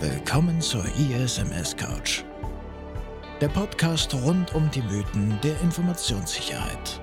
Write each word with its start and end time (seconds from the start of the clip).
Willkommen 0.00 0.60
zur 0.60 0.84
ISMS 0.96 1.76
Couch. 1.76 2.24
Der 3.40 3.48
Podcast 3.48 4.12
rund 4.12 4.52
um 4.52 4.68
die 4.72 4.82
Mythen 4.82 5.38
der 5.42 5.58
Informationssicherheit. 5.60 7.00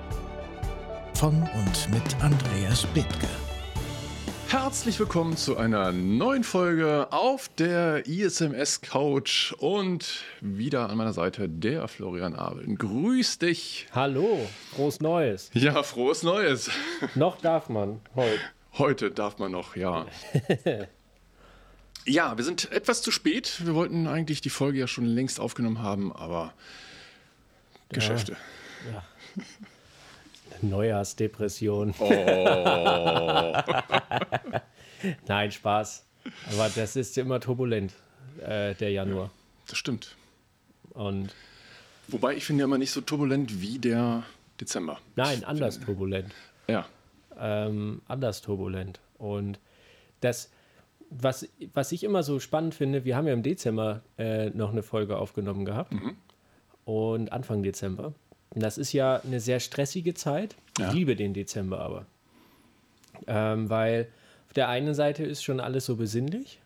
Von 1.14 1.48
und 1.54 1.90
mit 1.90 2.22
Andreas 2.22 2.86
Bethke. 2.88 3.28
Herzlich 4.48 5.00
willkommen 5.00 5.38
zu 5.38 5.56
einer 5.56 5.90
neuen 5.90 6.44
Folge 6.44 7.08
auf 7.10 7.48
der 7.56 8.06
ISMS 8.06 8.82
Couch 8.82 9.52
und 9.54 10.22
wieder 10.42 10.90
an 10.90 10.98
meiner 10.98 11.14
Seite 11.14 11.48
der 11.48 11.88
Florian 11.88 12.34
Abel. 12.34 12.74
Grüß 12.76 13.38
dich. 13.38 13.86
Hallo, 13.92 14.38
frohes 14.74 15.00
Neues. 15.00 15.50
Ja, 15.54 15.82
frohes 15.82 16.22
Neues. 16.22 16.70
Noch 17.14 17.40
darf 17.40 17.70
man 17.70 18.00
heute. 18.14 18.40
Heute 18.76 19.10
darf 19.10 19.38
man 19.38 19.52
noch, 19.52 19.76
ja. 19.76 20.06
ja, 22.04 22.36
wir 22.36 22.44
sind 22.44 22.70
etwas 22.72 23.02
zu 23.02 23.10
spät. 23.10 23.64
Wir 23.64 23.74
wollten 23.74 24.06
eigentlich 24.06 24.40
die 24.40 24.50
Folge 24.50 24.78
ja 24.78 24.86
schon 24.86 25.04
längst 25.06 25.40
aufgenommen 25.40 25.80
haben, 25.80 26.12
aber 26.12 26.52
Geschäfte. 27.90 28.36
Ja. 28.92 29.02
Neujahrsdepression. 30.62 31.94
Oh. 31.98 32.08
Nein, 35.26 35.50
Spaß. 35.50 36.04
Aber 36.52 36.70
das 36.74 36.96
ist 36.96 37.18
immer 37.18 37.40
turbulent, 37.40 37.92
äh, 38.40 38.74
der 38.74 38.90
Januar. 38.92 39.30
Das 39.66 39.76
stimmt. 39.78 40.16
Und 40.90 41.34
Wobei 42.08 42.34
ich 42.36 42.44
finde 42.44 42.60
ja 42.60 42.64
immer 42.66 42.78
nicht 42.78 42.90
so 42.90 43.00
turbulent 43.00 43.60
wie 43.60 43.78
der 43.78 44.24
Dezember. 44.60 45.00
nein, 45.16 45.44
anders 45.44 45.80
turbulent. 45.80 46.32
Ja. 46.68 46.86
ähm, 47.38 48.02
anders 48.06 48.42
turbulent. 48.42 49.00
Und 49.18 49.58
das, 50.20 50.50
was, 51.20 51.48
was 51.74 51.92
ich 51.92 52.04
immer 52.04 52.22
so 52.22 52.40
spannend 52.40 52.74
finde, 52.74 53.04
wir 53.04 53.16
haben 53.16 53.26
ja 53.26 53.32
im 53.32 53.42
Dezember 53.42 54.02
äh, 54.18 54.50
noch 54.50 54.70
eine 54.70 54.82
Folge 54.82 55.18
aufgenommen 55.18 55.64
gehabt. 55.64 55.94
Und 56.84 57.30
Anfang 57.32 57.62
Dezember. 57.62 58.12
Und 58.50 58.62
das 58.62 58.76
ist 58.76 58.92
ja 58.92 59.20
eine 59.24 59.40
sehr 59.40 59.60
stressige 59.60 60.14
Zeit. 60.14 60.56
Ja. 60.78 60.88
Ich 60.88 60.94
liebe 60.94 61.16
den 61.16 61.32
Dezember 61.32 61.80
aber. 61.80 62.06
Ähm, 63.26 63.70
weil 63.70 64.08
auf 64.48 64.54
der 64.54 64.68
einen 64.68 64.94
Seite 64.94 65.24
ist 65.24 65.42
schon 65.42 65.60
alles 65.60 65.86
so 65.86 65.96
besinnlich 65.96 66.60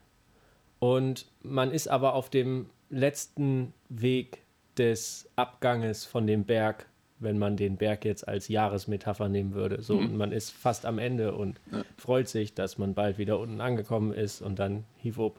und 0.79 1.27
man 1.43 1.71
ist 1.71 1.89
aber 1.89 2.15
auf 2.15 2.31
dem 2.31 2.67
letzten 2.91 3.73
Weg 3.89 4.39
des 4.77 5.29
Abganges 5.37 6.05
von 6.05 6.27
dem 6.27 6.45
Berg, 6.45 6.87
wenn 7.19 7.39
man 7.39 7.57
den 7.57 7.77
Berg 7.77 8.05
jetzt 8.05 8.29
als 8.29 8.49
Jahresmetapher 8.49 9.29
nehmen 9.29 9.55
würde. 9.55 9.83
So, 9.83 9.97
und 9.97 10.17
man 10.17 10.33
ist 10.33 10.51
fast 10.51 10.85
am 10.85 10.99
Ende 10.99 11.35
und 11.35 11.61
freut 11.97 12.29
sich, 12.29 12.55
dass 12.55 12.79
man 12.79 12.95
bald 12.95 13.19
wieder 13.19 13.39
unten 13.39 13.61
angekommen 13.61 14.13
ist 14.13 14.43
und 14.43 14.59
dann 14.59 14.85
hiwupp. 14.99 15.39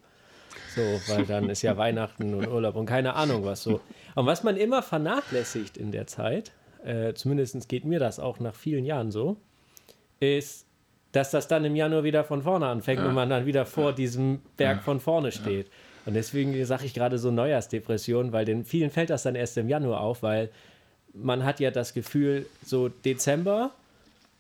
So, 0.75 0.81
weil 1.07 1.25
dann 1.25 1.49
ist 1.49 1.61
ja 1.61 1.77
Weihnachten 1.77 2.33
und 2.33 2.47
Urlaub 2.47 2.75
und 2.75 2.87
keine 2.87 3.15
Ahnung 3.15 3.45
was 3.45 3.63
so. 3.63 3.79
Und 4.15 4.25
was 4.25 4.43
man 4.43 4.57
immer 4.57 4.81
vernachlässigt 4.81 5.77
in 5.77 5.91
der 5.91 6.07
Zeit, 6.07 6.51
äh, 6.83 7.13
zumindest 7.13 7.69
geht 7.69 7.85
mir 7.85 7.99
das 7.99 8.19
auch 8.19 8.39
nach 8.39 8.55
vielen 8.55 8.85
Jahren 8.85 9.11
so, 9.11 9.37
ist, 10.19 10.65
dass 11.11 11.31
das 11.31 11.47
dann 11.47 11.63
im 11.65 11.75
Januar 11.75 12.03
wieder 12.03 12.23
von 12.23 12.41
vorne 12.41 12.67
anfängt 12.67 13.01
und 13.01 13.13
man 13.13 13.29
dann 13.29 13.45
wieder 13.45 13.65
vor 13.65 13.93
diesem 13.93 14.41
Berg 14.57 14.83
von 14.83 14.99
vorne 14.99 15.31
steht. 15.31 15.69
Und 16.05 16.13
deswegen 16.13 16.63
sage 16.65 16.85
ich 16.85 16.93
gerade 16.93 17.17
so 17.17 17.31
Neujahrsdepression, 17.31 18.31
weil 18.31 18.45
den 18.45 18.65
vielen 18.65 18.91
fällt 18.91 19.09
das 19.09 19.23
dann 19.23 19.35
erst 19.35 19.57
im 19.57 19.67
Januar 19.67 20.01
auf, 20.01 20.23
weil 20.23 20.49
man 21.21 21.43
hat 21.43 21.59
ja 21.59 21.71
das 21.71 21.93
Gefühl, 21.93 22.45
so 22.65 22.89
Dezember, 22.89 23.71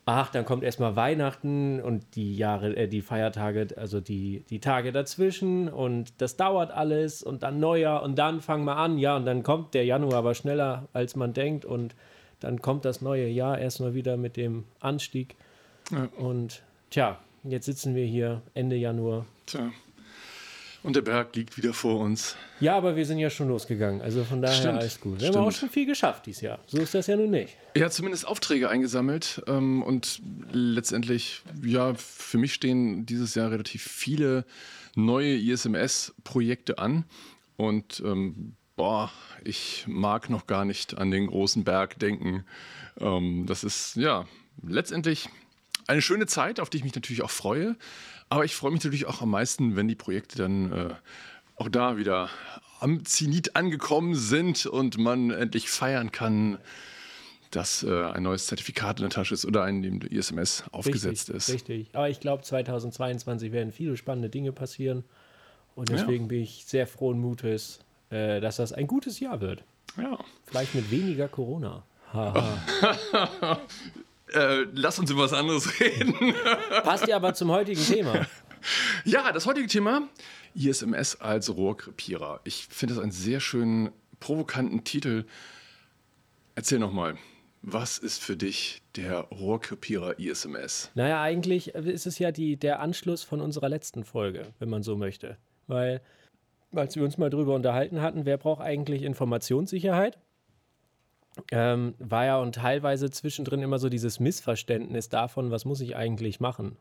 ach, 0.05 0.31
dann 0.31 0.45
kommt 0.45 0.63
erstmal 0.63 0.95
Weihnachten 0.95 1.81
und 1.81 2.15
die 2.15 2.35
Jahre, 2.35 2.75
äh, 2.75 2.87
die 2.87 3.01
Feiertage, 3.01 3.67
also 3.75 3.99
die, 3.99 4.43
die 4.49 4.59
Tage 4.59 4.91
dazwischen 4.91 5.67
und 5.67 6.13
das 6.19 6.37
dauert 6.37 6.71
alles 6.71 7.21
und 7.21 7.43
dann 7.43 7.59
Neujahr 7.59 8.03
und 8.03 8.17
dann 8.17 8.41
fangen 8.41 8.63
wir 8.63 8.77
an, 8.77 8.97
ja, 8.97 9.17
und 9.17 9.25
dann 9.25 9.43
kommt 9.43 9.73
der 9.73 9.85
Januar 9.85 10.15
aber 10.15 10.33
schneller, 10.33 10.87
als 10.93 11.15
man 11.15 11.33
denkt 11.33 11.65
und 11.65 11.93
dann 12.39 12.61
kommt 12.61 12.85
das 12.85 13.01
neue 13.01 13.27
Jahr 13.27 13.57
erstmal 13.57 13.93
wieder 13.95 14.15
mit 14.15 14.37
dem 14.37 14.63
Anstieg. 14.79 15.35
Ja. 15.91 16.07
Und 16.17 16.61
tja, 16.89 17.17
jetzt 17.43 17.65
sitzen 17.65 17.95
wir 17.95 18.05
hier 18.05 18.41
Ende 18.53 18.75
Januar. 18.75 19.25
Tja. 19.45 19.71
Und 20.83 20.95
der 20.95 21.01
Berg 21.01 21.35
liegt 21.35 21.57
wieder 21.57 21.73
vor 21.73 21.99
uns. 21.99 22.35
Ja, 22.59 22.77
aber 22.77 22.95
wir 22.95 23.05
sind 23.05 23.19
ja 23.19 23.29
schon 23.29 23.49
losgegangen, 23.49 24.01
also 24.01 24.23
von 24.23 24.41
daher 24.41 24.55
Stimmt, 24.55 24.79
alles 24.79 25.01
gut. 25.01 25.19
Wir 25.19 25.27
haben 25.27 25.37
auch 25.37 25.51
stimmt. 25.51 25.59
schon 25.59 25.69
viel 25.69 25.85
geschafft 25.85 26.25
dieses 26.25 26.41
Jahr. 26.41 26.59
So 26.67 26.77
ist 26.77 26.93
das 26.93 27.07
ja 27.07 27.15
nun 27.15 27.31
nicht. 27.31 27.57
Er 27.73 27.85
hat 27.85 27.93
zumindest 27.93 28.27
Aufträge 28.27 28.69
eingesammelt 28.69 29.41
ähm, 29.47 29.81
und 29.83 30.21
letztendlich, 30.51 31.41
ja, 31.63 31.93
für 31.95 32.37
mich 32.37 32.53
stehen 32.53 33.05
dieses 33.05 33.35
Jahr 33.35 33.51
relativ 33.51 33.83
viele 33.83 34.45
neue 34.95 35.35
ISMS-Projekte 35.37 36.77
an 36.77 37.05
und 37.57 38.01
ähm, 38.05 38.55
boah, 38.75 39.11
ich 39.43 39.85
mag 39.87 40.29
noch 40.29 40.47
gar 40.47 40.63
nicht 40.63 40.97
an 40.97 41.11
den 41.11 41.27
großen 41.27 41.63
Berg 41.63 41.99
denken. 41.99 42.45
Ähm, 42.99 43.45
das 43.47 43.63
ist, 43.63 43.95
ja, 43.95 44.25
letztendlich 44.65 45.29
eine 45.87 46.01
schöne 46.01 46.27
Zeit, 46.27 46.59
auf 46.59 46.69
die 46.69 46.77
ich 46.77 46.83
mich 46.83 46.95
natürlich 46.95 47.23
auch 47.23 47.31
freue, 47.31 47.75
aber 48.29 48.45
ich 48.45 48.55
freue 48.55 48.71
mich 48.71 48.83
natürlich 48.83 49.05
auch 49.05 49.21
am 49.21 49.29
meisten, 49.31 49.75
wenn 49.75 49.87
die 49.87 49.95
Projekte 49.95 50.37
dann 50.37 50.71
äh, 50.71 50.93
auch 51.55 51.69
da 51.69 51.97
wieder 51.97 52.29
am 52.79 53.05
Zenit 53.05 53.55
angekommen 53.55 54.13
sind 54.15 54.65
und 54.65 54.97
man 54.97 55.31
endlich 55.31 55.69
feiern 55.69 56.11
kann, 56.11 56.59
dass 57.51 57.81
äh, 57.83 58.03
ein 58.03 58.23
neues 58.23 58.47
Zertifikat 58.47 58.99
in 58.99 59.03
der 59.03 59.09
Tasche 59.09 59.33
ist 59.33 59.45
oder 59.45 59.63
ein 59.63 59.81
dem 59.81 60.01
ISMS 60.01 60.65
aufgesetzt 60.71 61.29
richtig, 61.29 61.35
ist. 61.35 61.49
Richtig. 61.53 61.89
Aber 61.93 62.09
ich 62.09 62.19
glaube, 62.19 62.43
2022 62.43 63.51
werden 63.51 63.71
viele 63.71 63.97
spannende 63.97 64.29
Dinge 64.29 64.51
passieren. 64.51 65.03
Und 65.75 65.89
Ja. 65.89 65.95
deswegen 65.97 66.27
bin 66.27 66.41
ich 66.41 66.65
sehr 66.65 66.87
frohen 66.87 67.19
Mutes, 67.19 67.79
äh, 68.09 68.41
dass 68.41 68.57
das 68.57 68.73
ein 68.73 68.87
gutes 68.87 69.19
Jahr 69.19 69.41
wird. 69.41 69.63
Ja. 69.95 70.19
Vielleicht 70.45 70.75
mit 70.75 70.91
weniger 70.91 71.27
Corona. 71.27 71.83
Äh, 74.33 74.65
lass 74.73 74.99
uns 74.99 75.09
über 75.09 75.23
was 75.23 75.33
anderes 75.33 75.79
reden. 75.79 76.33
Passt 76.83 77.07
ja 77.07 77.15
aber 77.15 77.33
zum 77.33 77.51
heutigen 77.51 77.81
Thema. 77.81 78.25
ja, 79.05 79.31
das 79.31 79.45
heutige 79.45 79.67
Thema 79.67 80.07
ISMS 80.53 81.17
als 81.21 81.55
Rohrkrepierer. 81.55 82.41
Ich 82.43 82.67
finde 82.69 82.95
das 82.95 83.03
einen 83.03 83.11
sehr 83.11 83.39
schönen, 83.39 83.91
provokanten 84.19 84.83
Titel. 84.83 85.25
Erzähl 86.55 86.79
nochmal, 86.79 87.17
was 87.61 87.97
ist 87.97 88.21
für 88.21 88.35
dich 88.35 88.81
der 88.95 89.19
Rohrkrepierer 89.21 90.19
ISMS? 90.19 90.91
Naja, 90.95 91.21
eigentlich 91.21 91.75
ist 91.75 92.07
es 92.07 92.19
ja 92.19 92.31
die, 92.31 92.57
der 92.57 92.79
Anschluss 92.79 93.23
von 93.23 93.41
unserer 93.41 93.69
letzten 93.69 94.03
Folge, 94.03 94.53
wenn 94.59 94.69
man 94.69 94.83
so 94.83 94.95
möchte. 94.95 95.37
Weil, 95.67 96.01
als 96.71 96.95
wir 96.95 97.03
uns 97.03 97.17
mal 97.17 97.29
drüber 97.29 97.53
unterhalten 97.53 98.01
hatten, 98.01 98.25
wer 98.25 98.37
braucht 98.37 98.61
eigentlich 98.61 99.03
Informationssicherheit? 99.03 100.17
Ähm, 101.51 101.95
war 101.99 102.25
ja 102.25 102.37
und 102.39 102.55
teilweise 102.55 103.09
zwischendrin 103.09 103.61
immer 103.61 103.79
so 103.79 103.89
dieses 103.89 104.19
Missverständnis 104.19 105.09
davon, 105.09 105.51
was 105.51 105.65
muss 105.65 105.81
ich 105.81 105.95
eigentlich 105.95 106.39
machen? 106.39 106.77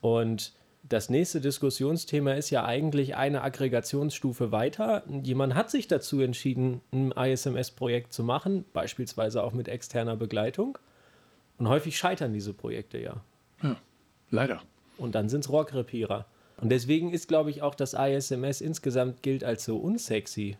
Und 0.00 0.52
das 0.82 1.10
nächste 1.10 1.40
Diskussionsthema 1.40 2.32
ist 2.32 2.50
ja 2.50 2.64
eigentlich 2.64 3.16
eine 3.16 3.42
Aggregationsstufe 3.42 4.52
weiter. 4.52 5.02
Jemand 5.22 5.54
hat 5.54 5.70
sich 5.70 5.86
dazu 5.86 6.20
entschieden, 6.20 6.80
ein 6.92 7.12
ISMS-Projekt 7.12 8.12
zu 8.12 8.24
machen, 8.24 8.64
beispielsweise 8.72 9.42
auch 9.42 9.52
mit 9.52 9.68
externer 9.68 10.16
Begleitung. 10.16 10.78
Und 11.58 11.68
häufig 11.68 11.98
scheitern 11.98 12.32
diese 12.32 12.54
Projekte 12.54 12.98
ja. 12.98 13.20
Ja, 13.62 13.76
leider. 14.30 14.62
Und 14.96 15.14
dann 15.14 15.28
sind 15.28 15.44
es 15.44 15.50
Rohrkrepierer. 15.50 16.26
Und 16.60 16.70
deswegen 16.70 17.12
ist, 17.12 17.28
glaube 17.28 17.50
ich, 17.50 17.62
auch 17.62 17.74
das 17.74 17.94
ISMS 17.94 18.60
insgesamt 18.60 19.22
gilt 19.22 19.44
als 19.44 19.64
so 19.64 19.76
unsexy. 19.76 20.56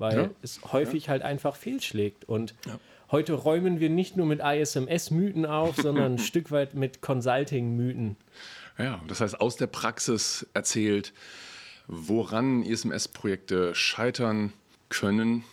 Weil 0.00 0.16
Ja. 0.18 0.30
es 0.42 0.60
häufig 0.72 1.08
halt 1.08 1.22
einfach 1.22 1.54
fehlschlägt. 1.54 2.24
Und 2.24 2.54
Ja. 2.66 2.80
heute 3.12 3.34
räumen 3.34 3.78
wir 3.80 3.90
nicht 3.90 4.16
nur 4.16 4.26
mit 4.26 4.40
ISMS-Mythen 4.40 5.46
auf, 5.46 5.76
sondern 5.76 6.14
ein 6.14 6.18
Stück 6.18 6.50
weit 6.50 6.74
mit 6.74 7.00
Consulting-Mythen. 7.02 8.16
Ja, 8.78 9.00
das 9.06 9.20
heißt, 9.20 9.40
aus 9.40 9.56
der 9.56 9.66
Praxis 9.66 10.46
erzählt, 10.54 11.12
woran 11.86 12.62
ISMS-Projekte 12.62 13.74
scheitern 13.74 14.52
können. 14.88 15.44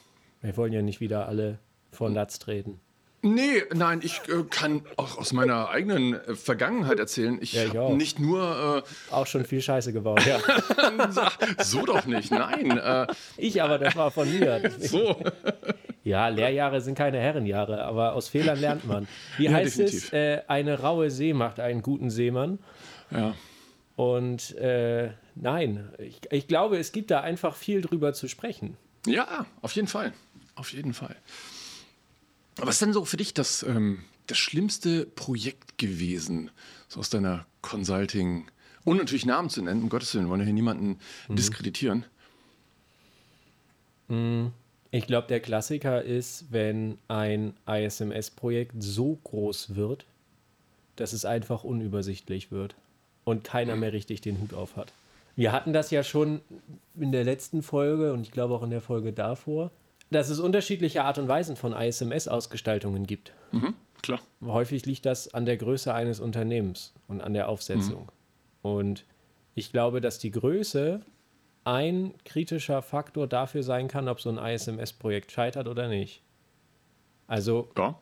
Wir 0.41 0.55
wollen 0.55 0.71
ja 0.71 0.81
nicht 0.81 1.01
wieder 1.01 1.27
alle 1.27 1.59
vor 1.91 2.09
Latz 2.09 2.39
treten. 2.39 2.79
Nee, 3.23 3.63
nein, 3.73 4.01
ich 4.03 4.21
äh, 4.29 4.43
kann 4.49 4.83
auch 4.95 5.17
aus 5.17 5.33
meiner 5.33 5.69
eigenen 5.69 6.13
äh, 6.13 6.35
Vergangenheit 6.35 6.99
erzählen. 6.99 7.39
Ich, 7.41 7.53
Ja, 7.53 7.63
ich 7.63 7.69
hab 7.69 7.77
auch. 7.77 7.95
nicht 7.95 8.19
nur, 8.19 8.83
Auch 9.09 9.25
schon 9.25 9.43
viel 9.43 9.61
Scheiße 9.61 9.91
gebaut, 9.91 10.23
ja. 10.25 10.37
äh, 10.37 11.11
so 11.63 11.83
doch 11.85 12.05
nicht, 12.05 12.29
nein. 12.31 12.77
Äh, 12.77 13.07
Ich 13.37 13.61
aber, 13.61 13.79
das 13.79 13.95
war 13.95 14.11
von 14.11 14.31
mir. 14.31 14.59
Deswegen- 14.59 14.87
so, 14.87 15.19
Ja, 16.03 16.27
Lehrjahre 16.29 16.79
sind 16.79 16.95
keine 16.95 17.19
Herrenjahre, 17.19 17.83
aber 17.83 18.13
aus 18.13 18.27
Fehlern 18.29 18.59
lernt 18.59 18.85
man. 18.85 19.07
Wie 19.37 19.45
Ja, 19.45 19.51
heißt 19.53 19.79
definitiv. 19.79 20.05
es? 20.07 20.13
Äh, 20.13 20.41
eine 20.47 20.79
raue 20.79 21.09
See 21.09 21.33
macht 21.33 21.59
einen 21.59 21.81
guten 21.81 22.09
Seemann. 22.09 22.59
ja. 23.11 23.33
Und 23.95 24.55
äh, 24.57 25.09
nein, 25.33 25.89
ich, 25.97 26.19
ich 26.29 26.47
glaube, 26.47 26.77
es 26.77 26.91
gibt 26.91 27.09
da 27.09 27.21
einfach 27.21 27.55
viel 27.55 27.81
drüber 27.81 28.13
zu 28.13 28.27
sprechen. 28.27 28.77
ja, 29.07 29.47
auf 29.63 29.71
jeden 29.71 29.87
Fall. 29.87 30.13
Auf 30.53 30.71
jeden 30.71 30.93
Fall. 30.93 31.15
Was 32.57 32.75
ist 32.75 32.81
denn 32.81 32.93
so 32.93 33.05
für 33.05 33.17
dich 33.17 33.33
das, 33.33 33.63
ähm, 33.63 34.03
das 34.27 34.37
schlimmste 34.37 35.05
Projekt 35.05 35.77
gewesen, 35.77 36.51
so 36.87 36.99
aus 36.99 37.09
deiner 37.09 37.45
Consulting- 37.61 38.47
Ohne 38.85 38.99
natürlich 38.99 39.25
Namen 39.25 39.49
zu 39.49 39.61
nennen, 39.61 39.83
um 39.83 39.89
Gottes 39.89 40.13
Willen, 40.13 40.25
wir 40.25 40.29
wollen 40.31 40.41
ja 40.41 40.45
hier 40.45 40.53
niemanden 40.53 40.99
mhm. 41.27 41.35
diskreditieren. 41.35 42.05
Mhm. 44.07 44.51
Ich 44.91 45.05
glaube, 45.05 45.27
der 45.27 45.41
Klassiker 45.41 46.01
ist, 46.01 46.45
wenn 46.49 46.97
ein 47.09 47.53
ISMS-Projekt 47.67 48.75
so 48.79 49.19
groß 49.25 49.75
wird, 49.75 50.05
dass 50.95 51.13
es 51.13 51.25
einfach 51.25 51.63
unübersichtlich 51.63 52.51
wird 52.51 52.75
und 53.25 53.43
keiner 53.43 53.75
mehr 53.75 53.91
richtig 53.91 54.21
den 54.21 54.39
Hut 54.39 54.53
auf 54.53 54.77
hat. 54.77 54.93
Wir 55.35 55.51
hatten 55.51 55.73
das 55.73 55.91
ja 55.91 56.03
schon 56.03 56.41
in 56.95 57.11
der 57.11 57.25
letzten 57.25 57.61
Folge 57.61 58.13
und 58.13 58.21
ich 58.21 58.31
glaube 58.31 58.55
auch 58.55 58.63
in 58.63 58.71
der 58.71 58.81
Folge 58.81 59.13
davor, 59.13 59.71
dass 60.09 60.29
es 60.29 60.39
unterschiedliche 60.39 61.03
Art 61.03 61.17
und 61.17 61.27
Weisen 61.27 61.55
von 61.55 61.73
ISMS-Ausgestaltungen 61.73 63.05
gibt. 63.05 63.33
Mhm, 63.51 63.73
klar. 64.01 64.19
Häufig 64.41 64.85
liegt 64.85 65.05
das 65.05 65.33
an 65.33 65.45
der 65.45 65.57
Größe 65.57 65.93
eines 65.93 66.19
Unternehmens 66.19 66.93
und 67.07 67.21
an 67.21 67.33
der 67.33 67.49
Aufsetzung. 67.49 68.03
Mhm. 68.03 68.69
Und 68.69 69.05
ich 69.55 69.71
glaube, 69.71 70.01
dass 70.01 70.19
die 70.19 70.31
Größe 70.31 71.01
ein 71.63 72.13
kritischer 72.23 72.81
Faktor 72.81 73.27
dafür 73.27 73.63
sein 73.63 73.87
kann, 73.89 74.07
ob 74.07 74.21
so 74.21 74.29
ein 74.29 74.37
ISMS-Projekt 74.37 75.31
scheitert 75.31 75.67
oder 75.67 75.89
nicht. 75.89 76.21
Also 77.27 77.69
ja. 77.77 77.99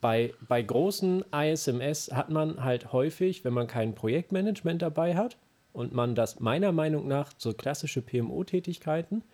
bei, 0.00 0.32
bei 0.46 0.62
großen 0.62 1.24
ISMS 1.32 2.12
hat 2.12 2.30
man 2.30 2.62
halt 2.62 2.92
häufig, 2.92 3.44
wenn 3.44 3.54
man 3.54 3.66
kein 3.66 3.96
Projektmanagement 3.96 4.82
dabei 4.82 5.16
hat 5.16 5.36
und 5.72 5.92
man 5.92 6.14
das 6.14 6.38
meiner 6.38 6.70
Meinung 6.70 7.08
nach 7.08 7.32
so 7.38 7.52
klassische 7.54 8.02
PMO-Tätigkeiten 8.02 9.24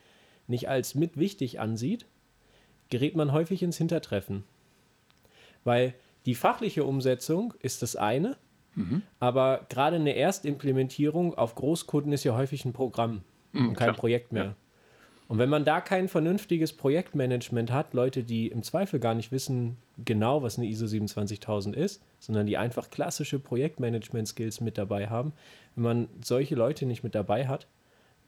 nicht 0.46 0.68
als 0.68 0.94
mit 0.94 1.18
wichtig 1.18 1.60
ansieht, 1.60 2.06
gerät 2.90 3.16
man 3.16 3.32
häufig 3.32 3.62
ins 3.62 3.78
Hintertreffen. 3.78 4.44
Weil 5.64 5.94
die 6.26 6.34
fachliche 6.34 6.84
Umsetzung 6.84 7.54
ist 7.60 7.82
das 7.82 7.96
eine, 7.96 8.36
mhm. 8.74 9.02
aber 9.20 9.66
gerade 9.68 9.96
eine 9.96 10.16
Erstimplementierung 10.16 11.34
auf 11.34 11.54
Großkunden 11.54 12.12
ist 12.12 12.24
ja 12.24 12.36
häufig 12.36 12.64
ein 12.64 12.72
Programm 12.72 13.22
mhm, 13.52 13.68
und 13.68 13.74
kein 13.74 13.88
klar. 13.88 13.96
Projekt 13.96 14.32
mehr. 14.32 14.44
Ja. 14.44 14.56
Und 15.26 15.38
wenn 15.38 15.48
man 15.48 15.64
da 15.64 15.80
kein 15.80 16.08
vernünftiges 16.08 16.74
Projektmanagement 16.74 17.72
hat, 17.72 17.94
Leute, 17.94 18.24
die 18.24 18.48
im 18.48 18.62
Zweifel 18.62 19.00
gar 19.00 19.14
nicht 19.14 19.32
wissen 19.32 19.78
genau, 20.04 20.42
was 20.42 20.58
eine 20.58 20.66
ISO 20.66 20.86
27000 20.86 21.74
ist, 21.74 22.02
sondern 22.18 22.46
die 22.46 22.58
einfach 22.58 22.90
klassische 22.90 23.38
Projektmanagement-Skills 23.38 24.60
mit 24.60 24.76
dabei 24.76 25.08
haben, 25.08 25.32
wenn 25.76 25.84
man 25.84 26.08
solche 26.22 26.54
Leute 26.54 26.84
nicht 26.84 27.02
mit 27.02 27.14
dabei 27.14 27.48
hat, 27.48 27.66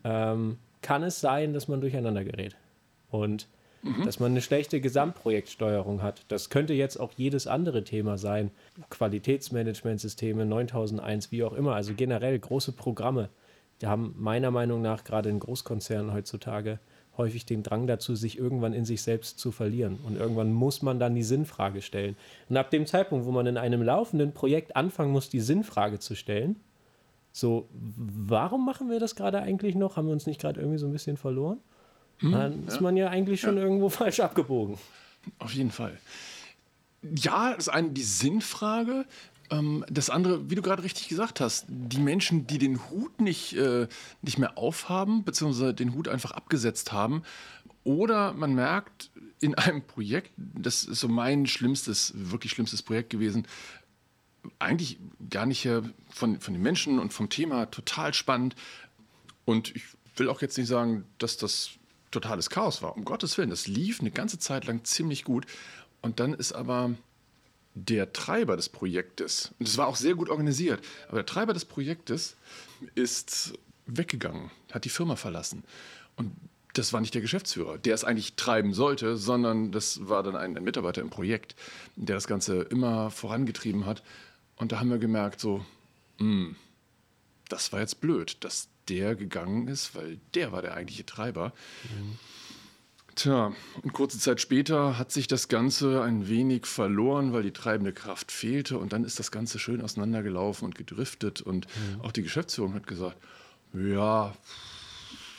ähm, 0.05 0.58
kann 0.81 1.03
es 1.03 1.20
sein, 1.20 1.53
dass 1.53 1.69
man 1.69 1.81
durcheinander 1.81 2.25
gerät. 2.25 2.56
Und 3.11 3.47
mhm. 3.86 4.04
dass 4.04 4.20
man 4.20 4.32
eine 4.32 4.42
schlechte 4.42 4.80
Gesamtprojektsteuerung 4.80 6.02
hat. 6.02 6.24
Das 6.28 6.50
könnte 6.50 6.74
jetzt 6.74 6.98
auch 6.98 7.12
jedes 7.16 7.46
andere 7.46 7.84
Thema 7.84 8.18
sein. 8.18 8.50
Qualitätsmanagementsysteme, 8.90 10.44
9001, 10.44 11.32
wie 11.32 11.44
auch 11.44 11.52
immer. 11.52 11.74
Also 11.74 11.94
generell 11.94 12.38
große 12.38 12.72
Programme 12.72 13.28
die 13.80 13.86
haben 13.86 14.14
meiner 14.18 14.50
Meinung 14.50 14.82
nach 14.82 15.04
gerade 15.04 15.28
in 15.28 15.38
Großkonzernen 15.38 16.12
heutzutage 16.12 16.78
häufig 17.16 17.46
den 17.46 17.62
Drang 17.62 17.86
dazu, 17.86 18.14
sich 18.14 18.38
irgendwann 18.38 18.74
in 18.74 18.84
sich 18.84 19.00
selbst 19.00 19.38
zu 19.38 19.50
verlieren. 19.50 19.98
Und 20.04 20.16
irgendwann 20.16 20.52
muss 20.52 20.82
man 20.82 20.98
dann 20.98 21.14
die 21.14 21.22
Sinnfrage 21.22 21.80
stellen. 21.80 22.14
Und 22.50 22.58
ab 22.58 22.70
dem 22.70 22.86
Zeitpunkt, 22.86 23.24
wo 23.24 23.32
man 23.32 23.46
in 23.46 23.56
einem 23.56 23.82
laufenden 23.82 24.32
Projekt 24.32 24.76
anfangen 24.76 25.12
muss, 25.12 25.30
die 25.30 25.40
Sinnfrage 25.40 25.98
zu 25.98 26.14
stellen, 26.14 26.56
so, 27.32 27.68
warum 27.72 28.64
machen 28.64 28.90
wir 28.90 29.00
das 29.00 29.14
gerade 29.14 29.40
eigentlich 29.40 29.74
noch? 29.74 29.96
Haben 29.96 30.06
wir 30.06 30.12
uns 30.12 30.26
nicht 30.26 30.40
gerade 30.40 30.60
irgendwie 30.60 30.78
so 30.78 30.86
ein 30.86 30.92
bisschen 30.92 31.16
verloren? 31.16 31.58
Hm, 32.18 32.32
dann 32.32 32.62
ja. 32.62 32.68
ist 32.68 32.80
man 32.80 32.96
ja 32.96 33.08
eigentlich 33.08 33.40
schon 33.40 33.56
ja. 33.56 33.62
irgendwo 33.62 33.88
falsch 33.90 34.20
abgebogen. 34.20 34.78
Auf 35.38 35.52
jeden 35.52 35.70
Fall. 35.70 35.98
Ja, 37.02 37.54
das 37.54 37.66
ist 37.66 37.72
eine 37.72 37.90
die 37.90 38.02
Sinnfrage. 38.02 39.06
Ähm, 39.50 39.84
das 39.88 40.10
andere, 40.10 40.50
wie 40.50 40.54
du 40.54 40.62
gerade 40.62 40.82
richtig 40.82 41.08
gesagt 41.08 41.40
hast, 41.40 41.66
die 41.68 41.98
Menschen, 41.98 42.46
die 42.46 42.58
den 42.58 42.90
Hut 42.90 43.20
nicht, 43.20 43.56
äh, 43.56 43.86
nicht 44.22 44.38
mehr 44.38 44.58
aufhaben, 44.58 45.24
beziehungsweise 45.24 45.74
den 45.74 45.94
Hut 45.94 46.08
einfach 46.08 46.32
abgesetzt 46.32 46.92
haben, 46.92 47.22
oder 47.84 48.32
man 48.32 48.54
merkt 48.54 49.10
in 49.38 49.54
einem 49.54 49.82
Projekt, 49.82 50.32
das 50.36 50.82
ist 50.82 50.98
so 50.98 51.08
mein 51.08 51.46
schlimmstes, 51.46 52.12
wirklich 52.16 52.50
schlimmstes 52.50 52.82
Projekt 52.82 53.10
gewesen, 53.10 53.46
eigentlich 54.58 54.98
gar 55.30 55.46
nicht 55.46 55.69
von, 56.10 56.40
von 56.40 56.54
den 56.54 56.62
Menschen 56.62 56.98
und 56.98 57.12
vom 57.12 57.28
Thema 57.28 57.66
total 57.66 58.12
spannend. 58.12 58.56
Und 59.44 59.74
ich 59.76 59.84
will 60.16 60.28
auch 60.28 60.42
jetzt 60.42 60.58
nicht 60.58 60.66
sagen, 60.66 61.04
dass 61.19 61.36
das 61.36 61.70
totales 62.20 62.50
Chaos 62.50 62.82
war. 62.82 62.96
Um 62.96 63.04
Gottes 63.04 63.36
Willen, 63.36 63.50
das 63.50 63.66
lief 63.66 64.00
eine 64.00 64.10
ganze 64.10 64.38
Zeit 64.38 64.66
lang 64.66 64.84
ziemlich 64.84 65.24
gut. 65.24 65.46
Und 66.02 66.20
dann 66.20 66.34
ist 66.34 66.52
aber 66.52 66.94
der 67.74 68.12
Treiber 68.12 68.56
des 68.56 68.68
Projektes, 68.70 69.52
und 69.58 69.68
das 69.68 69.76
war 69.76 69.86
auch 69.86 69.96
sehr 69.96 70.14
gut 70.14 70.30
organisiert, 70.30 70.80
aber 71.08 71.18
der 71.18 71.26
Treiber 71.26 71.52
des 71.52 71.66
Projektes 71.66 72.36
ist 72.94 73.52
weggegangen, 73.86 74.50
hat 74.72 74.84
die 74.84 74.88
Firma 74.88 75.16
verlassen. 75.16 75.62
Und 76.16 76.32
das 76.72 76.92
war 76.92 77.00
nicht 77.00 77.14
der 77.14 77.22
Geschäftsführer, 77.22 77.78
der 77.78 77.94
es 77.94 78.04
eigentlich 78.04 78.34
treiben 78.34 78.72
sollte, 78.72 79.16
sondern 79.16 79.72
das 79.72 80.08
war 80.08 80.22
dann 80.22 80.36
ein, 80.36 80.52
Mitarbeiter 80.52 81.02
im 81.02 81.10
Projekt, 81.10 81.54
der 81.96 82.16
das 82.16 82.26
Ganze 82.26 82.62
immer 82.62 83.10
vorangetrieben 83.10 83.86
hat. 83.86 84.02
Und 84.56 84.72
da 84.72 84.80
haben 84.80 84.90
wir 84.90 84.98
gemerkt, 84.98 85.40
so, 85.40 85.64
mh, 86.19 86.24
hm, 86.24 86.56
das 87.48 87.72
war 87.72 87.80
jetzt 87.80 88.00
blöd, 88.00 88.38
dass 88.40 88.69
der 88.88 89.14
gegangen 89.14 89.68
ist, 89.68 89.94
weil 89.94 90.18
der 90.34 90.52
war 90.52 90.62
der 90.62 90.74
eigentliche 90.74 91.06
Treiber. 91.06 91.52
Mhm. 91.84 92.18
Tja, 93.16 93.54
und 93.82 93.94
kurze 93.94 94.18
Zeit 94.18 94.42
später 94.42 94.98
hat 94.98 95.10
sich 95.10 95.26
das 95.26 95.48
Ganze 95.48 96.02
ein 96.02 96.28
wenig 96.28 96.66
verloren, 96.66 97.32
weil 97.32 97.42
die 97.42 97.52
treibende 97.52 97.94
Kraft 97.94 98.30
fehlte 98.30 98.78
und 98.78 98.92
dann 98.92 99.04
ist 99.04 99.18
das 99.18 99.30
Ganze 99.30 99.58
schön 99.58 99.80
auseinandergelaufen 99.80 100.66
und 100.66 100.74
gedriftet 100.74 101.40
und 101.40 101.66
mhm. 101.66 102.02
auch 102.02 102.12
die 102.12 102.22
Geschäftsführung 102.22 102.74
hat 102.74 102.86
gesagt, 102.86 103.16
ja, 103.72 104.34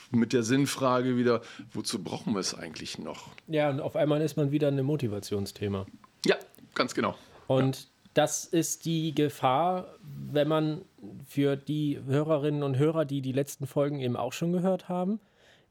mit 0.09 0.33
der 0.33 0.41
Sinnfrage 0.41 1.17
wieder, 1.17 1.41
wozu 1.71 2.03
brauchen 2.03 2.33
wir 2.33 2.39
es 2.39 2.55
eigentlich 2.55 2.97
noch? 2.97 3.29
Ja, 3.47 3.69
und 3.69 3.79
auf 3.79 3.95
einmal 3.95 4.21
ist 4.21 4.37
man 4.37 4.51
wieder 4.51 4.69
ein 4.69 4.81
Motivationsthema. 4.83 5.85
Ja, 6.25 6.35
ganz 6.73 6.95
genau. 6.95 7.15
Und 7.45 7.77
ja. 7.77 7.83
Das 8.17 8.45
ist 8.45 8.85
die 8.85 9.13
Gefahr, 9.13 9.95
wenn 10.01 10.47
man 10.47 10.81
für 11.27 11.55
die 11.55 11.99
Hörerinnen 12.03 12.63
und 12.63 12.79
Hörer, 12.79 13.05
die 13.05 13.21
die 13.21 13.31
letzten 13.31 13.67
Folgen 13.67 13.99
eben 13.99 14.15
auch 14.15 14.33
schon 14.33 14.51
gehört 14.51 14.89
haben, 14.89 15.19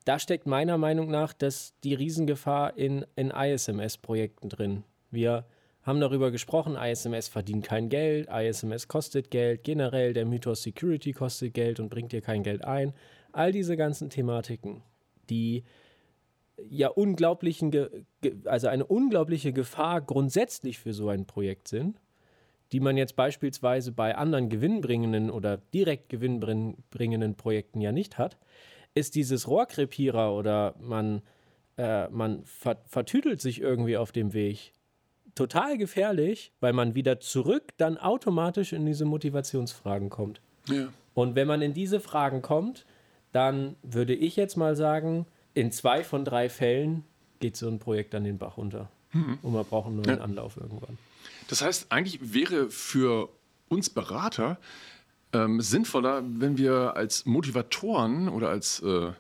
da 0.04 0.20
steckt 0.20 0.46
meiner 0.46 0.78
Meinung 0.78 1.10
nach 1.10 1.32
das, 1.32 1.74
die 1.82 1.94
Riesengefahr 1.94 2.78
in, 2.78 3.04
in 3.16 3.30
ISMS-Projekten 3.30 4.48
drin. 4.48 4.84
Wir 5.10 5.44
haben 5.82 5.98
darüber 6.00 6.30
gesprochen, 6.30 6.76
ISMS 6.76 7.26
verdient 7.26 7.64
kein 7.64 7.88
Geld, 7.88 8.28
ISMS 8.30 8.86
kostet 8.86 9.32
Geld, 9.32 9.64
generell 9.64 10.12
der 10.12 10.24
Mythos 10.24 10.62
Security 10.62 11.12
kostet 11.12 11.52
Geld 11.52 11.80
und 11.80 11.88
bringt 11.88 12.12
dir 12.12 12.20
kein 12.20 12.44
Geld 12.44 12.64
ein. 12.64 12.94
All 13.32 13.50
diese 13.50 13.76
ganzen 13.76 14.08
Thematiken, 14.08 14.82
die 15.30 15.64
ja 16.68 16.88
unglaublichen, 16.88 18.06
also 18.44 18.68
eine 18.68 18.86
unglaubliche 18.86 19.52
Gefahr 19.52 20.00
grundsätzlich 20.00 20.78
für 20.78 20.92
so 20.92 21.08
ein 21.08 21.26
Projekt 21.26 21.66
sind, 21.66 21.98
die 22.72 22.80
man 22.80 22.96
jetzt 22.96 23.16
beispielsweise 23.16 23.92
bei 23.92 24.16
anderen 24.16 24.48
gewinnbringenden 24.48 25.30
oder 25.30 25.58
direkt 25.72 26.08
gewinnbringenden 26.08 27.34
Projekten 27.36 27.80
ja 27.80 27.92
nicht 27.92 28.18
hat, 28.18 28.36
ist 28.94 29.14
dieses 29.14 29.46
Rohrkrepierer 29.46 30.34
oder 30.34 30.74
man, 30.80 31.22
äh, 31.76 32.08
man 32.08 32.44
ver 32.44 32.78
vertüdelt 32.86 33.40
sich 33.40 33.60
irgendwie 33.60 33.96
auf 33.96 34.10
dem 34.10 34.32
Weg 34.32 34.72
total 35.34 35.76
gefährlich, 35.78 36.50
weil 36.60 36.72
man 36.72 36.94
wieder 36.94 37.20
zurück 37.20 37.74
dann 37.76 37.98
automatisch 37.98 38.72
in 38.72 38.86
diese 38.86 39.04
Motivationsfragen 39.04 40.08
kommt. 40.08 40.40
Ja. 40.68 40.88
Und 41.14 41.34
wenn 41.36 41.46
man 41.46 41.62
in 41.62 41.74
diese 41.74 42.00
Fragen 42.00 42.42
kommt, 42.42 42.86
dann 43.32 43.76
würde 43.82 44.14
ich 44.14 44.34
jetzt 44.36 44.56
mal 44.56 44.74
sagen, 44.74 45.26
in 45.54 45.70
zwei 45.70 46.02
von 46.02 46.24
drei 46.24 46.48
Fällen 46.48 47.04
geht 47.38 47.56
so 47.56 47.68
ein 47.68 47.78
Projekt 47.78 48.14
an 48.14 48.24
den 48.24 48.38
Bach 48.38 48.56
runter. 48.56 48.90
Mhm. 49.12 49.38
Und 49.42 49.52
man 49.52 49.64
braucht 49.64 49.88
einen 49.88 49.96
neuen 49.96 50.18
ja. 50.18 50.24
Anlauf 50.24 50.56
irgendwann. 50.56 50.98
Das 51.48 51.62
heißt, 51.62 51.90
eigentlich 51.90 52.32
wäre 52.34 52.70
für 52.70 53.28
uns 53.68 53.90
Berater 53.90 54.58
ähm, 55.32 55.60
sinnvoller, 55.60 56.22
wenn 56.24 56.58
wir 56.58 56.96
als 56.96 57.26
Motivatoren 57.26 58.28
oder 58.28 58.48
als, 58.48 58.80
äh, 58.80 59.12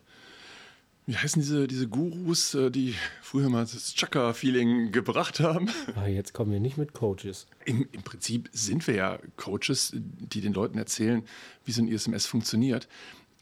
wie 1.06 1.16
heißen 1.16 1.40
diese, 1.40 1.66
diese 1.66 1.88
Gurus, 1.88 2.54
äh, 2.54 2.70
die 2.70 2.94
früher 3.22 3.48
mal 3.48 3.60
das 3.60 3.94
Chaka-Feeling 3.94 4.92
gebracht 4.92 5.40
haben? 5.40 5.68
Ah, 5.96 6.06
jetzt 6.06 6.32
kommen 6.32 6.52
wir 6.52 6.60
nicht 6.60 6.78
mit 6.78 6.92
Coaches. 6.92 7.46
Im, 7.64 7.88
Im 7.92 8.02
Prinzip 8.02 8.48
sind 8.52 8.86
wir 8.86 8.94
ja 8.94 9.18
Coaches, 9.36 9.92
die 9.94 10.40
den 10.40 10.52
Leuten 10.52 10.78
erzählen, 10.78 11.22
wie 11.64 11.72
so 11.72 11.82
ein 11.82 11.88
ISMS 11.88 12.26
funktioniert. 12.26 12.88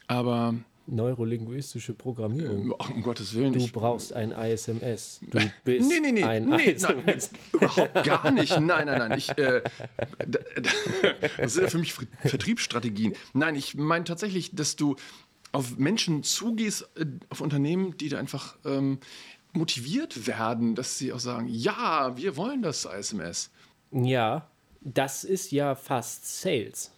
Aber 0.06 0.54
Neurolinguistische 0.86 1.94
Programmierung. 1.94 2.72
Um 2.72 3.02
Gottes 3.02 3.34
Willen. 3.34 3.52
Du 3.52 3.66
brauchst 3.68 4.12
ein 4.12 4.32
ISMS. 4.32 5.20
Du 5.22 5.40
bist 5.64 5.88
nee, 5.88 6.00
nee, 6.00 6.12
nee, 6.12 6.24
ein 6.24 6.46
nee, 6.46 6.72
ISMS. 6.72 6.82
Nein, 6.82 7.20
überhaupt 7.52 8.04
gar 8.04 8.30
nicht. 8.30 8.60
Nein, 8.60 8.86
nein, 8.86 8.98
nein. 8.98 9.18
Ich, 9.18 9.30
äh, 9.38 9.62
das 11.38 11.54
sind 11.54 11.64
ja 11.64 11.70
für 11.70 11.78
mich 11.78 11.94
Vertriebsstrategien. 11.94 13.14
Nein, 13.32 13.54
ich 13.54 13.76
meine 13.76 14.04
tatsächlich, 14.04 14.54
dass 14.54 14.76
du 14.76 14.96
auf 15.52 15.78
Menschen 15.78 16.22
zugehst, 16.22 16.88
äh, 16.96 17.06
auf 17.30 17.40
Unternehmen, 17.40 17.96
die 17.96 18.08
da 18.08 18.18
einfach 18.18 18.56
ähm, 18.64 18.98
motiviert 19.52 20.26
werden, 20.26 20.74
dass 20.74 20.98
sie 20.98 21.12
auch 21.12 21.20
sagen, 21.20 21.48
ja, 21.48 22.16
wir 22.16 22.36
wollen 22.36 22.60
das 22.60 22.84
ISMS. 22.84 23.50
Ja, 23.90 24.50
das 24.80 25.24
ist 25.24 25.52
ja 25.52 25.74
fast 25.76 26.40
Sales. 26.40 26.90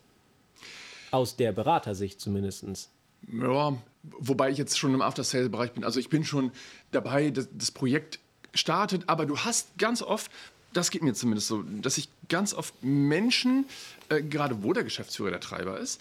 Aus 1.13 1.37
der 1.37 1.53
Beratersicht 1.53 2.21
zumindest. 2.21 2.91
Ja, 3.33 3.77
wobei 4.03 4.51
ich 4.51 4.59
jetzt 4.59 4.79
schon 4.79 4.95
im 4.95 5.03
After-Sale-Bereich 5.03 5.73
bin. 5.73 5.85
Also 5.85 6.01
ich 6.01 6.09
bin 6.09 6.25
schon 6.25 6.53
dabei, 6.93 7.31
das, 7.31 7.49
das 7.53 7.71
Projekt 7.71 8.19
startet, 8.55 9.09
aber 9.09 9.27
du 9.27 9.39
hast 9.39 9.77
ganz 9.79 10.03
oft, 10.03 10.31
das 10.73 10.91
geht 10.91 11.03
mir 11.03 11.15
zumindest 11.15 11.49
so, 11.49 11.63
dass 11.63 11.99
ich 11.99 12.09
ganz 12.29 12.55
oft 12.55 12.83
Menschen, 12.83 13.67
äh, 14.09 14.23
gerade 14.23 14.63
wo 14.63 14.73
der 14.73 14.85
Geschäftsführer 14.85 15.31
der 15.31 15.41
Treiber 15.41 15.79
ist, 15.79 16.01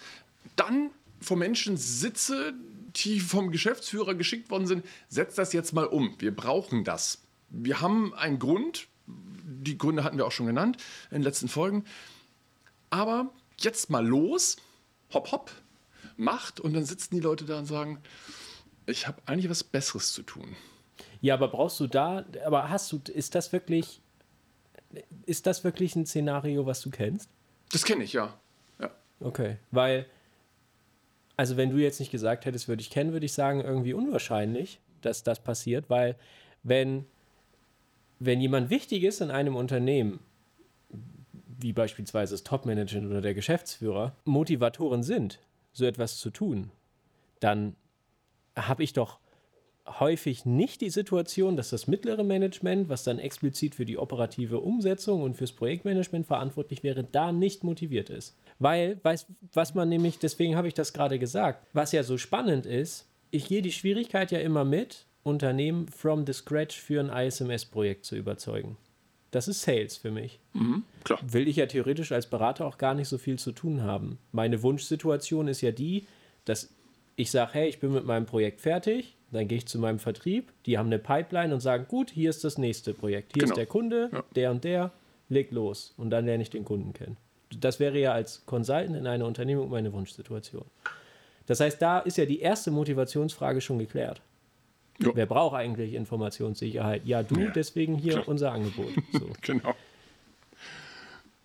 dann 0.54 0.90
vor 1.20 1.36
Menschen 1.36 1.76
sitze, 1.76 2.54
die 2.96 3.20
vom 3.20 3.50
Geschäftsführer 3.50 4.14
geschickt 4.14 4.50
worden 4.50 4.66
sind, 4.66 4.84
setz 5.08 5.34
das 5.34 5.52
jetzt 5.52 5.72
mal 5.72 5.86
um. 5.86 6.14
Wir 6.18 6.34
brauchen 6.34 6.84
das. 6.84 7.18
Wir 7.48 7.80
haben 7.80 8.14
einen 8.14 8.38
Grund, 8.38 8.86
die 9.06 9.76
Gründe 9.78 10.04
hatten 10.04 10.16
wir 10.16 10.26
auch 10.26 10.32
schon 10.32 10.46
genannt 10.46 10.78
in 11.10 11.16
den 11.16 11.22
letzten 11.22 11.48
Folgen. 11.48 11.84
Aber 12.90 13.32
jetzt 13.58 13.90
mal 13.90 14.06
los, 14.06 14.56
hopp, 15.12 15.32
hopp, 15.32 15.50
macht 16.16 16.60
und 16.60 16.74
dann 16.74 16.84
sitzen 16.84 17.14
die 17.14 17.20
Leute 17.20 17.44
da 17.44 17.58
und 17.58 17.66
sagen, 17.66 18.00
ich 18.86 19.06
habe 19.06 19.20
eigentlich 19.26 19.50
was 19.50 19.64
Besseres 19.64 20.12
zu 20.12 20.22
tun. 20.22 20.56
Ja, 21.20 21.34
aber 21.34 21.48
brauchst 21.48 21.80
du 21.80 21.86
da, 21.86 22.24
aber 22.44 22.70
hast 22.70 22.92
du, 22.92 23.00
ist 23.12 23.34
das 23.34 23.52
wirklich, 23.52 24.00
ist 25.24 25.46
das 25.46 25.64
wirklich 25.64 25.96
ein 25.96 26.06
Szenario, 26.06 26.66
was 26.66 26.80
du 26.80 26.90
kennst? 26.90 27.28
Das 27.72 27.84
kenne 27.84 28.04
ich, 28.04 28.12
ja. 28.12 28.38
ja. 28.78 28.90
Okay, 29.20 29.56
weil, 29.70 30.06
also 31.36 31.56
wenn 31.56 31.70
du 31.70 31.78
jetzt 31.78 32.00
nicht 32.00 32.12
gesagt 32.12 32.44
hättest, 32.44 32.68
würde 32.68 32.80
ich 32.80 32.90
kennen, 32.90 33.12
würde 33.12 33.26
ich 33.26 33.32
sagen, 33.32 33.60
irgendwie 33.60 33.94
unwahrscheinlich, 33.94 34.80
dass 35.00 35.22
das 35.22 35.42
passiert, 35.42 35.90
weil 35.90 36.16
wenn, 36.62 37.06
wenn 38.18 38.40
jemand 38.40 38.70
wichtig 38.70 39.02
ist 39.02 39.20
in 39.20 39.30
einem 39.30 39.56
Unternehmen, 39.56 40.20
wie 41.58 41.72
beispielsweise 41.72 42.34
das 42.34 42.44
Topmanagement 42.44 43.06
oder 43.06 43.20
der 43.20 43.34
Geschäftsführer, 43.34 44.14
Motivatoren 44.24 45.02
sind, 45.02 45.40
so 45.76 45.84
etwas 45.84 46.18
zu 46.18 46.30
tun, 46.30 46.70
dann 47.40 47.76
habe 48.56 48.82
ich 48.82 48.92
doch 48.92 49.18
häufig 49.86 50.44
nicht 50.44 50.80
die 50.80 50.90
Situation, 50.90 51.56
dass 51.56 51.70
das 51.70 51.86
mittlere 51.86 52.24
Management, 52.24 52.88
was 52.88 53.04
dann 53.04 53.18
explizit 53.18 53.74
für 53.74 53.84
die 53.84 53.98
operative 53.98 54.60
Umsetzung 54.60 55.22
und 55.22 55.36
fürs 55.36 55.52
Projektmanagement 55.52 56.26
verantwortlich 56.26 56.82
wäre, 56.82 57.04
da 57.04 57.30
nicht 57.30 57.62
motiviert 57.62 58.10
ist. 58.10 58.36
Weil, 58.58 58.98
weiß, 59.04 59.26
was 59.52 59.74
man 59.74 59.88
nämlich, 59.88 60.18
deswegen 60.18 60.56
habe 60.56 60.66
ich 60.66 60.74
das 60.74 60.92
gerade 60.92 61.18
gesagt, 61.18 61.66
was 61.72 61.92
ja 61.92 62.02
so 62.02 62.18
spannend 62.18 62.66
ist, 62.66 63.06
ich 63.30 63.46
gehe 63.46 63.62
die 63.62 63.72
Schwierigkeit 63.72 64.32
ja 64.32 64.38
immer 64.38 64.64
mit, 64.64 65.06
Unternehmen 65.22 65.88
from 65.88 66.24
the 66.24 66.32
scratch 66.32 66.80
für 66.80 67.00
ein 67.00 67.10
ISMS-Projekt 67.10 68.04
zu 68.04 68.16
überzeugen. 68.16 68.76
Das 69.36 69.48
ist 69.48 69.60
Sales 69.60 69.98
für 69.98 70.10
mich. 70.10 70.40
Mhm, 70.54 70.82
Will 71.30 71.46
ich 71.46 71.56
ja 71.56 71.66
theoretisch 71.66 72.10
als 72.10 72.26
Berater 72.26 72.64
auch 72.64 72.78
gar 72.78 72.94
nicht 72.94 73.06
so 73.06 73.18
viel 73.18 73.38
zu 73.38 73.52
tun 73.52 73.82
haben. 73.82 74.16
Meine 74.32 74.62
Wunschsituation 74.62 75.46
ist 75.46 75.60
ja 75.60 75.72
die, 75.72 76.06
dass 76.46 76.70
ich 77.16 77.30
sage, 77.30 77.52
hey, 77.52 77.68
ich 77.68 77.78
bin 77.78 77.92
mit 77.92 78.06
meinem 78.06 78.24
Projekt 78.24 78.62
fertig, 78.62 79.14
dann 79.32 79.46
gehe 79.46 79.58
ich 79.58 79.66
zu 79.66 79.78
meinem 79.78 79.98
Vertrieb, 79.98 80.54
die 80.64 80.78
haben 80.78 80.86
eine 80.86 80.98
Pipeline 80.98 81.52
und 81.52 81.60
sagen, 81.60 81.84
gut, 81.86 82.10
hier 82.10 82.30
ist 82.30 82.44
das 82.44 82.56
nächste 82.56 82.94
Projekt. 82.94 83.34
Hier 83.34 83.42
genau. 83.42 83.52
ist 83.52 83.58
der 83.58 83.66
Kunde, 83.66 84.08
ja. 84.10 84.24
der 84.34 84.50
und 84.52 84.64
der, 84.64 84.90
leg 85.28 85.50
los. 85.50 85.92
Und 85.98 86.08
dann 86.08 86.24
lerne 86.24 86.42
ich 86.42 86.48
den 86.48 86.64
Kunden 86.64 86.94
kennen. 86.94 87.18
Das 87.60 87.78
wäre 87.78 87.98
ja 87.98 88.12
als 88.12 88.46
Consultant 88.46 88.96
in 88.96 89.06
einer 89.06 89.26
Unternehmung 89.26 89.68
meine 89.68 89.92
Wunschsituation. 89.92 90.64
Das 91.44 91.60
heißt, 91.60 91.82
da 91.82 91.98
ist 91.98 92.16
ja 92.16 92.24
die 92.24 92.40
erste 92.40 92.70
Motivationsfrage 92.70 93.60
schon 93.60 93.78
geklärt. 93.80 94.22
Jo. 94.98 95.12
Wer 95.14 95.26
braucht 95.26 95.54
eigentlich 95.54 95.94
Informationssicherheit? 95.94 97.06
Ja, 97.06 97.22
du, 97.22 97.38
ja, 97.38 97.50
deswegen 97.50 97.96
hier 97.96 98.14
klar. 98.14 98.28
unser 98.28 98.52
Angebot. 98.52 98.92
So. 99.12 99.30
genau. 99.42 99.74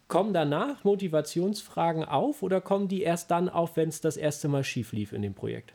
Kommen 0.08 0.34
danach 0.34 0.84
Motivationsfragen 0.84 2.04
auf 2.04 2.44
oder 2.44 2.62
kommen 2.62 2.88
die 2.88 3.02
erst 3.02 3.32
dann 3.32 3.50
auf, 3.50 3.78
wenn 3.78 3.90
es 3.90 4.02
das 4.02 4.18
erste 4.18 4.48
Mal 4.48 4.64
schief 4.64 4.92
lief 4.92 5.14
in 5.14 5.22
dem 5.22 5.34
Projekt? 5.34 5.74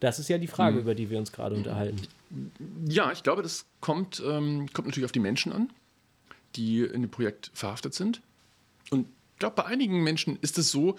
Das 0.00 0.18
ist 0.18 0.28
ja 0.28 0.38
die 0.38 0.46
Frage, 0.46 0.76
mhm. 0.76 0.82
über 0.82 0.94
die 0.94 1.10
wir 1.10 1.18
uns 1.18 1.32
gerade 1.32 1.54
unterhalten. 1.54 2.02
Ja, 2.86 3.10
ich 3.12 3.22
glaube, 3.22 3.42
das 3.42 3.64
kommt, 3.80 4.22
ähm, 4.24 4.68
kommt 4.72 4.88
natürlich 4.88 5.04
auf 5.04 5.12
die 5.12 5.20
Menschen 5.20 5.52
an, 5.52 5.70
die 6.56 6.80
in 6.80 7.02
dem 7.02 7.10
Projekt 7.10 7.50
verhaftet 7.54 7.94
sind. 7.94 8.20
Und 8.90 9.06
ich 9.32 9.38
glaube, 9.38 9.56
bei 9.56 9.64
einigen 9.64 10.02
Menschen 10.02 10.38
ist 10.40 10.58
es 10.58 10.70
so, 10.70 10.96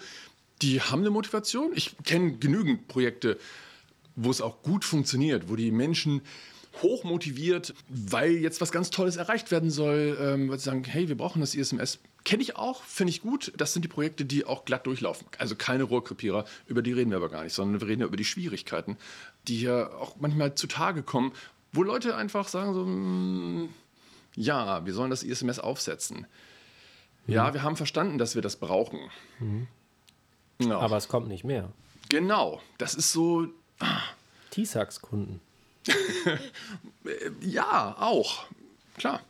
die 0.62 0.80
haben 0.80 1.00
eine 1.00 1.10
Motivation. 1.10 1.72
Ich 1.74 1.96
kenne 2.04 2.32
genügend 2.32 2.88
Projekte, 2.88 3.38
wo 4.16 4.30
es 4.30 4.40
auch 4.40 4.62
gut 4.62 4.84
funktioniert, 4.84 5.48
wo 5.48 5.56
die 5.56 5.70
Menschen 5.70 6.22
hoch 6.82 7.04
motiviert, 7.04 7.74
weil 7.88 8.32
jetzt 8.32 8.60
was 8.60 8.72
ganz 8.72 8.90
Tolles 8.90 9.16
erreicht 9.16 9.50
werden 9.50 9.70
soll, 9.70 10.18
ähm, 10.20 10.48
weil 10.50 10.58
sie 10.58 10.64
sagen, 10.64 10.84
hey, 10.84 11.08
wir 11.08 11.16
brauchen 11.16 11.40
das 11.40 11.54
ISMS. 11.54 12.00
Kenne 12.24 12.42
ich 12.42 12.56
auch, 12.56 12.82
finde 12.82 13.10
ich 13.10 13.22
gut. 13.22 13.52
Das 13.56 13.72
sind 13.72 13.82
die 13.82 13.88
Projekte, 13.88 14.24
die 14.24 14.44
auch 14.44 14.64
glatt 14.64 14.86
durchlaufen. 14.86 15.26
Also 15.38 15.54
keine 15.54 15.84
Rohrkrepierer, 15.84 16.44
über 16.66 16.82
die 16.82 16.92
reden 16.92 17.10
wir 17.10 17.18
aber 17.18 17.28
gar 17.28 17.44
nicht, 17.44 17.54
sondern 17.54 17.80
wir 17.80 17.88
reden 17.88 18.00
ja 18.00 18.06
über 18.06 18.16
die 18.16 18.24
Schwierigkeiten, 18.24 18.96
die 19.48 19.56
hier 19.56 19.92
auch 19.98 20.16
manchmal 20.18 20.54
zutage 20.54 21.02
kommen, 21.02 21.32
wo 21.72 21.82
Leute 21.82 22.16
einfach 22.16 22.48
sagen 22.48 22.74
so, 22.74 22.84
mm, 22.84 23.68
ja, 24.34 24.84
wir 24.84 24.92
sollen 24.92 25.10
das 25.10 25.22
ISMS 25.22 25.58
aufsetzen. 25.58 26.26
Mhm. 27.26 27.34
Ja, 27.34 27.54
wir 27.54 27.62
haben 27.62 27.76
verstanden, 27.76 28.18
dass 28.18 28.34
wir 28.34 28.42
das 28.42 28.56
brauchen. 28.56 28.98
Mhm. 29.38 29.66
Ja. 30.58 30.78
Aber 30.78 30.96
es 30.96 31.08
kommt 31.08 31.28
nicht 31.28 31.44
mehr. 31.44 31.72
Genau, 32.08 32.60
das 32.78 32.94
ist 32.94 33.12
so 33.12 33.48
T-Sax-Kunden. 34.50 35.40
ja, 37.40 37.96
auch. 37.98 38.46
Klar. 38.96 39.20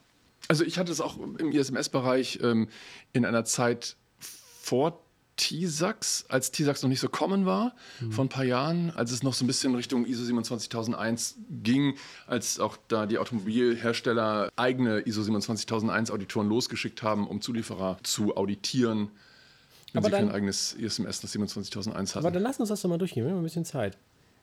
Also 0.49 0.65
ich 0.65 0.79
hatte 0.79 0.93
es 0.93 1.01
auch 1.01 1.19
im 1.19 1.53
ISMS-Bereich 1.53 2.39
ähm, 2.43 2.69
in 3.13 3.25
einer 3.25 3.45
Zeit 3.45 3.97
vor 4.21 5.01
T-Sax, 5.37 6.25
als 6.29 6.51
T-Sax 6.51 6.83
noch 6.83 6.89
nicht 6.89 7.01
so 7.01 7.09
common 7.09 7.45
war, 7.45 7.75
mhm. 8.01 8.13
vor 8.13 8.25
ein 8.25 8.29
paar 8.29 8.45
Jahren, 8.45 8.91
als 8.91 9.13
es 9.13 9.23
noch 9.23 9.35
so 9.35 9.45
ein 9.45 9.47
bisschen 9.47 9.75
Richtung 9.75 10.07
ISO 10.07 10.25
27001 10.25 11.37
ging, 11.63 11.95
als 12.27 12.59
auch 12.59 12.79
da 12.89 13.07
die 13.07 13.19
Automobilhersteller 13.19 14.49
eigene 14.57 15.01
ISO 15.01 15.23
27001 15.23 16.11
Auditoren 16.11 16.49
losgeschickt 16.49 17.03
haben, 17.03 17.27
um 17.27 17.43
Zulieferer 17.43 17.99
zu 18.03 18.37
auditieren, 18.37 19.11
wenn 19.93 19.99
aber 19.99 20.07
sie 20.07 20.13
dann, 20.13 20.27
kein 20.29 20.35
eigenes 20.35 20.73
ISMS 20.73 21.23
nach 21.23 21.29
27001 21.31 22.15
hatten. 22.15 22.25
Aber 22.25 22.33
dann 22.33 22.43
lass 22.43 22.59
uns 22.59 22.71
das 22.71 22.81
doch 22.81 22.89
mal 22.89 22.99
durchgehen, 22.99 23.25
wir 23.25 23.33
haben 23.33 23.41
ein 23.41 23.45
bisschen 23.45 23.67
Zeit. 23.67 23.99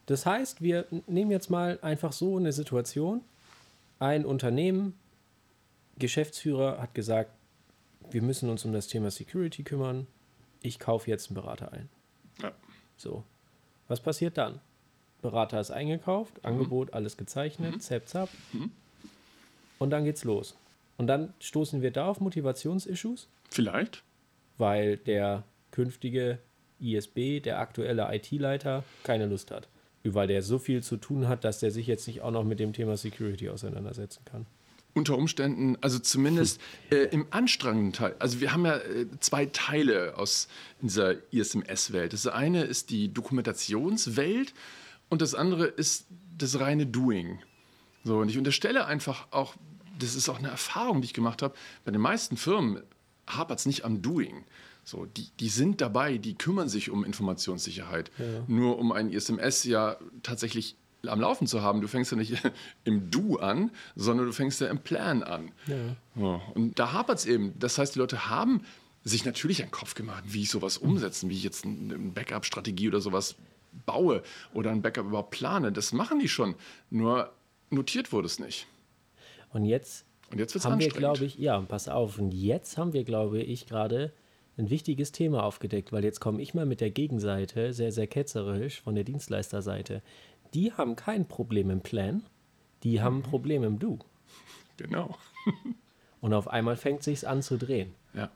Das 0.06 0.26
heißt, 0.26 0.62
wir 0.62 0.86
nehmen 1.08 1.32
jetzt 1.32 1.50
mal 1.50 1.80
einfach 1.82 2.12
so 2.12 2.38
eine 2.38 2.52
Situation. 2.52 3.22
Ein 4.00 4.26
Unternehmen, 4.26 4.98
Geschäftsführer 5.98 6.82
hat 6.82 6.94
gesagt, 6.94 7.32
wir 8.10 8.22
müssen 8.22 8.50
uns 8.50 8.66
um 8.66 8.74
das 8.74 8.88
Thema 8.88 9.12
Security 9.12 9.64
kümmern. 9.64 10.08
Ich 10.62 10.80
kaufe 10.80 11.10
jetzt 11.10 11.30
einen 11.30 11.36
Berater 11.36 11.72
ein. 11.72 11.90
Ja. 12.42 12.52
So. 12.98 13.24
Was 13.88 14.02
passiert 14.02 14.38
dann? 14.38 14.60
Berater 15.22 15.60
ist 15.60 15.72
eingekauft, 15.72 16.36
mhm. 16.38 16.50
Angebot, 16.50 16.94
alles 16.94 17.16
gezeichnet, 17.16 17.76
mhm. 17.76 17.80
zap, 17.80 18.08
zap. 18.08 18.30
Mhm. 18.52 18.72
Und 19.80 19.90
dann 19.92 20.04
geht's 20.04 20.26
los. 20.26 20.58
Und 20.98 21.08
dann 21.08 21.34
stoßen 21.40 21.82
wir 21.82 21.92
da 21.92 22.08
auf 22.08 22.20
Motivationsissues? 22.20 23.30
Vielleicht. 23.50 24.04
Weil 24.58 24.98
der 24.98 25.44
künftige 25.72 26.40
ISB, 26.80 27.40
der 27.40 27.60
aktuelle 27.60 28.14
IT-Leiter, 28.14 28.84
keine 29.04 29.28
Lust 29.28 29.50
hat 29.52 29.68
weil 30.04 30.28
der 30.28 30.42
so 30.42 30.60
viel 30.60 30.84
zu 30.84 30.98
tun 30.98 31.28
hat, 31.28 31.44
dass 31.44 31.60
der 31.60 31.72
sich 31.72 31.88
jetzt 31.88 32.08
nicht 32.08 32.22
auch 32.22 32.32
noch 32.32 32.44
mit 32.44 32.60
dem 32.60 32.74
Thema 32.74 32.98
Security 32.98 33.50
auseinandersetzen 33.50 34.24
kann. 34.26 34.46
Unter 34.96 35.18
Umständen, 35.18 35.78
also 35.82 35.98
zumindest 35.98 36.62
äh, 36.92 37.06
im 37.06 37.26
anstrengenden 37.32 37.94
Teil. 37.94 38.16
Also 38.20 38.42
wir 38.42 38.54
haben 38.54 38.66
ja 38.66 38.78
äh, 38.78 39.08
zwei 39.20 39.48
Teile 39.48 40.18
aus 40.18 40.48
dieser 40.82 41.16
ISMS-Welt. 41.32 42.14
Das 42.14 42.28
eine 42.28 42.64
ist 42.64 42.92
die 42.92 43.12
Dokumentationswelt 43.12 44.54
und 45.10 45.22
das 45.22 45.34
andere 45.34 45.66
ist 45.66 46.06
das 46.38 46.60
reine 46.60 46.86
Doing. 46.86 47.40
So, 48.04 48.18
und 48.18 48.30
ich 48.30 48.38
unterstelle 48.38 48.86
einfach 48.86 49.28
auch, 49.32 49.56
das 49.98 50.16
ist 50.16 50.30
auch 50.30 50.38
eine 50.38 50.50
Erfahrung, 50.50 51.02
die 51.02 51.06
ich 51.06 51.14
gemacht 51.14 51.42
habe, 51.42 51.56
bei 51.86 51.92
den 51.92 52.02
meisten 52.02 52.38
Firmen 52.38 52.84
hapert 53.26 53.60
es 53.60 53.66
nicht 53.66 53.86
am 53.86 54.02
Doing. 54.02 54.44
So, 54.84 55.06
die, 55.06 55.30
die 55.40 55.50
sind 55.50 55.82
dabei, 55.82 56.18
die 56.18 56.36
kümmern 56.36 56.70
sich 56.70 56.90
um 56.90 57.06
Informationssicherheit. 57.06 58.12
Ja. 58.18 58.26
Nur 58.48 58.80
um 58.80 58.92
ein 58.92 59.12
SMS 59.12 59.64
ja 59.64 59.98
tatsächlich 60.24 60.76
am 61.08 61.20
Laufen 61.20 61.48
zu 61.48 61.62
haben. 61.62 61.82
Du 61.82 61.88
fängst 61.88 62.12
ja 62.12 62.18
nicht 62.18 62.34
im 62.84 63.10
Do 63.10 63.38
an, 63.38 63.72
sondern 63.96 64.26
du 64.26 64.34
fängst 64.34 64.62
ja 64.62 64.68
im 64.68 64.80
Plan 64.80 65.24
an. 65.24 65.52
Ja. 65.68 65.76
Ja, 66.16 66.42
und 66.54 66.78
da 66.80 66.94
hapert 66.94 67.20
es 67.20 67.26
eben. 67.26 67.54
Das 67.60 67.78
heißt, 67.78 67.96
die 67.96 68.00
Leute 68.00 68.30
haben 68.30 68.62
sich 69.04 69.26
natürlich 69.26 69.62
einen 69.62 69.72
Kopf 69.72 69.96
gemacht, 69.96 70.24
wie 70.28 70.44
ich 70.44 70.50
sowas 70.50 70.78
umsetzen, 70.78 71.30
wie 71.30 71.36
ich 71.36 71.44
jetzt 71.44 71.66
eine 71.66 71.98
Backup-Strategie 71.98 72.88
oder 72.88 73.02
sowas 73.02 73.36
baue 73.86 74.24
oder 74.54 74.72
ein 74.72 74.82
Backup 74.82 75.06
überhaupt 75.08 75.32
plane. 75.32 75.72
Das 75.72 75.92
machen 75.94 76.20
die 76.20 76.30
schon. 76.30 76.56
Nur 76.90 77.32
notiert 77.70 78.12
wurde 78.12 78.28
es 78.28 78.40
nicht. 78.40 78.68
Und 79.52 79.66
jetzt, 79.66 80.06
und 80.32 80.40
jetzt 80.40 80.66
haben 80.66 80.80
wir, 80.80 80.90
glaube 80.90 81.26
ich, 81.26 81.38
ja, 81.38 81.60
pass 81.62 81.90
auf. 81.90 82.18
Und 82.18 82.32
jetzt 82.32 82.78
haben 82.78 82.94
wir, 82.94 83.04
glaube 83.04 83.42
ich, 83.42 83.68
gerade 83.68 84.14
ein 84.58 84.70
wichtiges 84.70 85.12
Thema 85.12 85.44
aufgedeckt, 85.44 85.92
weil 85.92 86.04
jetzt 86.04 86.20
komme 86.20 86.42
ich 86.42 86.54
mal 86.54 86.66
mit 86.66 86.82
der 86.82 86.92
Gegenseite, 86.92 87.74
sehr, 87.74 87.92
sehr 87.92 88.08
ketzerisch 88.08 88.82
von 88.82 88.96
der 88.96 89.04
Dienstleisterseite. 89.04 90.02
Die 90.54 90.72
haben 90.74 90.96
kein 90.96 91.28
Problem 91.28 91.70
im 91.70 91.82
Plan, 91.82 92.24
die 92.84 93.02
haben 93.02 93.18
ein 93.18 93.20
mhm. 93.20 93.30
Problem 93.30 93.64
im 93.64 93.80
Do. 93.80 94.00
Genau. 94.78 95.18
Und 96.22 96.34
auf 96.34 96.48
einmal 96.48 96.78
fängt 96.78 97.04
sich's 97.04 97.24
an 97.24 97.42
zu 97.42 97.58
drehen. 97.58 97.96
Ja. 98.14 98.30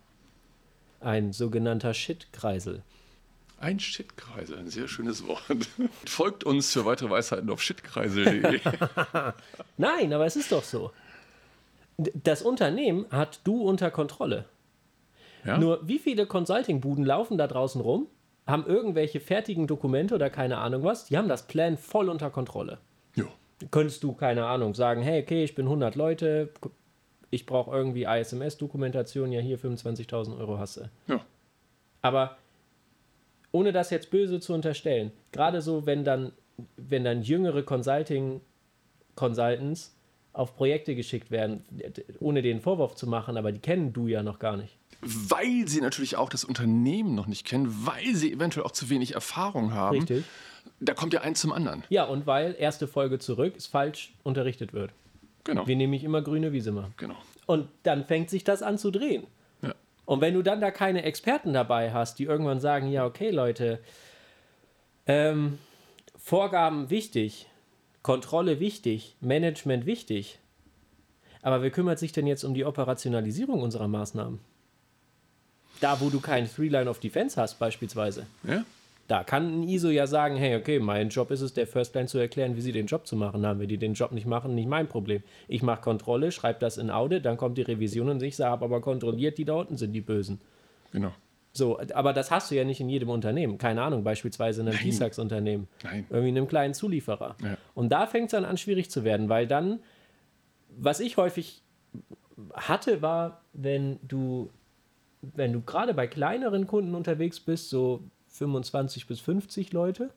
Ein 0.99 1.31
sogenannter 1.31 1.93
Shit-Kreisel. 1.93 2.83
Ein 3.59 3.79
Shitkreisel, 3.79 4.59
ein 4.59 4.69
sehr 4.69 4.87
schönes 4.87 5.25
Wort. 5.25 5.67
Folgt 6.05 6.43
uns 6.43 6.71
für 6.71 6.85
weitere 6.85 7.09
Weisheiten 7.09 7.49
auf 7.49 7.61
shitkreisel.de. 7.61 8.59
Nein, 9.77 10.13
aber 10.13 10.25
es 10.27 10.35
ist 10.35 10.51
doch 10.51 10.63
so. 10.63 10.91
Das 11.97 12.43
Unternehmen 12.43 13.07
hat 13.09 13.39
du 13.45 13.63
unter 13.63 13.89
Kontrolle. 13.89 14.45
Ja? 15.47 15.57
Nur 15.57 15.79
wie 15.87 15.97
viele 15.97 16.27
Consulting-Buden 16.27 17.05
laufen 17.05 17.37
da 17.37 17.47
draußen 17.47 17.79
rum, 17.79 18.07
haben 18.45 18.65
irgendwelche 18.65 19.21
fertigen 19.21 19.65
Dokumente 19.65 20.13
oder 20.13 20.29
keine 20.29 20.57
Ahnung 20.57 20.83
was, 20.83 21.05
die 21.05 21.17
haben 21.17 21.29
das 21.29 21.47
Plan 21.47 21.77
voll 21.77 22.09
unter 22.09 22.29
Kontrolle. 22.29 22.79
Jo. 23.15 23.27
Könntest 23.71 24.03
du, 24.03 24.11
keine 24.13 24.45
Ahnung, 24.45 24.75
sagen, 24.75 25.01
hey, 25.01 25.21
okay, 25.21 25.45
ich 25.45 25.55
bin 25.55 25.65
100 25.65 25.95
Leute, 25.95 26.49
ich 27.29 27.45
brauche 27.45 27.73
irgendwie 27.75 28.03
ISMS-Dokumentation, 28.03 29.31
ja 29.31 29.39
hier 29.39 29.57
25.000 29.57 30.37
Euro 30.37 30.59
hasse. 30.59 30.89
Ja. 31.07 31.21
Aber 32.01 32.35
ohne 33.53 33.71
das 33.71 33.89
jetzt 33.89 34.11
böse 34.11 34.41
zu 34.41 34.53
unterstellen, 34.53 35.13
gerade 35.31 35.61
so, 35.61 35.85
wenn 35.85 36.03
dann, 36.03 36.33
wenn 36.75 37.05
dann 37.05 37.21
jüngere 37.21 37.63
Consulting-Consultants 37.63 39.95
auf 40.33 40.55
Projekte 40.55 40.93
geschickt 40.93 41.31
werden, 41.31 41.63
ohne 42.19 42.41
den 42.41 42.59
Vorwurf 42.59 42.95
zu 42.95 43.07
machen, 43.07 43.37
aber 43.37 43.53
die 43.53 43.59
kennen 43.59 43.93
du 43.93 44.07
ja 44.07 44.23
noch 44.23 44.39
gar 44.39 44.57
nicht. 44.57 44.77
Weil 45.01 45.67
sie 45.67 45.81
natürlich 45.81 46.17
auch 46.17 46.29
das 46.29 46.43
Unternehmen 46.43 47.13
noch 47.15 47.27
nicht 47.27 47.45
kennen, 47.45 47.85
weil 47.85 48.15
sie 48.15 48.33
eventuell 48.33 48.65
auch 48.65 48.71
zu 48.71 48.89
wenig 48.89 49.13
Erfahrung 49.13 49.73
haben. 49.73 49.99
Richtig. 49.99 50.25
Da 50.79 50.93
kommt 50.93 51.13
ja 51.13 51.21
eins 51.21 51.39
zum 51.39 51.51
anderen. 51.51 51.83
Ja, 51.89 52.03
und 52.05 52.27
weil 52.27 52.55
erste 52.57 52.87
Folge 52.87 53.19
zurück 53.19 53.53
es 53.57 53.67
falsch 53.67 54.13
unterrichtet 54.23 54.73
wird. 54.73 54.91
Genau. 55.43 55.65
Wir 55.67 55.75
nämlich 55.75 56.03
immer 56.03 56.21
grüne 56.21 56.51
Wiese 56.51 56.71
machen. 56.71 56.93
genau. 56.97 57.15
Und 57.45 57.69
dann 57.83 58.05
fängt 58.05 58.29
sich 58.29 58.43
das 58.43 58.61
an 58.61 58.77
zu 58.77 58.91
drehen. 58.91 59.25
Ja. 59.61 59.73
Und 60.05 60.19
wenn 60.19 60.33
du 60.33 60.41
dann 60.41 60.59
da 60.59 60.69
keine 60.69 61.03
Experten 61.03 61.53
dabei 61.53 61.93
hast, 61.93 62.19
die 62.19 62.25
irgendwann 62.25 62.59
sagen, 62.59 62.89
ja, 62.91 63.05
okay, 63.05 63.29
Leute, 63.29 63.79
ähm, 65.05 65.57
Vorgaben 66.17 66.89
wichtig, 66.89 67.47
Kontrolle 68.01 68.59
wichtig, 68.59 69.15
Management 69.21 69.85
wichtig. 69.85 70.39
Aber 71.41 71.61
wer 71.61 71.71
kümmert 71.71 71.99
sich 71.99 72.11
denn 72.11 72.27
jetzt 72.27 72.43
um 72.43 72.53
die 72.53 72.65
Operationalisierung 72.65 73.61
unserer 73.61 73.87
Maßnahmen? 73.87 74.39
Da, 75.79 75.99
wo 76.01 76.09
du 76.09 76.19
kein 76.19 76.49
Three-Line 76.49 76.89
of 76.89 76.99
Defense 76.99 77.39
hast, 77.39 77.59
beispielsweise. 77.59 78.25
Ja? 78.43 78.63
Da 79.07 79.23
kann 79.23 79.61
ein 79.61 79.63
ISO 79.63 79.89
ja 79.89 80.05
sagen, 80.05 80.35
hey, 80.35 80.57
okay, 80.57 80.79
mein 80.79 81.09
Job 81.09 81.31
ist 81.31 81.41
es, 81.41 81.53
der 81.53 81.65
First 81.65 81.95
Line 81.95 82.07
zu 82.07 82.17
erklären, 82.17 82.57
wie 82.57 82.61
sie 82.61 82.73
den 82.73 82.87
Job 82.87 83.07
zu 83.07 83.15
machen 83.15 83.45
haben. 83.45 83.59
Wenn 83.59 83.69
die 83.69 83.77
den 83.77 83.93
Job 83.93 84.11
nicht 84.11 84.27
machen, 84.27 84.53
nicht 84.53 84.67
mein 84.67 84.87
Problem. 84.87 85.23
Ich 85.47 85.63
mache 85.63 85.81
Kontrolle, 85.81 86.31
schreibe 86.31 86.59
das 86.59 86.77
in 86.77 86.89
Audit, 86.89 87.23
dann 87.25 87.37
kommt 87.37 87.57
die 87.57 87.61
Revision 87.61 88.09
und 88.09 88.21
ich 88.21 88.35
sage, 88.35 88.63
aber 88.63 88.81
kontrolliert, 88.81 89.37
die 89.37 89.45
da 89.45 89.53
unten 89.53 89.77
sind 89.77 89.93
die 89.93 90.01
Bösen. 90.01 90.41
Genau. 90.91 91.13
So, 91.53 91.79
aber 91.93 92.13
das 92.13 92.29
hast 92.29 92.51
du 92.51 92.55
ja 92.55 92.63
nicht 92.63 92.81
in 92.81 92.89
jedem 92.89 93.09
Unternehmen. 93.09 93.57
Keine 93.57 93.81
Ahnung, 93.81 94.03
beispielsweise 94.03 94.61
in 94.61 94.67
einem 94.67 94.77
Nein. 94.77 94.89
PSAX-Unternehmen. 94.89 95.67
Nein. 95.83 96.05
Irgendwie 96.09 96.29
in 96.29 96.37
einem 96.37 96.47
kleinen 96.47 96.73
Zulieferer. 96.73 97.35
Ja. 97.41 97.57
Und 97.73 97.89
da 97.89 98.05
fängt 98.05 98.25
es 98.25 98.31
dann 98.31 98.45
an, 98.45 98.57
schwierig 98.57 98.91
zu 98.91 99.03
werden, 99.03 99.27
weil 99.29 99.47
dann, 99.47 99.79
was 100.77 100.99
ich 100.99 101.17
häufig 101.17 101.63
hatte, 102.53 103.01
war, 103.01 103.41
wenn 103.53 103.99
du, 104.07 104.49
wenn 105.21 105.53
du 105.53 105.61
gerade 105.61 105.93
bei 105.93 106.07
kleineren 106.07 106.67
Kunden 106.67 106.95
unterwegs 106.95 107.39
bist, 107.39 107.69
so 107.69 108.01
25 108.29 109.07
bis 109.07 109.19
50 109.19 109.73
Leute, 109.73 110.11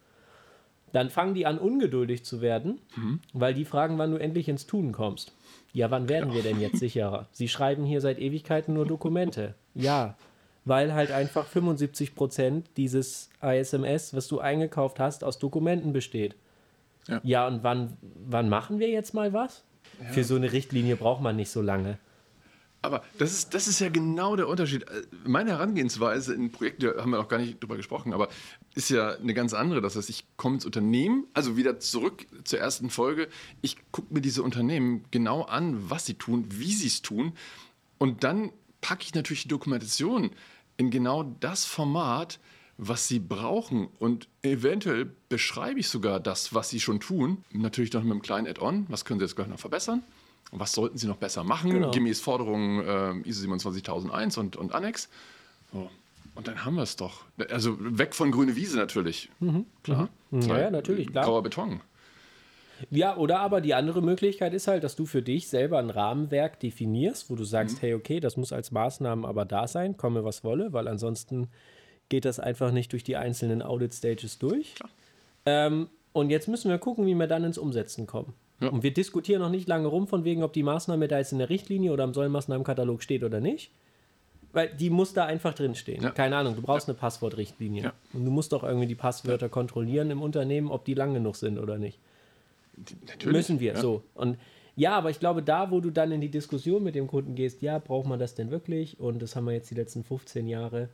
dann 0.92 1.10
fangen 1.10 1.34
die 1.34 1.46
an, 1.46 1.58
ungeduldig 1.58 2.24
zu 2.24 2.40
werden, 2.40 2.80
weil 3.32 3.54
die 3.54 3.64
fragen, 3.64 3.96
wann 3.98 4.10
du 4.10 4.16
endlich 4.16 4.48
ins 4.48 4.66
Tun 4.66 4.92
kommst. 4.92 5.32
Ja, 5.72 5.90
wann 5.90 6.08
werden 6.08 6.34
wir 6.34 6.42
denn 6.42 6.60
jetzt 6.60 6.78
sicherer? 6.78 7.28
Sie 7.30 7.48
schreiben 7.48 7.84
hier 7.84 8.00
seit 8.00 8.18
Ewigkeiten 8.18 8.74
nur 8.74 8.86
Dokumente. 8.86 9.54
Ja, 9.74 10.16
weil 10.64 10.92
halt 10.92 11.10
einfach 11.10 11.46
75 11.46 12.14
Prozent 12.14 12.68
dieses 12.76 13.30
ISMS, 13.40 14.14
was 14.14 14.28
du 14.28 14.40
eingekauft 14.40 14.98
hast, 15.00 15.24
aus 15.24 15.38
Dokumenten 15.38 15.92
besteht. 15.92 16.36
Ja. 17.08 17.20
Ja, 17.22 17.46
und 17.46 17.62
wann, 17.62 17.96
wann 18.26 18.48
machen 18.48 18.78
wir 18.78 18.88
jetzt 18.88 19.14
mal 19.14 19.32
was? 19.32 19.64
Für 20.10 20.24
so 20.24 20.36
eine 20.36 20.52
Richtlinie 20.52 20.96
braucht 20.96 21.22
man 21.22 21.36
nicht 21.36 21.50
so 21.50 21.62
lange. 21.62 21.98
Aber 22.82 23.02
das 23.18 23.32
ist, 23.32 23.54
das 23.54 23.68
ist 23.68 23.80
ja 23.80 23.90
genau 23.90 24.36
der 24.36 24.48
Unterschied. 24.48 24.88
Äh, 24.88 25.02
Meine 25.24 25.50
Herangehensweise 25.50 26.34
in 26.34 26.50
Projekten, 26.50 26.82
da 26.82 27.02
haben 27.02 27.10
wir 27.10 27.18
noch 27.18 27.28
gar 27.28 27.38
nicht 27.38 27.60
drüber 27.60 27.76
gesprochen, 27.76 28.12
aber 28.14 28.28
ist 28.74 28.90
ja 28.90 29.10
eine 29.10 29.34
ganz 29.34 29.52
andere. 29.52 29.80
Das 29.80 29.96
heißt, 29.96 30.08
ich 30.08 30.24
komme 30.36 30.56
ins 30.56 30.64
Unternehmen, 30.64 31.26
also 31.34 31.56
wieder 31.56 31.78
zurück 31.78 32.26
zur 32.44 32.58
ersten 32.58 32.90
Folge. 32.90 33.28
Ich 33.60 33.76
gucke 33.92 34.14
mir 34.14 34.20
diese 34.20 34.42
Unternehmen 34.42 35.04
genau 35.10 35.42
an, 35.42 35.90
was 35.90 36.06
sie 36.06 36.14
tun, 36.14 36.46
wie 36.50 36.72
sie 36.72 36.86
es 36.86 37.02
tun. 37.02 37.32
Und 37.98 38.24
dann 38.24 38.50
packe 38.80 39.02
ich 39.04 39.14
natürlich 39.14 39.42
die 39.42 39.48
Dokumentation 39.48 40.30
in 40.78 40.90
genau 40.90 41.22
das 41.22 41.66
Format, 41.66 42.40
was 42.78 43.08
sie 43.08 43.18
brauchen. 43.18 43.88
Und 43.98 44.28
eventuell 44.40 45.10
beschreibe 45.28 45.80
ich 45.80 45.88
sogar 45.88 46.18
das, 46.18 46.54
was 46.54 46.70
sie 46.70 46.80
schon 46.80 46.98
tun. 46.98 47.44
Natürlich 47.52 47.92
noch 47.92 48.02
mit 48.02 48.12
einem 48.12 48.22
kleinen 48.22 48.46
Add-on. 48.46 48.86
Was 48.88 49.04
können 49.04 49.20
sie 49.20 49.26
jetzt 49.26 49.36
gleich 49.36 49.48
noch 49.48 49.58
verbessern? 49.58 50.02
Und 50.50 50.58
was 50.60 50.72
sollten 50.72 50.98
sie 50.98 51.06
noch 51.06 51.16
besser 51.16 51.44
machen, 51.44 51.70
Genau. 51.70 51.90
gemäß 51.92 52.20
Forderungen 52.20 52.84
ähm, 52.86 53.22
ISO 53.24 53.42
27001 53.42 54.36
und, 54.38 54.56
und 54.56 54.74
Annex? 54.74 55.08
So. 55.72 55.88
Und 56.34 56.48
dann 56.48 56.64
haben 56.64 56.76
wir 56.76 56.82
es 56.82 56.96
doch. 56.96 57.24
Also 57.50 57.76
weg 57.78 58.14
von 58.14 58.30
grüne 58.30 58.56
Wiese 58.56 58.76
natürlich. 58.76 59.30
Klar. 59.82 60.08
Mhm. 60.30 60.40
Ja, 60.42 60.58
ja, 60.58 60.70
natürlich, 60.70 61.08
klar. 61.10 61.24
Grauer 61.24 61.42
Beton. 61.42 61.80
Ja, 62.90 63.16
oder 63.16 63.40
aber 63.40 63.60
die 63.60 63.74
andere 63.74 64.00
Möglichkeit 64.00 64.54
ist 64.54 64.66
halt, 64.66 64.82
dass 64.84 64.96
du 64.96 65.04
für 65.04 65.20
dich 65.22 65.48
selber 65.48 65.78
ein 65.78 65.90
Rahmenwerk 65.90 66.58
definierst, 66.60 67.28
wo 67.28 67.36
du 67.36 67.44
sagst, 67.44 67.82
hey, 67.82 67.92
okay, 67.94 68.20
das 68.20 68.36
muss 68.38 68.52
als 68.52 68.70
Maßnahmen 68.70 69.26
aber 69.26 69.44
da 69.44 69.68
sein, 69.68 69.96
komme 69.98 70.24
was 70.24 70.44
wolle, 70.44 70.72
weil 70.72 70.88
ansonsten 70.88 71.48
geht 72.08 72.24
das 72.24 72.40
einfach 72.40 72.72
nicht 72.72 72.92
durch 72.92 73.04
die 73.04 73.16
einzelnen 73.16 73.60
Audit-Stages 73.60 74.38
durch. 74.38 74.76
Ähm, 75.44 75.88
und 76.12 76.30
jetzt 76.30 76.48
müssen 76.48 76.70
wir 76.70 76.78
gucken, 76.78 77.06
wie 77.06 77.14
wir 77.14 77.26
dann 77.26 77.44
ins 77.44 77.58
Umsetzen 77.58 78.06
kommen. 78.06 78.32
Ja. 78.60 78.68
Und 78.68 78.82
wir 78.82 78.92
diskutieren 78.92 79.40
noch 79.40 79.50
nicht 79.50 79.68
lange 79.68 79.88
rum, 79.88 80.06
von 80.06 80.24
wegen, 80.24 80.42
ob 80.42 80.52
die 80.52 80.62
Maßnahme 80.62 81.08
da 81.08 81.18
jetzt 81.18 81.32
in 81.32 81.38
der 81.38 81.48
Richtlinie 81.48 81.92
oder 81.92 82.04
im 82.04 82.14
Sollmaßnahmenkatalog 82.14 83.02
steht 83.02 83.24
oder 83.24 83.40
nicht. 83.40 83.70
Weil 84.52 84.68
die 84.74 84.90
muss 84.90 85.12
da 85.12 85.26
einfach 85.26 85.54
drinstehen. 85.54 86.02
Ja. 86.02 86.10
Keine 86.10 86.36
Ahnung, 86.36 86.56
du 86.56 86.62
brauchst 86.62 86.88
eine 86.88 86.98
Passwortrichtlinie. 86.98 87.84
Ja. 87.84 87.92
Und 88.12 88.24
du 88.24 88.30
musst 88.30 88.52
doch 88.52 88.64
irgendwie 88.64 88.86
die 88.86 88.96
Passwörter 88.96 89.48
kontrollieren 89.48 90.10
im 90.10 90.22
Unternehmen, 90.22 90.70
ob 90.70 90.84
die 90.84 90.94
lang 90.94 91.14
genug 91.14 91.36
sind 91.36 91.58
oder 91.58 91.78
nicht. 91.78 91.98
Natürlich. 93.06 93.36
Müssen 93.36 93.60
wir, 93.60 93.74
Ja. 93.74 93.80
so. 93.80 94.02
Und 94.14 94.38
ja, 94.76 94.92
aber 94.96 95.10
ich 95.10 95.20
glaube, 95.20 95.42
da, 95.42 95.70
wo 95.70 95.80
du 95.80 95.90
dann 95.90 96.10
in 96.10 96.20
die 96.20 96.30
Diskussion 96.30 96.82
mit 96.82 96.94
dem 96.94 97.06
Kunden 97.06 97.34
gehst, 97.34 97.60
ja, 97.62 97.78
braucht 97.78 98.06
man 98.08 98.18
das 98.18 98.34
denn 98.34 98.50
wirklich? 98.50 98.98
Und 98.98 99.20
das 99.20 99.36
haben 99.36 99.44
wir 99.44 99.52
jetzt 99.52 99.70
die 99.70 99.74
letzten 99.74 100.04
15 100.04 100.46
Jahre 100.48 100.88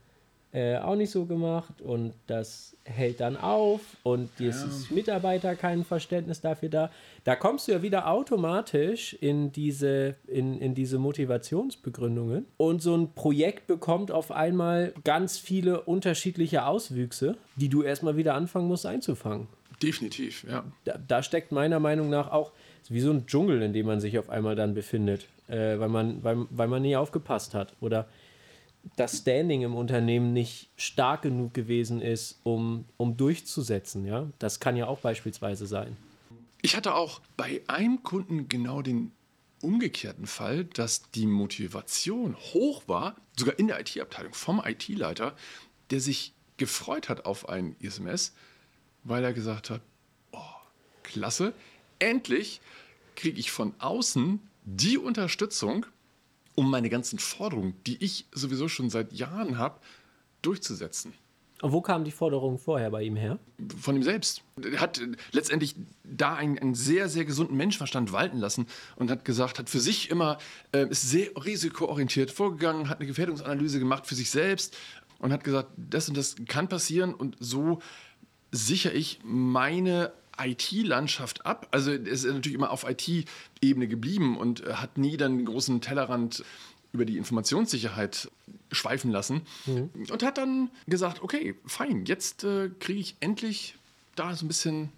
äh, 0.57 0.79
auch 0.79 0.97
nicht 0.97 1.11
so 1.11 1.27
gemacht 1.27 1.83
und 1.83 2.15
das 2.29 2.75
hält 2.85 3.21
dann 3.21 3.37
auf 3.37 3.81
und 4.05 4.31
jetzt 4.39 4.65
ist 4.65 4.91
Mitarbeiter 4.91 5.55
kein 5.55 5.85
Verständnis 5.85 6.41
dafür 6.41 6.71
da. 6.71 6.91
Da 7.25 7.37
kommst 7.37 7.69
du 7.69 7.73
ja 7.73 7.83
wieder 7.83 8.11
automatisch 8.11 9.13
in 9.21 9.53
diese, 9.53 10.15
in, 10.27 10.59
in 10.59 10.75
diese 10.75 10.99
Motivationsbegründungen 10.99 12.47
und 12.57 12.81
so 12.81 12.97
ein 12.97 13.13
Projekt 13.13 13.67
bekommt 13.67 14.11
auf 14.11 14.31
einmal 14.31 14.95
ganz 15.05 15.37
viele 15.37 15.83
unterschiedliche 15.83 16.65
Auswüchse, 16.65 17.37
die 17.57 17.69
du 17.69 17.83
erstmal 17.83 18.17
wieder 18.17 18.33
anfangen 18.33 18.67
musst 18.67 18.87
einzufangen 18.87 19.49
Definitiv, 19.83 20.47
ja. 20.49 20.65
da, 20.85 20.99
da 21.07 21.23
steckt 21.23 21.53
meiner 21.53 21.81
Meinung 21.81 22.09
nach 22.09 22.33
auch 22.33 22.53
wie 22.89 23.01
so 23.01 23.11
ein 23.11 23.27
Dschungel, 23.27 23.61
in 23.61 23.75
dem 23.75 23.85
man 23.85 24.01
sich 24.01 24.19
auf 24.19 24.31
einmal 24.31 24.57
dann 24.57 24.73
befindet, 24.73 25.27
äh, 25.49 25.79
weil, 25.79 25.91
man, 25.91 26.25
weil, 26.25 26.47
weil 26.49 26.69
man 26.69 26.81
nie 26.81 26.97
aufgepasst 26.97 27.53
hat 27.53 27.75
oder 27.81 28.07
das 28.97 29.19
Standing 29.19 29.63
im 29.63 29.75
Unternehmen 29.75 30.33
nicht 30.33 30.71
stark 30.77 31.23
genug 31.23 31.55
gewesen 31.55 32.01
ist, 32.01 32.41
um, 32.45 32.85
um 32.97 33.17
durchzusetzen. 33.17 34.07
Ja? 34.07 34.29
Das 34.39 34.61
kann 34.61 34.77
ja 34.77 34.87
auch 34.87 35.01
beispielsweise 35.01 35.67
sein. 35.67 35.97
Ich 36.63 36.77
hatte 36.77 36.95
auch 36.95 37.21
bei 37.37 37.63
einem 37.67 38.03
Kunden 38.03 38.49
genau 38.49 38.83
den 38.83 39.13
umgekehrten 39.63 40.27
Fall, 40.27 40.65
dass 40.65 41.11
die 41.11 41.27
Motivation 41.27 42.37
hoch 42.37 42.83
war, 42.87 43.17
sogar 43.37 43.59
in 43.59 43.69
der 43.69 43.81
IT-Abteilung 43.81 44.35
vom 44.35 44.63
IT-Leiter, 44.65 45.35
der 45.91 46.01
sich 46.01 46.35
gefreut 46.57 47.09
hat 47.09 47.27
auf 47.27 47.49
ein 47.49 47.77
ISMS, 47.81 48.35
weil 49.05 49.25
er 49.25 49.33
gesagt 49.33 49.71
hat, 49.71 49.81
oh, 50.33 50.41
klasse, 51.03 51.53
endlich 51.99 52.61
kriege 53.15 53.39
ich 53.41 53.51
von 53.51 53.75
außen 53.79 54.41
die 54.65 54.99
Unterstützung, 54.99 55.87
um 56.57 56.69
meine 56.71 56.91
ganzen 56.91 57.21
Forderungen, 57.21 57.75
die 57.87 58.03
ich 58.03 58.27
sowieso 58.33 58.67
schon 58.67 58.91
seit 58.91 59.13
Jahren 59.13 59.59
habe, 59.59 59.79
durchzusetzen 60.43 61.13
Und 61.63 61.73
wo 61.73 61.81
kamen 61.81 62.05
die 62.05 62.11
Forderungen 62.11 62.59
vorher 62.59 62.91
bei 62.91 63.03
ihm 63.03 63.15
her? 63.15 63.39
von 63.81 63.97
ihm 63.97 64.03
selbst. 64.03 64.43
Er 64.63 64.81
hat 64.81 64.99
äh, 64.99 65.13
letztendlich 65.33 65.77
da 66.05 66.35
einen, 66.35 66.59
einen 66.59 66.75
sehr, 66.75 67.09
sehr 67.09 67.25
gesunden 67.25 67.57
Menschenverstand 67.57 68.13
walten 68.13 68.39
lassen 68.39 68.67
und 68.97 69.11
hat 69.11 69.25
gesagt, 69.25 69.59
hat 69.59 69.71
für 69.71 69.81
sich 69.81 70.11
immer, 70.11 70.39
äh, 70.73 70.89
ist 70.89 71.09
sehr 71.09 71.31
risikoorientiert 71.37 72.31
vorgegangen, 72.31 72.89
hat 72.89 72.99
eine 72.99 73.07
Gefährdungsanalyse 73.07 73.79
gemacht 73.79 74.07
für 74.07 74.15
sich 74.15 74.31
selbst 74.31 74.77
und 75.19 75.33
hat 75.33 75.45
gesagt, 75.45 75.71
das 75.77 76.09
und 76.09 76.17
das 76.17 76.37
kann 76.49 76.69
passieren 76.69 77.15
und 77.15 77.37
so 77.41 77.81
sichere 78.51 78.93
ich 78.93 79.21
meine 79.25 80.13
IT-Landschaft 80.39 81.47
ab. 81.47 81.69
Also 81.71 81.93
er 81.93 82.07
ist 82.07 82.25
natürlich 82.25 82.55
immer 82.55 82.71
auf 82.71 82.89
IT-Ebene 82.89 83.89
geblieben 83.89 84.37
und 84.37 84.65
äh, 84.65 84.75
hat 84.75 84.99
nie 84.99 85.17
dann 85.17 85.39
den 85.39 85.47
großen 85.47 85.81
Tellerrand 85.81 86.45
über 86.93 87.05
die 87.05 87.19
Informationssicherheit 87.19 88.31
schweifen 88.73 89.11
lassen 89.11 89.43
mhm. 89.67 89.91
und 90.11 90.23
hat 90.23 90.39
dann 90.39 90.71
gesagt, 90.87 91.23
okay, 91.23 91.55
fein, 91.67 92.07
jetzt 92.07 92.45
äh, 92.45 92.71
kriege 92.81 93.01
ich 93.01 93.17
endlich 93.21 93.75
da 94.15 94.35
so 94.35 94.45
ein 94.45 94.49
bisschen 94.49 94.91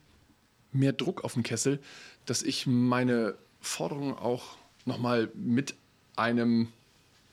mehr 0.72 0.92
Druck 0.92 1.24
auf 1.24 1.34
den 1.34 1.42
Kessel, 1.42 1.80
dass 2.26 2.42
ich 2.42 2.66
meine 2.66 3.34
Forderungen 3.60 4.14
auch 4.14 4.56
nochmal 4.84 5.30
mit 5.34 5.74
einem 6.16 6.68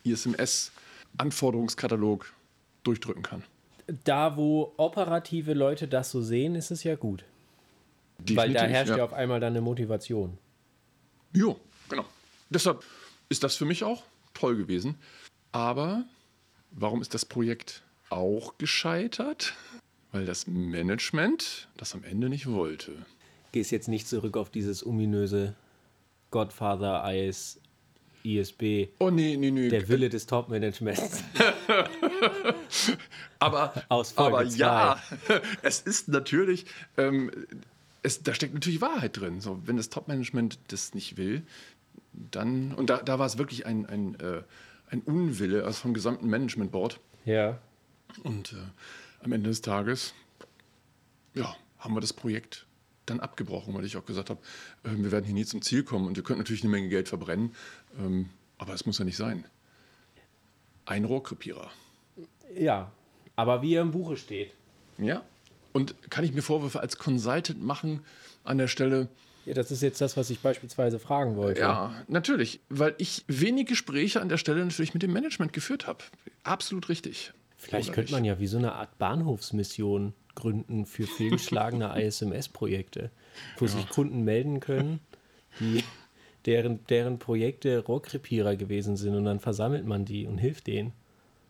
ISMS-Anforderungskatalog 0.04 2.32
durchdrücken 2.84 3.24
kann. 3.24 3.44
Da, 4.04 4.36
wo 4.36 4.74
operative 4.78 5.54
Leute 5.54 5.88
das 5.88 6.10
so 6.12 6.22
sehen, 6.22 6.56
ist 6.56 6.72
es 6.72 6.84
ja 6.84 6.96
gut. 6.96 7.24
Definitiv, 8.20 8.38
Weil 8.38 8.54
da 8.54 8.66
herrscht 8.66 8.92
ja. 8.92 8.98
ja 8.98 9.04
auf 9.04 9.14
einmal 9.14 9.40
dann 9.40 9.54
eine 9.54 9.62
Motivation. 9.62 10.38
Jo, 11.34 11.60
genau. 11.90 12.06
Deshalb 12.50 12.84
ist 13.30 13.44
das 13.44 13.56
für 13.56 13.66
mich 13.66 13.84
auch 13.84 14.04
toll 14.34 14.56
gewesen. 14.56 14.96
Aber 15.52 16.06
warum 16.72 17.02
ist 17.02 17.14
das 17.14 17.26
Projekt 17.26 17.84
auch 18.10 18.58
gescheitert? 18.58 19.54
Weil 20.12 20.26
das 20.26 20.48
Management 20.48 21.68
das 21.78 21.94
am 21.94 22.04
Ende 22.04 22.30
nicht 22.30 22.48
wollte. 22.48 22.94
Gehst 23.52 23.72
jetzt 23.72 23.88
nicht 23.88 24.08
zurück 24.08 24.38
auf 24.38 24.50
dieses 24.50 24.86
ominöse 24.86 25.56
Godfather 26.32 27.04
Eis 27.04 27.60
ISB. 28.26 28.90
Oh 29.00 29.10
nee, 29.10 29.38
nee, 29.38 29.52
nee. 29.52 29.70
Der 29.70 29.88
Wille 29.88 30.10
des 30.10 30.26
Top-Managements. 30.26 31.24
aber 33.40 33.74
aber 34.16 34.44
ja, 34.44 35.00
es 35.62 35.82
ist 35.82 36.08
natürlich, 36.08 36.66
ähm, 36.98 37.32
es, 38.06 38.24
da 38.24 38.34
steckt 38.34 38.54
natürlich 38.54 38.82
Wahrheit 38.82 39.18
drin. 39.18 39.42
So, 39.42 39.62
wenn 39.66 39.78
das 39.78 39.90
Top-Management 39.90 40.60
das 40.68 40.94
nicht 40.94 41.18
will, 41.18 41.44
dann, 42.14 42.74
und 42.74 42.90
da, 42.90 42.98
da 42.98 43.20
war 43.20 43.26
es 43.26 43.38
wirklich 43.38 43.66
ein, 43.66 43.86
ein, 43.86 44.20
äh, 44.20 44.44
ein 44.90 45.02
Unwille 45.02 45.66
also 45.66 45.82
vom 45.82 45.94
gesamten 45.94 46.28
Management-Board. 46.30 47.00
Ja. 47.26 47.60
Und 48.24 48.54
äh, 48.54 49.24
am 49.24 49.32
Ende 49.32 49.50
des 49.50 49.62
Tages, 49.62 50.14
ja, 51.34 51.56
haben 51.80 51.96
wir 51.96 52.02
das 52.02 52.14
Projekt 52.14 52.66
dann 53.06 53.20
abgebrochen, 53.20 53.74
weil 53.74 53.86
ich 53.86 53.98
auch 53.98 54.06
gesagt 54.06 54.30
habe, 54.30 54.40
äh, 54.84 54.92
wir 54.96 55.12
werden 55.12 55.26
hier 55.26 55.34
nie 55.34 55.46
zum 55.46 55.62
Ziel 55.62 55.84
kommen 55.84 56.08
und 56.08 56.18
ihr 56.18 56.24
könnt 56.24 56.40
natürlich 56.40 56.64
eine 56.64 56.72
Menge 56.72 56.90
Geld 56.90 57.10
verbrennen, 57.10 57.54
ähm, 58.00 58.30
aber 58.58 58.74
es 58.74 58.86
muss 58.86 59.00
ja 59.00 59.06
nicht 59.06 59.18
sein. 59.18 59.46
Ein 60.86 61.06
Rohrkrepierer. 61.06 61.72
Ja, 62.56 62.92
aber 63.36 63.62
wie 63.62 63.74
er 63.74 63.82
im 63.82 63.92
Buche 63.92 64.16
steht. 64.16 64.54
Ja. 64.98 65.24
Und 65.76 66.10
kann 66.10 66.24
ich 66.24 66.32
mir 66.32 66.42
Vorwürfe 66.42 66.80
als 66.80 66.98
Consultant 66.98 67.62
machen 67.62 68.00
an 68.46 68.58
der 68.58 68.70
Stelle? 68.70 69.10
Ja, 69.46 69.54
das 69.54 69.72
ist 69.72 69.82
jetzt 69.82 70.00
das, 70.00 70.16
was 70.16 70.30
ich 70.30 70.40
beispielsweise 70.40 71.00
fragen 71.00 71.36
wollte. 71.36 71.60
Ja, 71.60 71.94
natürlich, 72.08 72.62
weil 72.70 72.96
ich 72.98 73.26
wenig 73.28 73.66
Gespräche 73.66 74.22
an 74.22 74.30
der 74.30 74.38
Stelle 74.38 74.64
natürlich 74.64 74.94
mit 74.94 75.04
dem 75.04 75.12
Management 75.12 75.52
geführt 75.52 75.86
habe. 75.86 76.06
Absolut 76.44 76.88
richtig. 76.88 77.34
Vielleicht 77.58 77.92
könnte 77.92 78.14
man 78.14 78.24
ja 78.24 78.40
wie 78.40 78.48
so 78.48 78.58
eine 78.58 78.72
Art 78.72 78.98
Bahnhofsmission 79.00 80.14
gründen 80.34 80.86
für 80.86 81.08
fehlgeschlagene 81.08 82.02
ISMS-Projekte, 82.06 83.12
wo 83.58 83.66
ja. 83.66 83.72
sich 83.72 83.90
Kunden 83.90 84.24
melden 84.24 84.62
können, 84.62 85.02
die, 85.60 85.84
deren, 86.46 86.88
deren 86.88 87.20
Projekte 87.20 87.80
Rohrkrepierer 87.80 88.56
gewesen 88.56 88.96
sind 88.96 89.14
und 89.14 89.26
dann 89.26 89.42
versammelt 89.42 89.86
man 89.86 90.06
die 90.06 90.26
und 90.26 90.38
hilft 90.38 90.68
denen. 90.68 90.94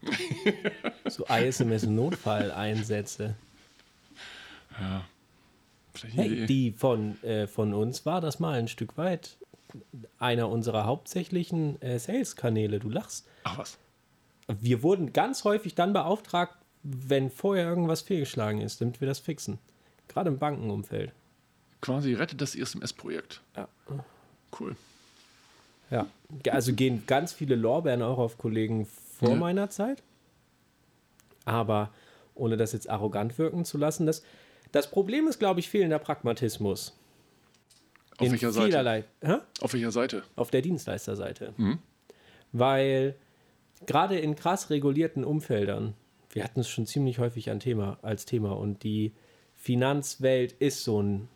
so 1.09 1.27
ISMS-Notfalleinsätze. 1.27 3.35
Ja. 4.79 5.05
Hey, 6.11 6.45
die 6.45 6.71
von, 6.71 7.21
äh, 7.23 7.47
von 7.47 7.73
uns 7.73 8.05
war 8.05 8.19
das 8.19 8.39
mal 8.39 8.59
ein 8.59 8.67
Stück 8.67 8.97
weit 8.97 9.37
einer 10.19 10.49
unserer 10.49 10.85
hauptsächlichen 10.85 11.81
äh, 11.81 11.99
Sales-Kanäle. 11.99 12.79
Du 12.79 12.89
lachst. 12.89 13.27
Ach 13.43 13.57
was. 13.57 13.77
Wir 14.47 14.83
wurden 14.83 15.13
ganz 15.13 15.43
häufig 15.43 15.75
dann 15.75 15.93
beauftragt, 15.93 16.55
wenn 16.83 17.31
vorher 17.31 17.65
irgendwas 17.65 18.01
fehlgeschlagen 18.01 18.61
ist, 18.61 18.81
damit 18.81 19.01
wir 19.01 19.07
das 19.07 19.19
fixen. 19.19 19.57
Gerade 20.07 20.29
im 20.29 20.37
Bankenumfeld. 20.37 21.13
Quasi 21.81 22.13
rettet 22.13 22.41
das 22.41 22.55
ISMS-Projekt. 22.55 23.41
Ja. 23.55 23.67
Cool. 24.59 24.75
Ja, 25.91 26.07
also 26.49 26.73
gehen 26.73 27.03
ganz 27.05 27.33
viele 27.33 27.55
Lorbeeren 27.55 28.01
auch 28.01 28.17
auf 28.17 28.37
Kollegen 28.37 28.85
vor 28.85 29.29
ja. 29.29 29.35
meiner 29.35 29.69
Zeit. 29.69 30.01
Aber 31.45 31.91
ohne 32.33 32.57
das 32.57 32.73
jetzt 32.73 32.89
arrogant 32.89 33.37
wirken 33.37 33.65
zu 33.65 33.77
lassen, 33.77 34.05
das, 34.05 34.23
das 34.75 34.91
Problem 34.91 35.25
ist, 35.29 35.39
glaube 35.39 35.61
ich, 35.61 35.69
fehlender 35.69 35.99
Pragmatismus. 35.99 36.99
Auf 38.17 38.25
In 38.25 38.33
welcher 38.33 38.51
Seite? 38.51 39.05
Hä? 39.21 39.37
Auf 39.61 39.73
welcher 39.73 39.91
Seite? 39.91 40.23
Auf 40.35 40.51
der 40.51 40.61
Dienstleisterseite. 40.61 41.53
Mhm. 41.55 41.79
Weil 42.51 43.15
gerade 43.85 44.19
in 44.19 44.35
krass 44.35 44.69
regulierten 44.69 45.23
Umfeldern, 45.23 45.93
wir 46.31 46.43
hatten 46.43 46.59
es 46.59 46.67
schon 46.67 46.85
ziemlich 46.85 47.19
häufig 47.19 47.49
ein 47.49 47.61
Thema, 47.61 47.99
als 48.01 48.25
Thema 48.25 48.57
und 48.57 48.83
die 48.83 49.13
Finanzwelt 49.53 50.51
ist 50.51 50.83
so 50.83 51.01
ein, 51.01 51.29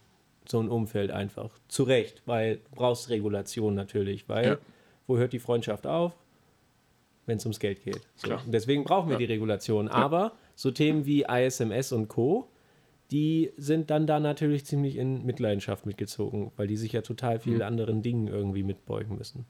so 0.45 0.60
ein 0.60 0.67
Umfeld 0.67 1.10
einfach. 1.10 1.58
Zu 1.69 1.84
Recht, 1.84 2.21
weil 2.25 2.58
du 2.58 2.75
brauchst 2.75 3.10
Regulation 3.10 3.73
natürlich, 3.73 4.28
weil 4.28 4.45
ja. 4.45 4.58
wo 5.08 5.17
hört 5.17 5.32
die 5.32 5.39
Freundschaft 5.39 5.88
auf? 5.88 6.12
Wenn 7.25 7.38
es 7.38 7.45
ums 7.45 7.62
Geld 7.62 7.86
geht. 7.86 8.02
So. 8.17 8.38
Deswegen 8.47 8.84
brauchen 8.84 9.08
wir 9.08 9.13
ja. 9.13 9.19
die 9.19 9.32
Regulation. 9.32 9.88
Aber 9.88 10.34
so 10.56 10.71
Themen 10.71 11.06
wie 11.06 11.23
ISMS 11.23 11.93
und 11.93 12.10
Co., 12.10 12.49
die 13.12 13.52
sind 13.58 13.89
dann 13.89 14.06
da 14.06 14.19
natürlich 14.19 14.65
ziemlich 14.65 14.98
in 14.98 15.26
Mitleidenschaft 15.26 15.86
mitgezogen, 15.86 16.52
weil 16.58 16.67
die 16.67 16.78
sich 16.78 16.91
ja 16.91 17.02
total 17.02 17.39
vielen 17.39 17.58
mhm. 17.58 17.63
anderen 17.63 18.02
Dingen 18.02 18.28
irgendwie 18.28 18.63
mitbeugen 18.63 19.17
müssen. 19.17 19.45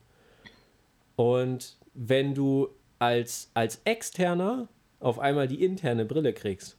Und 1.15 1.77
wenn 1.93 2.33
du 2.33 2.69
als, 2.99 3.51
als 3.53 3.81
Externer 3.83 4.69
auf 4.99 5.19
einmal 5.19 5.47
die 5.47 5.63
interne 5.63 6.05
Brille 6.05 6.33
kriegst, 6.33 6.77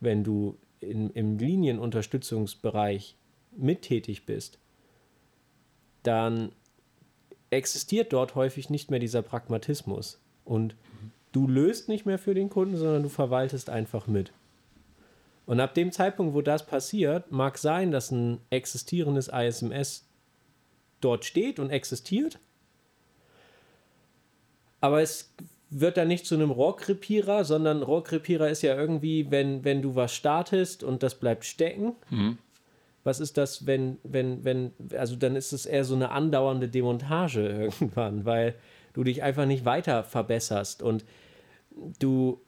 wenn 0.00 0.24
du 0.24 0.58
in, 0.80 1.10
im 1.10 1.38
Linienunterstützungsbereich 1.38 3.16
mittätig 3.56 4.26
bist, 4.26 4.58
dann 6.02 6.52
existiert 7.50 8.12
dort 8.12 8.34
häufig 8.34 8.70
nicht 8.70 8.90
mehr 8.90 9.00
dieser 9.00 9.22
Pragmatismus. 9.22 10.20
Und 10.44 10.76
du 11.32 11.46
löst 11.46 11.88
nicht 11.88 12.06
mehr 12.06 12.18
für 12.18 12.34
den 12.34 12.48
Kunden, 12.48 12.76
sondern 12.76 13.02
du 13.02 13.08
verwaltest 13.08 13.70
einfach 13.70 14.06
mit. 14.06 14.32
Und 15.50 15.58
ab 15.58 15.74
dem 15.74 15.90
Zeitpunkt, 15.90 16.32
wo 16.32 16.42
das 16.42 16.64
passiert, 16.64 17.32
mag 17.32 17.58
sein, 17.58 17.90
dass 17.90 18.12
ein 18.12 18.40
existierendes 18.50 19.26
ISMS 19.26 20.06
dort 21.00 21.24
steht 21.24 21.58
und 21.58 21.70
existiert, 21.70 22.38
aber 24.80 25.02
es 25.02 25.34
wird 25.68 25.96
dann 25.96 26.06
nicht 26.06 26.24
zu 26.24 26.36
einem 26.36 26.52
Rohrkrepierer, 26.52 27.44
sondern 27.44 27.82
Rohrkrepierer 27.82 28.48
ist 28.48 28.62
ja 28.62 28.76
irgendwie, 28.76 29.32
wenn, 29.32 29.64
wenn 29.64 29.82
du 29.82 29.96
was 29.96 30.14
startest 30.14 30.84
und 30.84 31.02
das 31.02 31.16
bleibt 31.16 31.44
stecken. 31.44 31.96
Mhm. 32.10 32.38
Was 33.02 33.18
ist 33.18 33.36
das, 33.36 33.66
wenn, 33.66 33.98
wenn, 34.04 34.44
wenn, 34.44 34.70
also 34.96 35.16
dann 35.16 35.34
ist 35.34 35.52
es 35.52 35.66
eher 35.66 35.84
so 35.84 35.96
eine 35.96 36.12
andauernde 36.12 36.68
Demontage 36.68 37.48
irgendwann, 37.80 38.24
weil 38.24 38.54
du 38.92 39.02
dich 39.02 39.24
einfach 39.24 39.46
nicht 39.46 39.64
weiter 39.64 40.04
verbesserst 40.04 40.80
und 40.80 41.04
du, 41.98 42.40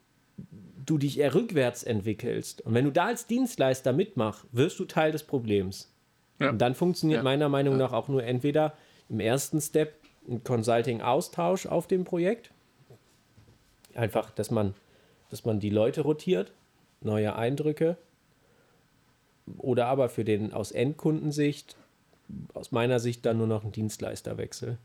du 0.84 0.98
dich 0.98 1.18
eher 1.18 1.34
rückwärts 1.34 1.82
entwickelst. 1.82 2.62
Und 2.62 2.74
wenn 2.74 2.84
du 2.84 2.92
da 2.92 3.06
als 3.06 3.26
Dienstleister 3.26 3.92
mitmachst, 3.92 4.46
wirst 4.52 4.78
du 4.78 4.84
Teil 4.84 5.12
des 5.12 5.22
Problems. 5.22 5.92
Ja. 6.38 6.50
Und 6.50 6.58
dann 6.58 6.74
funktioniert 6.74 7.18
ja. 7.18 7.22
meiner 7.22 7.48
Meinung 7.48 7.76
nach 7.76 7.92
auch 7.92 8.08
nur 8.08 8.24
entweder 8.24 8.74
im 9.08 9.20
ersten 9.20 9.60
Step 9.60 9.94
ein 10.28 10.42
Consulting-Austausch 10.44 11.66
auf 11.66 11.86
dem 11.86 12.04
Projekt. 12.04 12.50
Einfach, 13.94 14.30
dass 14.30 14.50
man, 14.50 14.74
dass 15.30 15.44
man 15.44 15.60
die 15.60 15.70
Leute 15.70 16.02
rotiert, 16.02 16.52
neue 17.00 17.36
Eindrücke. 17.36 17.96
Oder 19.58 19.86
aber 19.86 20.08
für 20.08 20.24
den 20.24 20.52
aus 20.52 20.70
Endkundensicht, 20.72 21.76
aus 22.54 22.72
meiner 22.72 23.00
Sicht 23.00 23.26
dann 23.26 23.38
nur 23.38 23.48
noch 23.48 23.64
ein 23.64 23.72
Dienstleisterwechsel. 23.72 24.78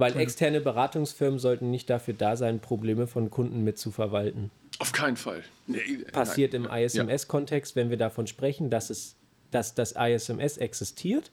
Weil 0.00 0.16
externe 0.16 0.60
Beratungsfirmen 0.60 1.38
sollten 1.38 1.70
nicht 1.70 1.90
dafür 1.90 2.14
da 2.14 2.36
sein, 2.36 2.60
Probleme 2.60 3.06
von 3.06 3.30
Kunden 3.30 3.62
mitzuverwalten. 3.62 4.50
Auf 4.78 4.92
keinen 4.92 5.16
Fall. 5.16 5.42
Nee, 5.66 5.78
Passiert 6.10 6.54
nein. 6.54 6.64
im 6.64 6.70
ISMS-Kontext, 6.70 7.76
wenn 7.76 7.90
wir 7.90 7.98
davon 7.98 8.26
sprechen, 8.26 8.70
dass, 8.70 8.88
es, 8.88 9.16
dass 9.50 9.74
das 9.74 9.92
ISMS 9.92 10.56
existiert 10.56 11.30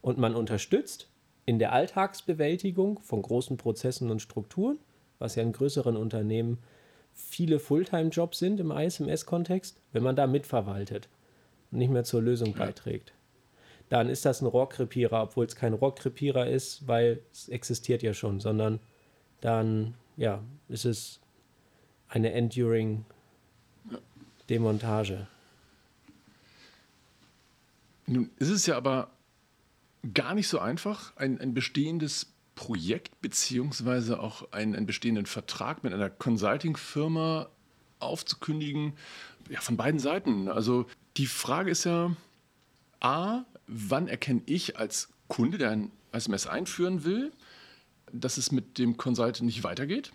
und 0.00 0.18
man 0.18 0.34
unterstützt, 0.34 1.08
in 1.46 1.58
der 1.58 1.72
Alltagsbewältigung 1.72 3.00
von 3.00 3.22
großen 3.22 3.56
Prozessen 3.56 4.10
und 4.10 4.20
Strukturen, 4.20 4.78
was 5.18 5.36
ja 5.36 5.42
in 5.42 5.52
größeren 5.52 5.96
Unternehmen 5.96 6.58
viele 7.12 7.58
Fulltime-Jobs 7.58 8.38
sind 8.38 8.60
im 8.60 8.70
ISMS-Kontext, 8.70 9.80
wenn 9.92 10.02
man 10.02 10.16
da 10.16 10.26
mitverwaltet 10.26 11.08
und 11.70 11.78
nicht 11.78 11.90
mehr 11.90 12.04
zur 12.04 12.22
Lösung 12.22 12.54
beiträgt. 12.54 13.12
Dann 13.90 14.08
ist 14.08 14.24
das 14.24 14.40
ein 14.40 14.46
Rohrkrepierer, 14.46 15.22
obwohl 15.22 15.44
es 15.44 15.56
kein 15.56 15.74
Rohrkrepierer 15.74 16.46
ist, 16.46 16.88
weil 16.88 17.20
es 17.32 17.48
existiert 17.48 18.02
ja 18.02 18.14
schon, 18.14 18.40
sondern 18.40 18.80
dann 19.40 19.94
ja, 20.16 20.42
ist 20.68 20.84
es 20.84 21.20
eine 22.08 22.32
enduring 22.32 23.04
Demontage. 24.48 25.26
Nun 28.06 28.30
ist 28.38 28.50
es 28.50 28.66
ja 28.66 28.76
aber 28.76 29.10
gar 30.14 30.34
nicht 30.34 30.48
so 30.48 30.58
einfach, 30.58 31.16
ein, 31.16 31.40
ein 31.40 31.52
bestehendes 31.52 32.32
Projekt 32.54 33.20
beziehungsweise 33.20 34.20
auch 34.20 34.52
einen, 34.52 34.76
einen 34.76 34.86
bestehenden 34.86 35.26
Vertrag 35.26 35.82
mit 35.82 35.92
einer 35.92 36.10
Consulting-Firma 36.10 37.48
aufzukündigen, 37.98 38.94
ja, 39.48 39.60
von 39.60 39.76
beiden 39.76 39.98
Seiten. 39.98 40.48
Also 40.48 40.86
die 41.16 41.26
Frage 41.26 41.70
ist 41.70 41.84
ja, 41.84 42.14
A, 43.00 43.44
wann 43.70 44.08
erkenne 44.08 44.42
ich 44.46 44.78
als 44.78 45.08
Kunde, 45.28 45.58
der 45.58 45.70
ein 45.70 45.92
SMS 46.12 46.46
einführen 46.46 47.04
will, 47.04 47.32
dass 48.12 48.36
es 48.36 48.50
mit 48.50 48.78
dem 48.78 48.96
Consultant 48.96 49.42
nicht 49.42 49.62
weitergeht? 49.62 50.12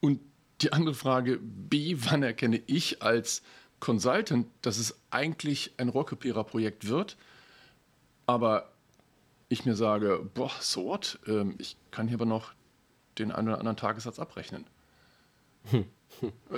Und 0.00 0.20
die 0.60 0.72
andere 0.72 0.94
Frage, 0.94 1.38
B, 1.40 1.96
wann 1.98 2.22
erkenne 2.22 2.62
ich 2.66 3.02
als 3.02 3.42
Consultant, 3.80 4.46
dass 4.62 4.78
es 4.78 5.00
eigentlich 5.10 5.72
ein 5.78 5.88
Rohrkrepierer-Projekt 5.88 6.86
wird, 6.86 7.16
aber 8.26 8.70
ich 9.48 9.64
mir 9.64 9.74
sage, 9.74 10.20
boah, 10.34 10.52
so 10.60 10.84
what, 10.84 11.18
ähm, 11.26 11.56
ich 11.58 11.76
kann 11.90 12.06
hier 12.06 12.18
aber 12.18 12.26
noch 12.26 12.52
den 13.18 13.32
einen 13.32 13.48
oder 13.48 13.58
anderen 13.58 13.76
Tagessatz 13.76 14.18
abrechnen. 14.18 14.66
Hm. 15.70 15.86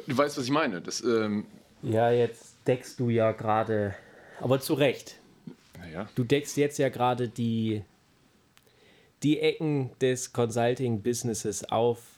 Du 0.06 0.16
weißt, 0.16 0.36
was 0.36 0.44
ich 0.44 0.50
meine. 0.50 0.80
Das, 0.80 1.02
ähm 1.02 1.46
ja, 1.82 2.10
jetzt 2.10 2.56
deckst 2.66 2.98
du 3.00 3.10
ja 3.10 3.32
gerade, 3.32 3.94
aber 4.40 4.60
zu 4.60 4.74
Recht. 4.74 5.16
Naja. 5.82 6.08
Du 6.14 6.24
deckst 6.24 6.56
jetzt 6.56 6.78
ja 6.78 6.88
gerade 6.88 7.28
die, 7.28 7.82
die 9.22 9.40
Ecken 9.40 9.90
des 10.00 10.32
Consulting-Businesses 10.32 11.64
auf, 11.70 12.16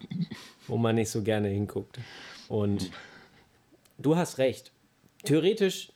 wo 0.68 0.76
man 0.76 0.94
nicht 0.94 1.10
so 1.10 1.22
gerne 1.22 1.48
hinguckt. 1.48 1.98
Und 2.48 2.90
du 3.98 4.16
hast 4.16 4.38
recht. 4.38 4.72
Theoretisch, 5.24 5.90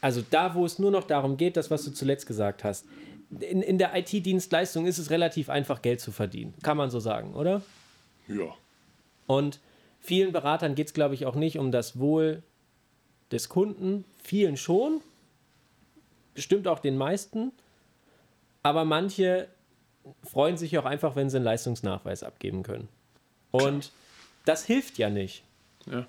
also 0.00 0.22
da, 0.28 0.54
wo 0.54 0.64
es 0.64 0.78
nur 0.78 0.90
noch 0.90 1.04
darum 1.04 1.36
geht, 1.36 1.56
das, 1.56 1.70
was 1.70 1.84
du 1.84 1.92
zuletzt 1.92 2.26
gesagt 2.26 2.64
hast, 2.64 2.86
in, 3.40 3.62
in 3.62 3.78
der 3.78 3.96
IT-Dienstleistung 3.96 4.86
ist 4.86 4.98
es 4.98 5.10
relativ 5.10 5.48
einfach, 5.48 5.80
Geld 5.80 6.00
zu 6.00 6.12
verdienen. 6.12 6.54
Kann 6.62 6.76
man 6.76 6.90
so 6.90 7.00
sagen, 7.00 7.34
oder? 7.34 7.62
Ja. 8.28 8.54
Und 9.26 9.60
vielen 10.00 10.32
Beratern 10.32 10.74
geht 10.74 10.88
es, 10.88 10.94
glaube 10.94 11.14
ich, 11.14 11.24
auch 11.24 11.34
nicht 11.34 11.58
um 11.58 11.70
das 11.72 11.98
Wohl 11.98 12.42
des 13.30 13.48
Kunden. 13.48 14.04
Vielen 14.22 14.56
schon. 14.56 15.00
Bestimmt 16.34 16.66
auch 16.68 16.78
den 16.78 16.96
meisten. 16.96 17.52
Aber 18.62 18.84
manche 18.84 19.48
freuen 20.24 20.56
sich 20.56 20.76
auch 20.78 20.84
einfach, 20.84 21.16
wenn 21.16 21.30
sie 21.30 21.36
einen 21.36 21.44
Leistungsnachweis 21.44 22.22
abgeben 22.22 22.62
können. 22.62 22.88
Und 23.50 23.92
das 24.44 24.64
hilft 24.64 24.98
ja 24.98 25.10
nicht. 25.10 25.44
Ja. 25.86 26.06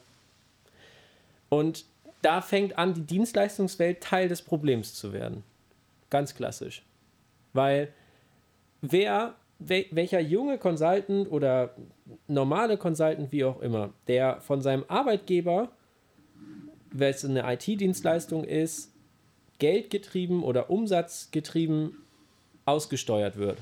Und 1.49 1.85
da 2.21 2.41
fängt 2.41 2.77
an, 2.77 2.93
die 2.93 3.01
Dienstleistungswelt 3.01 4.01
Teil 4.01 4.29
des 4.29 4.41
Problems 4.41 4.93
zu 4.93 5.13
werden. 5.13 5.43
Ganz 6.09 6.35
klassisch. 6.35 6.83
Weil 7.53 7.93
wer, 8.81 9.35
welcher 9.59 10.19
junge 10.19 10.57
Consultant 10.57 11.29
oder 11.31 11.75
normale 12.27 12.77
Consultant, 12.77 13.31
wie 13.31 13.43
auch 13.43 13.61
immer, 13.61 13.93
der 14.07 14.41
von 14.41 14.61
seinem 14.61 14.85
Arbeitgeber, 14.87 15.69
weil 16.91 17.11
es 17.11 17.25
eine 17.25 17.51
IT-Dienstleistung 17.53 18.43
ist, 18.43 18.92
geldgetrieben 19.63 20.43
oder 20.43 20.69
umsatzgetrieben 20.69 21.95
ausgesteuert 22.65 23.37
wird, 23.37 23.57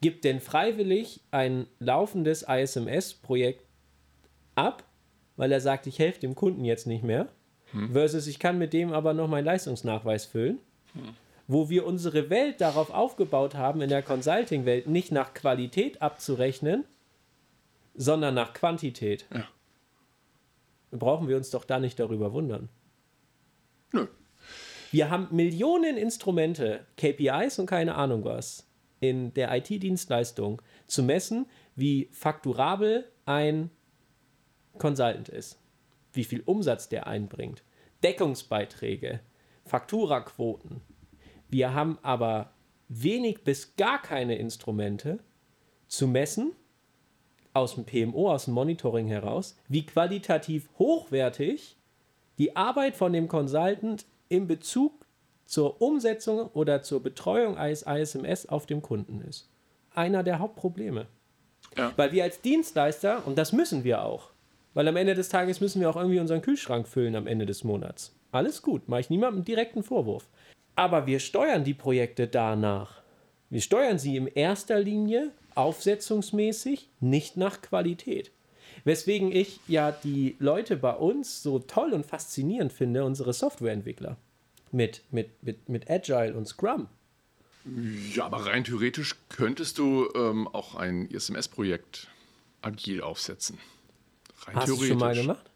gibt 0.00 0.22
denn 0.22 0.40
freiwillig 0.40 1.18
ein 1.32 1.66
laufendes 1.80 2.44
ISMS-Projekt 2.48 3.64
ab, 4.54 4.84
weil 5.34 5.50
er 5.50 5.60
sagt, 5.60 5.88
ich 5.88 5.98
helfe 5.98 6.20
dem 6.20 6.36
Kunden 6.36 6.64
jetzt 6.64 6.86
nicht 6.86 7.02
mehr, 7.02 7.26
hm. 7.72 7.90
versus 7.90 8.28
ich 8.28 8.38
kann 8.38 8.56
mit 8.56 8.72
dem 8.72 8.92
aber 8.92 9.14
noch 9.14 9.26
meinen 9.26 9.46
Leistungsnachweis 9.46 10.26
füllen. 10.26 10.60
Hm 10.92 11.16
wo 11.48 11.70
wir 11.70 11.86
unsere 11.86 12.28
Welt 12.28 12.60
darauf 12.60 12.90
aufgebaut 12.90 13.54
haben, 13.54 13.80
in 13.80 13.88
der 13.88 14.02
Consulting-Welt 14.02 14.88
nicht 14.88 15.12
nach 15.12 15.32
Qualität 15.32 16.02
abzurechnen, 16.02 16.84
sondern 17.94 18.34
nach 18.34 18.52
Quantität. 18.52 19.26
Ja. 19.32 19.46
Brauchen 20.90 21.28
wir 21.28 21.36
uns 21.36 21.50
doch 21.50 21.64
da 21.64 21.78
nicht 21.78 22.00
darüber 22.00 22.32
wundern. 22.32 22.68
Nö. 23.92 24.08
Wir 24.96 25.10
haben 25.10 25.28
Millionen 25.30 25.98
Instrumente, 25.98 26.86
KPIs 26.96 27.58
und 27.58 27.66
keine 27.66 27.96
Ahnung 27.96 28.24
was, 28.24 28.66
in 28.98 29.34
der 29.34 29.54
IT-Dienstleistung 29.54 30.62
zu 30.86 31.02
messen, 31.02 31.44
wie 31.74 32.08
fakturabel 32.12 33.04
ein 33.26 33.68
Consultant 34.78 35.28
ist, 35.28 35.60
wie 36.14 36.24
viel 36.24 36.40
Umsatz 36.46 36.88
der 36.88 37.06
einbringt, 37.06 37.62
Deckungsbeiträge, 38.02 39.20
Fakturaquoten, 39.66 40.80
wir 41.50 41.74
haben 41.74 41.98
aber 42.00 42.54
wenig 42.88 43.44
bis 43.44 43.76
gar 43.76 44.00
keine 44.00 44.36
Instrumente 44.36 45.18
zu 45.88 46.08
messen, 46.08 46.52
aus 47.52 47.74
dem 47.74 47.84
PMO, 47.84 48.32
aus 48.32 48.46
dem 48.46 48.54
Monitoring 48.54 49.08
heraus, 49.08 49.58
wie 49.68 49.84
qualitativ 49.84 50.70
hochwertig 50.78 51.76
die 52.38 52.56
Arbeit 52.56 52.96
von 52.96 53.12
dem 53.12 53.28
Consultant 53.28 54.06
in 54.28 54.46
Bezug 54.46 55.06
zur 55.46 55.80
Umsetzung 55.80 56.48
oder 56.48 56.82
zur 56.82 57.02
Betreuung 57.02 57.56
eines 57.56 57.82
ISMS 57.82 58.46
auf 58.46 58.66
dem 58.66 58.82
Kunden 58.82 59.20
ist. 59.20 59.48
Einer 59.94 60.22
der 60.22 60.38
Hauptprobleme. 60.38 61.06
Ja. 61.76 61.92
Weil 61.96 62.12
wir 62.12 62.24
als 62.24 62.40
Dienstleister, 62.40 63.26
und 63.26 63.38
das 63.38 63.52
müssen 63.52 63.84
wir 63.84 64.02
auch, 64.02 64.30
weil 64.74 64.88
am 64.88 64.96
Ende 64.96 65.14
des 65.14 65.28
Tages 65.28 65.60
müssen 65.60 65.80
wir 65.80 65.88
auch 65.88 65.96
irgendwie 65.96 66.20
unseren 66.20 66.42
Kühlschrank 66.42 66.86
füllen 66.86 67.16
am 67.16 67.26
Ende 67.26 67.46
des 67.46 67.64
Monats. 67.64 68.14
Alles 68.32 68.62
gut, 68.62 68.88
mache 68.88 69.00
ich 69.00 69.10
niemandem 69.10 69.44
direkten 69.44 69.82
Vorwurf. 69.82 70.28
Aber 70.74 71.06
wir 71.06 71.20
steuern 71.20 71.64
die 71.64 71.74
Projekte 71.74 72.26
danach. 72.26 73.02
Wir 73.48 73.60
steuern 73.60 73.98
sie 73.98 74.16
in 74.16 74.26
erster 74.26 74.78
Linie 74.78 75.30
aufsetzungsmäßig, 75.54 76.90
nicht 77.00 77.36
nach 77.36 77.62
Qualität. 77.62 78.30
Weswegen 78.86 79.32
ich 79.32 79.58
ja 79.66 79.90
die 79.90 80.36
Leute 80.38 80.76
bei 80.76 80.94
uns 80.94 81.42
so 81.42 81.58
toll 81.58 81.92
und 81.92 82.06
faszinierend 82.06 82.72
finde, 82.72 83.04
unsere 83.04 83.32
Softwareentwickler. 83.32 84.16
Mit, 84.70 85.02
mit, 85.10 85.42
mit, 85.42 85.68
mit 85.68 85.90
Agile 85.90 86.34
und 86.34 86.46
Scrum. 86.46 86.86
Ja, 88.14 88.26
aber 88.26 88.46
rein 88.46 88.62
theoretisch 88.62 89.16
könntest 89.28 89.78
du 89.78 90.08
ähm, 90.14 90.46
auch 90.46 90.76
ein 90.76 91.06
ISMS-Projekt 91.06 92.06
agil 92.62 93.02
aufsetzen. 93.02 93.58
Rein 94.44 94.54
Hast 94.54 94.66
theoretisch. 94.66 94.88
du 94.88 94.92
schon 94.92 94.98
mal 94.98 95.14
gemacht? 95.16 95.50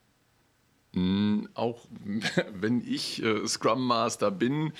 Hm, 0.95 1.49
auch 1.55 1.87
wenn 2.53 2.85
ich 2.85 3.23
äh, 3.23 3.47
Scrum 3.47 3.87
Master 3.87 4.33
bin, 4.33 4.73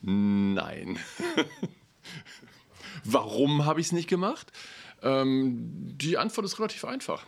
Nein. 0.00 1.00
Warum 3.04 3.64
habe 3.64 3.80
ich 3.80 3.86
es 3.86 3.92
nicht 3.92 4.08
gemacht? 4.08 4.52
Ähm, 5.02 5.56
die 5.98 6.16
Antwort 6.18 6.44
ist 6.44 6.60
relativ 6.60 6.84
einfach. 6.84 7.26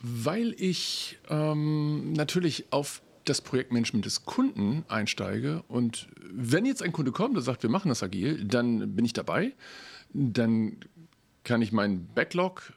Weil 0.00 0.54
ich 0.58 1.18
ähm, 1.28 2.12
natürlich 2.12 2.72
auf 2.72 3.02
das 3.24 3.40
Projektmanagement 3.40 4.04
des 4.04 4.24
Kunden 4.24 4.84
einsteige 4.88 5.62
und 5.68 6.08
wenn 6.30 6.64
jetzt 6.64 6.82
ein 6.82 6.92
Kunde 6.92 7.12
kommt 7.12 7.36
und 7.36 7.42
sagt, 7.42 7.62
wir 7.62 7.70
machen 7.70 7.88
das 7.88 8.02
agil, 8.02 8.44
dann 8.44 8.94
bin 8.94 9.04
ich 9.04 9.12
dabei. 9.12 9.54
Dann 10.12 10.78
kann 11.44 11.60
ich 11.62 11.72
meinen 11.72 12.06
Backlog 12.14 12.72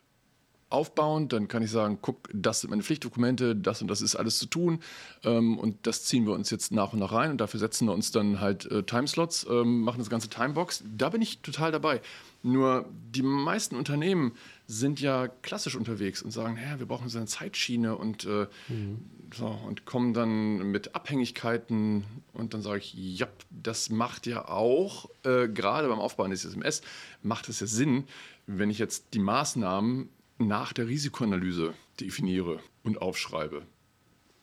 aufbauen, 0.71 1.27
dann 1.27 1.47
kann 1.47 1.63
ich 1.63 1.71
sagen, 1.71 1.99
guck, 2.01 2.29
das 2.33 2.61
sind 2.61 2.69
meine 2.69 2.83
Pflichtdokumente, 2.83 3.55
das 3.55 3.81
und 3.81 3.87
das 3.89 4.01
ist 4.01 4.15
alles 4.15 4.37
zu 4.39 4.45
tun 4.45 4.79
ähm, 5.23 5.57
und 5.57 5.85
das 5.85 6.05
ziehen 6.05 6.25
wir 6.25 6.33
uns 6.33 6.49
jetzt 6.49 6.71
nach 6.71 6.93
und 6.93 6.99
nach 6.99 7.11
rein 7.11 7.31
und 7.31 7.41
dafür 7.41 7.59
setzen 7.59 7.87
wir 7.87 7.93
uns 7.93 8.11
dann 8.11 8.39
halt 8.39 8.65
äh, 8.71 8.83
Timeslots, 8.83 9.45
ähm, 9.49 9.81
machen 9.81 9.99
das 9.99 10.09
ganze 10.09 10.29
Timebox. 10.29 10.83
Da 10.97 11.09
bin 11.09 11.21
ich 11.21 11.39
total 11.41 11.71
dabei. 11.71 12.01
Nur 12.43 12.85
die 13.13 13.21
meisten 13.21 13.75
Unternehmen 13.75 14.33
sind 14.65 14.99
ja 14.99 15.27
klassisch 15.27 15.75
unterwegs 15.75 16.21
und 16.21 16.31
sagen, 16.31 16.57
ja, 16.57 16.79
wir 16.79 16.87
brauchen 16.87 17.09
so 17.09 17.17
eine 17.17 17.27
Zeitschiene 17.27 17.95
und, 17.95 18.25
äh, 18.25 18.47
mhm. 18.67 18.99
so, 19.35 19.45
und 19.45 19.85
kommen 19.85 20.13
dann 20.13 20.71
mit 20.71 20.95
Abhängigkeiten 20.95 22.03
und 22.33 22.53
dann 22.53 22.61
sage 22.61 22.79
ich, 22.79 22.93
ja, 22.93 23.27
das 23.49 23.89
macht 23.89 24.25
ja 24.25 24.47
auch, 24.47 25.09
äh, 25.23 25.47
gerade 25.49 25.87
beim 25.87 25.99
Aufbau 25.99 26.23
eines 26.23 26.45
SMS, 26.45 26.81
macht 27.21 27.47
es 27.49 27.59
ja 27.59 27.67
Sinn, 27.67 28.05
wenn 28.47 28.69
ich 28.69 28.79
jetzt 28.79 29.13
die 29.13 29.19
Maßnahmen 29.19 30.09
nach 30.47 30.73
der 30.73 30.87
Risikoanalyse 30.87 31.73
definiere 31.99 32.59
und 32.83 33.01
aufschreibe. 33.01 33.63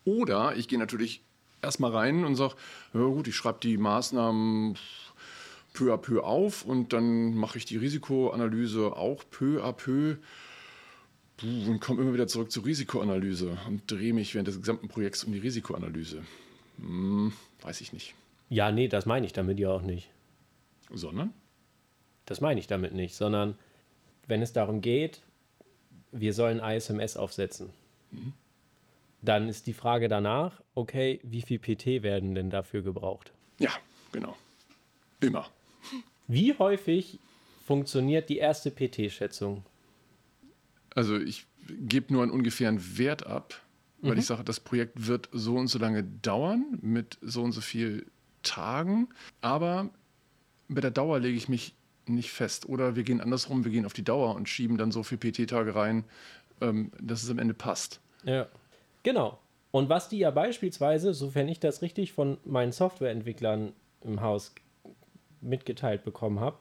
Oder 0.04 0.56
ich 0.56 0.68
gehe 0.68 0.78
natürlich 0.78 1.22
erstmal 1.62 1.92
rein 1.92 2.24
und 2.24 2.36
sage, 2.36 2.54
ja 2.94 3.00
gut, 3.00 3.28
ich 3.28 3.36
schreibe 3.36 3.58
die 3.62 3.76
Maßnahmen 3.76 4.76
peu 5.74 5.92
à 5.92 5.98
peu 5.98 6.24
auf 6.24 6.64
und 6.64 6.92
dann 6.92 7.34
mache 7.34 7.58
ich 7.58 7.64
die 7.64 7.76
Risikoanalyse 7.76 8.96
auch 8.96 9.24
peu 9.30 9.62
à 9.62 9.72
peu 9.72 10.16
und 11.42 11.80
komme 11.80 12.02
immer 12.02 12.14
wieder 12.14 12.26
zurück 12.26 12.50
zur 12.50 12.64
Risikoanalyse 12.64 13.56
und 13.68 13.88
drehe 13.90 14.12
mich 14.12 14.34
während 14.34 14.48
des 14.48 14.58
gesamten 14.58 14.88
Projekts 14.88 15.22
um 15.24 15.32
die 15.32 15.38
Risikoanalyse. 15.38 16.22
Hm, 16.78 17.32
weiß 17.62 17.80
ich 17.80 17.92
nicht. 17.92 18.14
Ja, 18.48 18.72
nee, 18.72 18.88
das 18.88 19.06
meine 19.06 19.26
ich 19.26 19.32
damit 19.32 19.60
ja 19.60 19.70
auch 19.70 19.82
nicht. 19.82 20.08
Sondern? 20.90 21.32
Das 22.24 22.40
meine 22.40 22.58
ich 22.60 22.66
damit 22.66 22.92
nicht, 22.92 23.14
sondern 23.14 23.56
wenn 24.26 24.42
es 24.42 24.52
darum 24.52 24.80
geht, 24.80 25.22
wir 26.12 26.32
sollen 26.32 26.60
ISMS 26.60 27.16
aufsetzen. 27.16 27.70
Mhm. 28.10 28.32
Dann 29.22 29.48
ist 29.48 29.66
die 29.66 29.72
Frage 29.72 30.08
danach, 30.08 30.62
okay, 30.74 31.20
wie 31.22 31.42
viel 31.42 31.58
PT 31.58 32.02
werden 32.02 32.34
denn 32.34 32.50
dafür 32.50 32.82
gebraucht? 32.82 33.32
Ja, 33.58 33.72
genau. 34.12 34.36
Immer. 35.20 35.46
Wie 36.28 36.56
häufig 36.56 37.18
funktioniert 37.66 38.28
die 38.28 38.38
erste 38.38 38.70
PT-Schätzung? 38.70 39.64
Also 40.94 41.18
ich 41.18 41.46
gebe 41.68 42.12
nur 42.12 42.22
einen 42.22 42.32
ungefähren 42.32 42.98
Wert 42.98 43.26
ab, 43.26 43.60
weil 44.00 44.12
mhm. 44.12 44.18
ich 44.20 44.26
sage, 44.26 44.44
das 44.44 44.60
Projekt 44.60 45.06
wird 45.06 45.28
so 45.32 45.56
und 45.56 45.66
so 45.66 45.78
lange 45.78 46.04
dauern 46.04 46.78
mit 46.80 47.18
so 47.20 47.42
und 47.42 47.52
so 47.52 47.60
viel 47.60 48.06
Tagen. 48.42 49.08
Aber 49.40 49.90
bei 50.68 50.80
der 50.80 50.90
Dauer 50.90 51.18
lege 51.18 51.36
ich 51.36 51.48
mich 51.48 51.74
nicht 52.14 52.30
fest. 52.30 52.68
Oder 52.68 52.96
wir 52.96 53.02
gehen 53.02 53.20
andersrum, 53.20 53.64
wir 53.64 53.72
gehen 53.72 53.86
auf 53.86 53.92
die 53.92 54.04
Dauer 54.04 54.34
und 54.34 54.48
schieben 54.48 54.76
dann 54.78 54.92
so 54.92 55.02
viele 55.02 55.18
PT-Tage 55.18 55.74
rein, 55.74 56.04
ähm, 56.60 56.92
dass 57.00 57.22
es 57.22 57.30
am 57.30 57.38
Ende 57.38 57.54
passt. 57.54 58.00
Ja, 58.24 58.48
genau. 59.02 59.38
Und 59.70 59.88
was 59.88 60.08
die 60.08 60.18
ja 60.18 60.30
beispielsweise, 60.30 61.12
sofern 61.14 61.48
ich 61.48 61.60
das 61.60 61.82
richtig 61.82 62.12
von 62.12 62.38
meinen 62.44 62.72
Softwareentwicklern 62.72 63.72
im 64.02 64.20
Haus 64.20 64.54
mitgeteilt 65.40 66.04
bekommen 66.04 66.40
habe, 66.40 66.58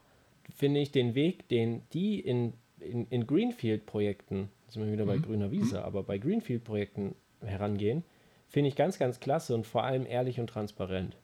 finde 0.56 0.80
ich 0.80 0.92
den 0.92 1.16
Weg, 1.16 1.48
den 1.50 1.84
die 1.94 2.20
in, 2.20 2.54
in, 2.80 3.08
in 3.08 3.28
Greenfield-Projekten, 3.28 4.50
sind 4.70 4.86
wir 4.86 4.92
wieder 4.92 5.06
bei 5.06 5.18
mhm. 5.18 5.22
grüner 5.24 5.52
Wiese, 5.52 5.80
mhm. 5.80 5.84
aber 5.84 6.04
bei 6.04 6.18
Greenfield-Projekten 6.18 7.16
herangehen, 7.42 8.04
finde 8.48 8.70
ich 8.70 8.76
ganz, 8.76 9.00
ganz 9.00 9.20
klasse 9.20 9.56
und 9.56 9.66
vor 9.66 9.84
allem 9.84 10.06
ehrlich 10.06 10.40
und 10.40 10.48
transparent. 10.48 11.18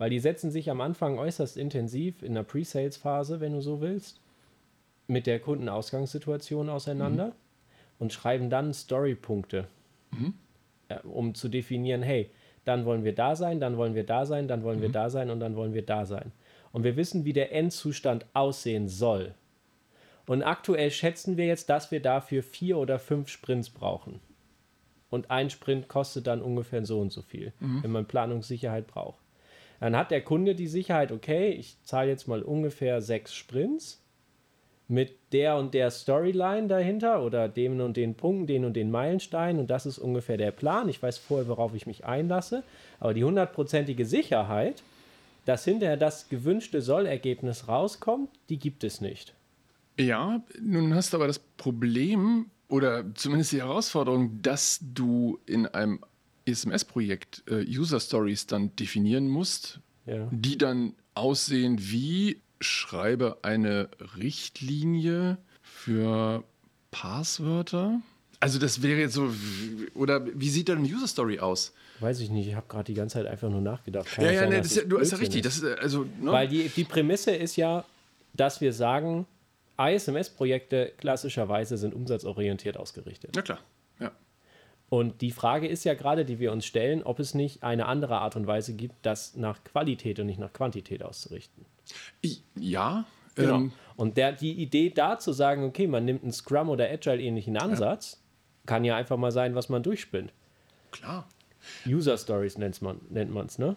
Weil 0.00 0.08
die 0.08 0.18
setzen 0.18 0.50
sich 0.50 0.70
am 0.70 0.80
Anfang 0.80 1.18
äußerst 1.18 1.58
intensiv 1.58 2.22
in 2.22 2.32
der 2.32 2.42
Pre-Sales-Phase, 2.42 3.40
wenn 3.40 3.52
du 3.52 3.60
so 3.60 3.82
willst, 3.82 4.22
mit 5.08 5.26
der 5.26 5.40
Kundenausgangssituation 5.40 6.70
auseinander 6.70 7.26
mhm. 7.26 7.32
und 7.98 8.12
schreiben 8.14 8.48
dann 8.48 8.72
Storypunkte, 8.72 9.66
mhm. 10.12 10.32
um 11.04 11.34
zu 11.34 11.50
definieren, 11.50 12.00
hey, 12.00 12.30
dann 12.64 12.86
wollen 12.86 13.04
wir 13.04 13.14
da 13.14 13.36
sein, 13.36 13.60
dann 13.60 13.76
wollen 13.76 13.94
wir 13.94 14.06
da 14.06 14.24
sein, 14.24 14.48
dann 14.48 14.62
wollen 14.62 14.80
wir 14.80 14.88
mhm. 14.88 14.94
da 14.94 15.10
sein 15.10 15.28
und 15.28 15.38
dann 15.38 15.54
wollen 15.54 15.74
wir 15.74 15.84
da 15.84 16.06
sein 16.06 16.32
und 16.72 16.82
wir 16.82 16.96
wissen, 16.96 17.26
wie 17.26 17.34
der 17.34 17.52
Endzustand 17.52 18.24
aussehen 18.32 18.88
soll. 18.88 19.34
Und 20.26 20.42
aktuell 20.42 20.90
schätzen 20.90 21.36
wir 21.36 21.44
jetzt, 21.44 21.68
dass 21.68 21.90
wir 21.90 22.00
dafür 22.00 22.42
vier 22.42 22.78
oder 22.78 22.98
fünf 22.98 23.28
Sprints 23.28 23.68
brauchen. 23.68 24.20
Und 25.10 25.30
ein 25.30 25.50
Sprint 25.50 25.88
kostet 25.88 26.26
dann 26.26 26.40
ungefähr 26.40 26.86
so 26.86 27.00
und 27.00 27.12
so 27.12 27.20
viel, 27.20 27.52
mhm. 27.60 27.82
wenn 27.82 27.90
man 27.90 28.06
Planungssicherheit 28.06 28.86
braucht. 28.86 29.20
Dann 29.80 29.96
hat 29.96 30.10
der 30.10 30.20
Kunde 30.20 30.54
die 30.54 30.68
Sicherheit, 30.68 31.10
okay, 31.10 31.50
ich 31.50 31.76
zahle 31.82 32.10
jetzt 32.10 32.28
mal 32.28 32.42
ungefähr 32.42 33.00
sechs 33.00 33.34
Sprints 33.34 34.02
mit 34.88 35.16
der 35.32 35.56
und 35.56 35.72
der 35.74 35.90
Storyline 35.90 36.68
dahinter 36.68 37.22
oder 37.22 37.48
dem 37.48 37.80
und 37.80 37.96
den 37.96 38.14
Punkten, 38.14 38.46
den 38.46 38.64
und 38.64 38.74
den 38.74 38.90
Meilensteinen 38.90 39.60
und 39.60 39.70
das 39.70 39.86
ist 39.86 39.98
ungefähr 39.98 40.36
der 40.36 40.50
Plan. 40.50 40.88
Ich 40.88 41.02
weiß 41.02 41.18
vorher, 41.18 41.48
worauf 41.48 41.74
ich 41.74 41.86
mich 41.86 42.04
einlasse, 42.04 42.62
aber 42.98 43.14
die 43.14 43.24
hundertprozentige 43.24 44.04
Sicherheit 44.04 44.82
dass 45.44 45.64
hinterher 45.64 45.96
das 45.96 46.28
gewünschte 46.28 46.82
Sollergebnis 46.82 47.68
rauskommt, 47.68 48.30
die 48.48 48.58
gibt 48.58 48.84
es 48.84 49.00
nicht. 49.00 49.34
Ja, 49.98 50.42
nun 50.60 50.94
hast 50.94 51.12
du 51.12 51.16
aber 51.16 51.26
das 51.26 51.38
Problem 51.38 52.46
oder 52.68 53.04
zumindest 53.14 53.52
die 53.52 53.60
Herausforderung, 53.60 54.40
dass 54.42 54.78
du 54.80 55.38
in 55.46 55.66
einem 55.66 56.04
SMS-Projekt 56.44 57.42
äh, 57.48 57.64
User 57.66 58.00
Stories 58.00 58.46
dann 58.46 58.74
definieren 58.76 59.28
musst, 59.28 59.80
ja. 60.06 60.28
die 60.30 60.58
dann 60.58 60.94
aussehen 61.14 61.78
wie 61.78 62.40
schreibe 62.60 63.38
eine 63.42 63.88
Richtlinie 64.16 65.38
für 65.62 66.44
Passwörter. 66.90 68.00
Also 68.38 68.58
das 68.58 68.82
wäre 68.82 69.00
jetzt 69.00 69.14
so, 69.14 69.32
oder 69.94 70.26
wie 70.34 70.48
sieht 70.48 70.68
dann 70.68 70.78
eine 70.78 70.88
User 70.88 71.06
Story 71.06 71.40
aus? 71.40 71.74
Weiß 72.00 72.20
ich 72.20 72.30
nicht, 72.30 72.48
ich 72.48 72.54
habe 72.54 72.66
gerade 72.68 72.84
die 72.84 72.94
ganze 72.94 73.18
Zeit 73.18 73.26
einfach 73.26 73.50
nur 73.50 73.60
nachgedacht. 73.60 74.06
Kann 74.06 74.24
ja, 74.24 74.32
ja, 74.32 74.40
sein, 74.40 74.48
nee, 74.50 74.56
das 74.58 74.66
ist 74.68 74.76
ja, 74.76 74.84
du 74.84 74.96
ist 74.96 75.12
ja 75.12 75.18
richtig. 75.18 75.42
Das 75.42 75.58
ist, 75.58 75.64
also, 75.64 76.06
ne? 76.20 76.32
Weil 76.32 76.48
die, 76.48 76.68
die 76.68 76.84
Prämisse 76.84 77.32
ist 77.32 77.56
ja, 77.56 77.84
dass 78.32 78.62
wir 78.62 78.72
sagen, 78.72 79.26
ISMS-Projekte 79.78 80.92
klassischerweise 80.96 81.76
sind 81.76 81.94
umsatzorientiert 81.94 82.78
ausgerichtet. 82.78 83.36
Ja, 83.36 83.42
klar. 83.42 83.58
Ja. 83.98 84.12
Und 84.90 85.20
die 85.20 85.30
Frage 85.30 85.68
ist 85.68 85.84
ja 85.84 85.94
gerade, 85.94 86.24
die 86.24 86.40
wir 86.40 86.50
uns 86.50 86.66
stellen, 86.66 87.04
ob 87.04 87.20
es 87.20 87.32
nicht 87.32 87.62
eine 87.62 87.86
andere 87.86 88.18
Art 88.18 88.34
und 88.34 88.48
Weise 88.48 88.74
gibt, 88.74 88.96
das 89.02 89.36
nach 89.36 89.62
Qualität 89.62 90.18
und 90.18 90.26
nicht 90.26 90.40
nach 90.40 90.52
Quantität 90.52 91.04
auszurichten. 91.04 91.64
Ja. 92.56 93.06
Genau. 93.36 93.54
Ähm, 93.54 93.72
und 93.96 94.16
der, 94.16 94.32
die 94.32 94.52
Idee 94.52 94.90
da 94.90 95.20
zu 95.20 95.32
sagen, 95.32 95.62
okay, 95.62 95.86
man 95.86 96.04
nimmt 96.04 96.24
einen 96.24 96.32
Scrum- 96.32 96.68
oder 96.68 96.90
Agile-ähnlichen 96.90 97.56
Ansatz, 97.56 98.14
ja. 98.14 98.18
kann 98.66 98.84
ja 98.84 98.96
einfach 98.96 99.16
mal 99.16 99.30
sein, 99.30 99.54
was 99.54 99.68
man 99.68 99.84
durchspinnt. 99.84 100.32
Klar. 100.90 101.28
User 101.86 102.18
Stories 102.18 102.58
nennt 102.58 102.82
man 102.82 103.46
es, 103.46 103.58
ne? 103.58 103.76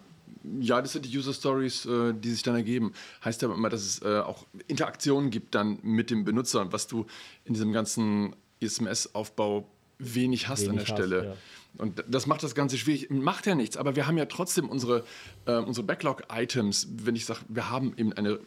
Ja, 0.60 0.82
das 0.82 0.93
sind 0.93 1.06
die 1.06 1.15
User 1.15 1.34
Stories, 1.34 1.86
äh, 1.86 2.13
die 2.13 2.32
sich 2.32 2.41
dann 2.41 2.56
ergeben. 2.56 2.93
Heißt 3.23 3.41
ja 3.43 3.54
immer, 3.54 3.69
dass 3.69 3.82
es 3.82 4.02
äh, 4.02 4.19
auch 4.19 4.47
Interaktionen 4.67 5.30
gibt 5.30 5.54
dann 5.54 5.78
mit 5.84 6.10
dem 6.10 6.26
Benutzer, 6.26 6.73
was 6.73 6.88
du 6.88 7.06
in 7.45 7.54
diesem 7.54 7.71
ganzen 7.71 8.36
SMS-Aufbau 8.60 9.67
wenig 10.04 10.48
hast 10.48 10.62
wenig 10.62 10.70
an 10.70 10.76
der 10.78 10.86
hast, 10.86 10.92
Stelle. 10.92 11.26
Ja. 11.26 11.36
Und 11.78 12.04
das 12.08 12.28
macht 12.28 12.44
das 12.44 12.54
Ganze 12.54 12.78
schwierig. 12.78 13.10
Macht 13.10 13.48
ja 13.48 13.56
nichts, 13.56 13.78
aber 13.78 13.96
wir 13.96 14.06
haben 14.06 14.18
ja 14.18 14.26
trotzdem 14.26 14.70
unsere, 14.70 15.04
äh, 15.46 15.56
unsere 15.56 15.86
Backlog-Items. 15.86 16.88
Wenn 17.04 17.16
ich 17.16 17.26
sage, 17.26 17.39
wir 17.48 17.70
haben 17.70 17.94
eben 17.98 18.13
eine 18.13 18.39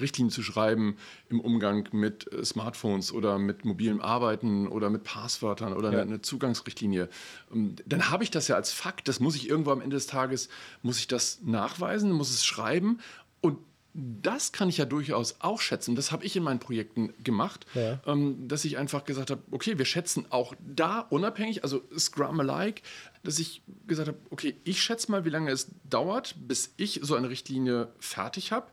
Richtlinien 0.00 0.30
zu 0.30 0.42
schreiben 0.42 0.96
im 1.28 1.40
Umgang 1.40 1.88
mit 1.92 2.32
äh, 2.32 2.44
Smartphones 2.44 3.12
oder 3.12 3.38
mit 3.38 3.64
mobilem 3.64 4.00
Arbeiten 4.00 4.66
oder 4.66 4.88
mit 4.88 5.04
Passwörtern 5.04 5.72
oder 5.72 5.92
ja. 5.92 6.02
eine, 6.02 6.22
Zugangsrichtlinie, 6.22 7.08
ähm, 7.52 7.76
dann 7.86 8.10
habe 8.10 8.24
ich 8.24 8.30
das 8.30 8.48
ja 8.48 8.56
als 8.56 8.72
Fakt. 8.72 9.08
Das 9.08 9.20
muss 9.20 9.36
ich 9.36 9.48
irgendwo 9.48 9.70
am 9.72 9.80
Ende 9.80 9.96
des 9.96 10.06
Tages, 10.06 10.48
muss 10.82 10.98
ich 10.98 11.08
das 11.08 11.40
nachweisen, 11.42 12.12
muss 12.12 12.30
es 12.30 12.44
schreiben 12.44 13.00
und 13.40 13.58
das 13.94 14.52
kann 14.52 14.68
ich 14.68 14.78
ja 14.78 14.84
durchaus 14.84 15.36
auch 15.40 15.60
schätzen. 15.60 15.96
Das 15.96 16.12
habe 16.12 16.24
ich 16.24 16.36
in 16.36 16.42
meinen 16.42 16.60
Projekten 16.60 17.12
gemacht, 17.22 17.66
ja. 17.74 18.00
ähm, 18.06 18.46
dass 18.46 18.64
ich 18.64 18.78
einfach 18.78 19.04
gesagt 19.04 19.30
habe, 19.30 19.42
okay, 19.50 19.78
wir 19.78 19.84
schätzen 19.84 20.26
auch 20.30 20.54
da 20.60 21.00
unabhängig, 21.00 21.64
also 21.64 21.82
Scrum-alike, 21.96 22.82
dass 23.24 23.38
ich 23.38 23.62
gesagt 23.86 24.08
habe, 24.08 24.18
okay, 24.30 24.56
ich 24.64 24.80
schätze 24.82 25.10
mal, 25.10 25.24
wie 25.24 25.30
lange 25.30 25.50
es 25.50 25.68
dauert, 25.88 26.36
bis 26.38 26.72
ich 26.76 27.00
so 27.02 27.14
eine 27.14 27.30
Richtlinie 27.30 27.88
fertig 27.98 28.52
habe 28.52 28.66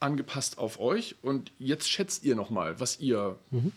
angepasst 0.00 0.58
auf 0.58 0.80
euch 0.80 1.16
und 1.22 1.52
jetzt 1.58 1.88
schätzt 1.88 2.24
ihr 2.24 2.34
nochmal, 2.34 2.80
was 2.80 2.98
ihr 2.98 3.38
mhm. 3.50 3.72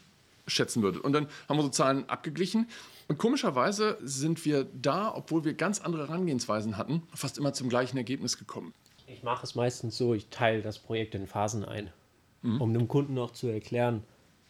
schätzen 0.48 0.82
würdet. 0.82 1.04
Und 1.04 1.14
dann 1.14 1.28
haben 1.48 1.58
wir 1.58 1.64
so 1.64 1.70
Zahlen 1.70 2.10
abgeglichen. 2.10 2.68
Und 3.08 3.18
komischerweise 3.18 3.98
sind 4.02 4.44
wir 4.46 4.64
da, 4.64 5.14
obwohl 5.14 5.44
wir 5.44 5.54
ganz 5.54 5.82
andere 5.82 6.08
Herangehensweisen 6.08 6.78
hatten, 6.78 7.04
fast 7.14 7.38
immer 7.38 7.54
zum 7.54 7.70
gleichen 7.70 7.98
Ergebnis 7.98 8.38
gekommen. 8.38 8.74
Ich 9.08 9.24
mache 9.24 9.46
es 9.46 9.56
meistens 9.56 9.98
so, 9.98 10.14
ich 10.14 10.30
teile 10.30 10.62
das 10.62 10.80
Projekt 10.80 11.16
in 11.16 11.28
Phasen 11.28 11.66
ein, 11.66 11.92
mhm. 12.42 12.62
um 12.62 12.74
dem 12.74 12.88
Kunden 12.88 13.18
auch 13.18 13.32
zu 13.32 13.48
erklären, 13.48 14.04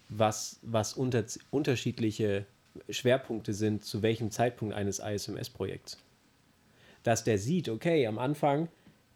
was, 0.09 0.59
was 0.61 0.93
unter, 0.93 1.23
unterschiedliche 1.51 2.45
Schwerpunkte 2.89 3.53
sind, 3.53 3.83
zu 3.83 4.01
welchem 4.01 4.31
Zeitpunkt 4.31 4.73
eines 4.75 4.99
ISMS-Projekts. 4.99 5.97
Dass 7.03 7.23
der 7.23 7.37
sieht, 7.37 7.69
okay, 7.69 8.07
am 8.07 8.19
Anfang 8.19 8.69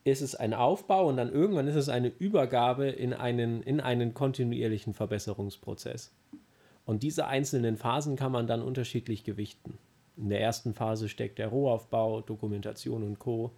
ist 0.03 0.21
es 0.21 0.35
ein 0.35 0.53
Aufbau 0.53 1.07
und 1.07 1.17
dann 1.17 1.31
irgendwann 1.31 1.67
ist 1.67 1.75
es 1.75 1.89
eine 1.89 2.07
Übergabe 2.07 2.87
in 2.87 3.13
einen, 3.13 3.61
in 3.61 3.79
einen 3.79 4.13
kontinuierlichen 4.13 4.93
Verbesserungsprozess. 4.93 6.13
Und 6.85 7.03
diese 7.03 7.27
einzelnen 7.27 7.75
Phasen 7.75 8.15
kann 8.15 8.31
man 8.31 8.47
dann 8.47 8.61
unterschiedlich 8.61 9.25
gewichten. 9.25 9.77
In 10.15 10.29
der 10.29 10.41
ersten 10.41 10.73
Phase 10.73 11.09
steckt 11.09 11.37
der 11.37 11.49
Rohaufbau, 11.49 12.21
Dokumentation 12.21 13.03
und 13.03 13.19
Co. 13.19 13.51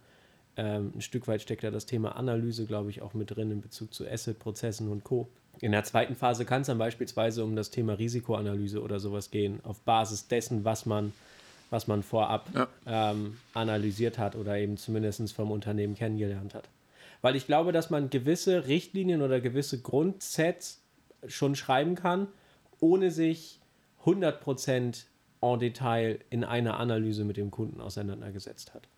Ähm, 0.56 0.92
ein 0.94 1.00
Stück 1.00 1.28
weit 1.28 1.42
steckt 1.42 1.64
da 1.64 1.70
das 1.70 1.86
Thema 1.86 2.16
Analyse, 2.16 2.66
glaube 2.66 2.90
ich, 2.90 3.02
auch 3.02 3.14
mit 3.14 3.34
drin 3.34 3.50
in 3.50 3.60
Bezug 3.60 3.94
zu 3.94 4.06
Asset-Prozessen 4.06 4.88
und 4.88 5.04
Co. 5.04 5.28
In 5.60 5.72
der 5.72 5.84
zweiten 5.84 6.14
Phase 6.14 6.44
kann 6.44 6.62
es 6.62 6.68
dann 6.68 6.78
beispielsweise 6.78 7.44
um 7.44 7.54
das 7.54 7.70
Thema 7.70 7.94
Risikoanalyse 7.94 8.82
oder 8.82 8.98
sowas 8.98 9.30
gehen, 9.30 9.60
auf 9.62 9.80
Basis 9.80 10.26
dessen, 10.28 10.64
was 10.64 10.86
man 10.86 11.12
was 11.70 11.86
man 11.86 12.02
vorab 12.02 12.48
ja. 12.54 12.68
ähm, 12.86 13.38
analysiert 13.54 14.18
hat 14.18 14.34
oder 14.36 14.58
eben 14.58 14.76
zumindest 14.76 15.32
vom 15.32 15.50
Unternehmen 15.50 15.94
kennengelernt 15.94 16.54
hat. 16.54 16.68
Weil 17.22 17.36
ich 17.36 17.46
glaube, 17.46 17.72
dass 17.72 17.90
man 17.90 18.10
gewisse 18.10 18.66
Richtlinien 18.66 19.22
oder 19.22 19.40
gewisse 19.40 19.80
Grundsets 19.80 20.82
schon 21.26 21.54
schreiben 21.54 21.94
kann, 21.94 22.28
ohne 22.80 23.10
sich 23.10 23.60
100% 24.04 25.04
en 25.42 25.58
Detail 25.58 26.18
in 26.30 26.44
einer 26.44 26.78
Analyse 26.78 27.24
mit 27.24 27.36
dem 27.36 27.50
Kunden 27.50 27.80
auseinandergesetzt 27.80 28.74
hat. 28.74 28.88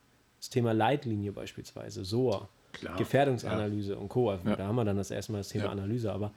Das 0.43 0.51
Thema 0.51 0.73
Leitlinie 0.73 1.31
beispielsweise, 1.31 2.05
SOA, 2.05 2.49
Klar. 2.73 2.97
Gefährdungsanalyse 2.97 3.93
ja. 3.93 3.99
und 3.99 4.09
Co. 4.09 4.33
Ja. 4.33 4.57
Da 4.57 4.67
haben 4.67 4.75
wir 4.75 4.85
dann 4.85 4.97
das 4.97 5.13
erste 5.13 5.31
Mal 5.31 5.39
das 5.39 5.51
Thema 5.51 5.71
Analyse, 5.71 6.13
aber 6.13 6.33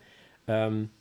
ähm, 0.48 0.92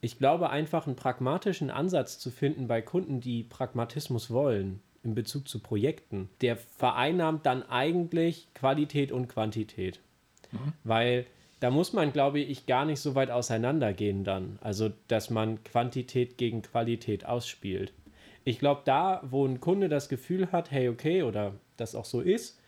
ich 0.00 0.16
glaube 0.16 0.48
einfach 0.48 0.86
einen 0.86 0.96
pragmatischen 0.96 1.70
Ansatz 1.70 2.18
zu 2.18 2.30
finden 2.30 2.66
bei 2.66 2.80
Kunden, 2.80 3.20
die 3.20 3.42
Pragmatismus 3.42 4.30
wollen 4.30 4.80
in 5.02 5.14
Bezug 5.14 5.46
zu 5.46 5.60
Projekten, 5.60 6.30
der 6.40 6.56
vereinnahmt 6.56 7.44
dann 7.44 7.68
eigentlich 7.68 8.48
Qualität 8.54 9.12
und 9.12 9.28
Quantität. 9.28 10.00
Mhm. 10.50 10.72
Weil 10.84 11.26
da 11.60 11.70
muss 11.70 11.92
man, 11.92 12.14
glaube 12.14 12.40
ich, 12.40 12.64
gar 12.64 12.86
nicht 12.86 13.00
so 13.00 13.14
weit 13.14 13.30
auseinandergehen 13.30 14.24
dann. 14.24 14.58
Also, 14.62 14.90
dass 15.08 15.28
man 15.28 15.62
Quantität 15.64 16.38
gegen 16.38 16.62
Qualität 16.62 17.26
ausspielt. 17.26 17.92
Ich 18.44 18.58
glaube, 18.58 18.80
da, 18.86 19.20
wo 19.28 19.44
ein 19.44 19.60
Kunde 19.60 19.90
das 19.90 20.08
Gefühl 20.08 20.50
hat, 20.50 20.70
hey, 20.70 20.88
okay, 20.88 21.22
oder 21.22 21.54
das 21.80 21.94
auch 21.94 22.04
so 22.04 22.20
ist, 22.20 22.58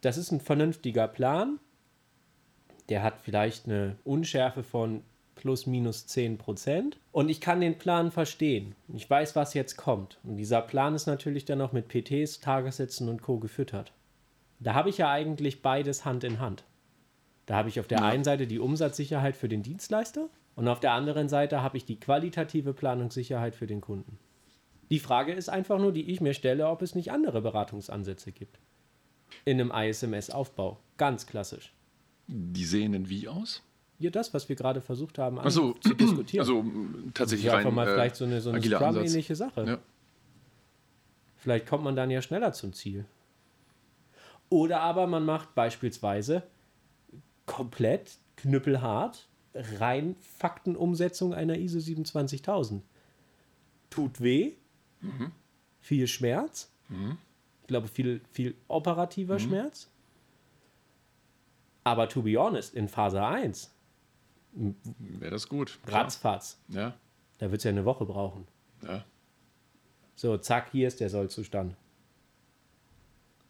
das 0.00 0.16
ist 0.16 0.32
ein 0.32 0.40
vernünftiger 0.40 1.08
Plan, 1.08 1.60
der 2.88 3.02
hat 3.02 3.20
vielleicht 3.20 3.66
eine 3.66 3.96
Unschärfe 4.04 4.62
von 4.62 5.02
plus 5.34 5.66
minus 5.66 6.06
10 6.06 6.38
Prozent. 6.38 6.98
Und 7.10 7.28
ich 7.28 7.40
kann 7.40 7.60
den 7.60 7.78
Plan 7.78 8.10
verstehen. 8.10 8.74
Ich 8.92 9.08
weiß, 9.08 9.34
was 9.34 9.54
jetzt 9.54 9.76
kommt. 9.76 10.18
Und 10.24 10.36
dieser 10.36 10.60
Plan 10.60 10.94
ist 10.94 11.06
natürlich 11.06 11.44
dann 11.44 11.58
noch 11.58 11.72
mit 11.72 11.88
PTs, 11.88 12.40
Tagessätzen 12.40 13.08
und 13.08 13.22
Co. 13.22 13.38
gefüttert. 13.38 13.92
Da 14.60 14.74
habe 14.74 14.90
ich 14.90 14.98
ja 14.98 15.10
eigentlich 15.10 15.62
beides 15.62 16.04
Hand 16.04 16.22
in 16.24 16.38
Hand. 16.38 16.64
Da 17.46 17.56
habe 17.56 17.68
ich 17.68 17.80
auf 17.80 17.88
der 17.88 17.98
ja. 17.98 18.04
einen 18.06 18.24
Seite 18.24 18.46
die 18.46 18.60
Umsatzsicherheit 18.60 19.36
für 19.36 19.48
den 19.48 19.62
Dienstleister 19.62 20.28
und 20.54 20.68
auf 20.68 20.80
der 20.80 20.92
anderen 20.92 21.28
Seite 21.28 21.62
habe 21.62 21.76
ich 21.76 21.84
die 21.84 21.98
qualitative 21.98 22.72
Planungssicherheit 22.72 23.56
für 23.56 23.66
den 23.66 23.80
Kunden. 23.80 24.18
Die 24.92 24.98
Frage 24.98 25.32
ist 25.32 25.48
einfach 25.48 25.78
nur, 25.78 25.90
die 25.90 26.10
ich 26.10 26.20
mir 26.20 26.34
stelle, 26.34 26.68
ob 26.68 26.82
es 26.82 26.94
nicht 26.94 27.12
andere 27.12 27.40
Beratungsansätze 27.40 28.30
gibt. 28.30 28.58
In 29.46 29.58
einem 29.58 29.72
ISMS-Aufbau. 29.74 30.78
Ganz 30.98 31.26
klassisch. 31.26 31.72
Die 32.26 32.66
sehen 32.66 32.92
denn 32.92 33.08
wie 33.08 33.26
aus? 33.26 33.62
Ja, 33.98 34.10
das, 34.10 34.34
was 34.34 34.50
wir 34.50 34.56
gerade 34.56 34.82
versucht 34.82 35.18
haben 35.18 35.40
so, 35.48 35.72
zu 35.80 35.94
diskutieren. 35.94 36.42
Also 36.42 36.64
tatsächlich 37.14 37.50
rein, 37.50 37.60
einfach 37.60 37.72
mal 37.72 37.88
äh, 37.88 37.94
vielleicht 37.94 38.16
so 38.16 38.26
eine, 38.26 38.42
so 38.42 38.50
eine 38.50 38.60
Scrum-ähnliche 38.60 39.34
Sache. 39.34 39.64
Ja. 39.64 39.78
Vielleicht 41.36 41.66
kommt 41.66 41.84
man 41.84 41.96
dann 41.96 42.10
ja 42.10 42.20
schneller 42.20 42.52
zum 42.52 42.74
Ziel. 42.74 43.06
Oder 44.50 44.80
aber 44.80 45.06
man 45.06 45.24
macht 45.24 45.54
beispielsweise 45.54 46.42
komplett 47.46 48.18
knüppelhart 48.36 49.26
rein 49.54 50.16
Faktenumsetzung 50.36 51.32
einer 51.32 51.56
ISO 51.56 51.80
27000. 51.80 52.84
Tut 53.88 54.20
weh, 54.20 54.52
mhm. 55.02 55.32
viel 55.80 56.06
Schmerz, 56.06 56.72
mhm. 56.88 57.18
ich 57.60 57.66
glaube 57.66 57.88
viel, 57.88 58.20
viel 58.30 58.54
operativer 58.68 59.34
mhm. 59.34 59.40
Schmerz. 59.40 59.88
Aber 61.84 62.08
to 62.08 62.22
be 62.22 62.36
honest, 62.38 62.74
in 62.74 62.88
Phase 62.88 63.24
1 63.24 63.74
wäre 64.52 65.30
das 65.30 65.48
gut. 65.48 65.78
Ratzfatz. 65.86 66.60
Ja. 66.68 66.94
Da 67.38 67.50
wird 67.50 67.60
es 67.60 67.64
ja 67.64 67.70
eine 67.70 67.84
Woche 67.84 68.04
brauchen. 68.04 68.46
Ja. 68.82 69.04
So, 70.14 70.36
zack, 70.36 70.70
hier 70.70 70.86
ist 70.88 71.00
der 71.00 71.10
Sollzustand. 71.10 71.74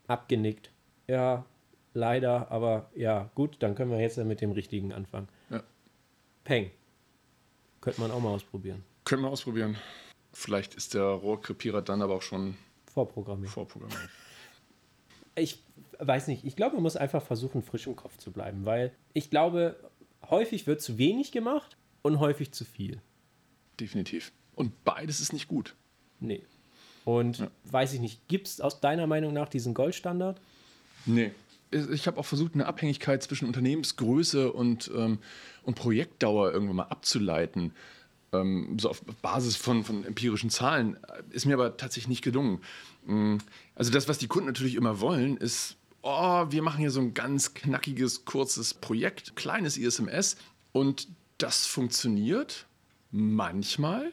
Abgenickt. 0.07 0.71
Ja, 1.07 1.45
leider, 1.93 2.51
aber 2.51 2.91
ja, 2.95 3.31
gut, 3.35 3.57
dann 3.61 3.75
können 3.75 3.91
wir 3.91 4.01
jetzt 4.01 4.17
mit 4.19 4.41
dem 4.41 4.53
richtigen 4.53 4.93
anfangen. 4.93 5.29
Ja. 5.51 5.63
Peng. 6.45 6.71
Könnte 7.81 8.01
man 8.01 8.11
auch 8.11 8.21
mal 8.21 8.31
ausprobieren. 8.31 8.85
Könnte 9.05 9.23
man 9.23 9.33
ausprobieren. 9.33 9.77
Vielleicht 10.33 10.75
ist 10.75 10.95
der 10.95 11.05
Rohrkrepierer 11.05 11.83
dann 11.83 12.03
aber 12.03 12.15
auch 12.15 12.23
schon 12.23 12.57
vorprogrammiert. 12.93 13.53
vorprogrammiert. 13.53 14.11
Ich 15.35 15.63
weiß 15.99 16.29
nicht, 16.29 16.45
ich 16.45 16.57
glaube, 16.57 16.75
man 16.75 16.83
muss 16.83 16.97
einfach 16.97 17.23
versuchen, 17.23 17.63
frisch 17.63 17.87
im 17.87 17.97
Kopf 17.97 18.17
zu 18.19 18.33
bleiben, 18.33 18.65
weil 18.65 18.93
ich 19.13 19.31
glaube, 19.31 19.77
häufig 20.29 20.67
wird 20.67 20.83
zu 20.83 20.99
wenig 20.99 21.33
gemacht 21.33 21.77
und 22.03 22.19
häufig 22.19 22.53
zu 22.53 22.65
viel. 22.65 23.01
Definitiv. 23.79 24.33
Und 24.55 24.85
beides 24.85 25.21
ist 25.21 25.33
nicht 25.33 25.49
gut. 25.49 25.75
Nee. 26.21 26.43
Und 27.05 27.39
ja. 27.39 27.51
weiß 27.65 27.95
ich 27.95 28.01
nicht, 28.01 28.29
gibt 28.29 28.47
es 28.47 28.61
aus 28.61 28.81
deiner 28.81 29.07
Meinung 29.07 29.33
nach 29.33 29.49
diesen 29.49 29.75
Goldstandard? 29.75 30.41
Nee. 31.07 31.33
Ich 31.91 32.07
habe 32.07 32.21
auch 32.21 32.27
versucht, 32.27 32.55
eine 32.55 32.67
Abhängigkeit 32.67 33.23
zwischen 33.23 33.47
Unternehmensgröße 33.47 34.53
und, 34.53 34.91
ähm, 34.95 35.19
und 35.63 35.75
Projektdauer 35.75 36.53
irgendwann 36.53 36.77
mal 36.77 36.83
abzuleiten. 36.85 37.73
Ähm, 38.33 38.79
so 38.79 38.91
auf 38.91 39.03
Basis 39.21 39.57
von, 39.57 39.85
von 39.85 40.05
empirischen 40.05 40.51
Zahlen. 40.51 40.97
Ist 41.31 41.47
mir 41.47 41.55
aber 41.55 41.77
tatsächlich 41.77 42.09
nicht 42.09 42.23
gelungen. 42.23 42.61
Mm, 43.07 43.37
also 43.75 43.91
das, 43.91 44.09
was 44.09 44.19
die 44.19 44.29
Kunden 44.29 44.47
natürlich 44.47 44.75
immer 44.75 45.01
wollen, 45.01 45.37
ist, 45.37 45.77
oh, 46.03 46.47
wir 46.51 46.63
machen 46.63 46.81
hier 46.81 46.91
so 46.91 47.01
ein 47.01 47.15
ganz 47.15 47.55
knackiges, 47.55 48.25
kurzes 48.25 48.75
Projekt, 48.75 49.37
kleines 49.37 49.77
ISMS 49.77 50.37
und 50.73 51.09
das 51.39 51.67
funktioniert 51.67 52.67
manchmal. 53.11 54.13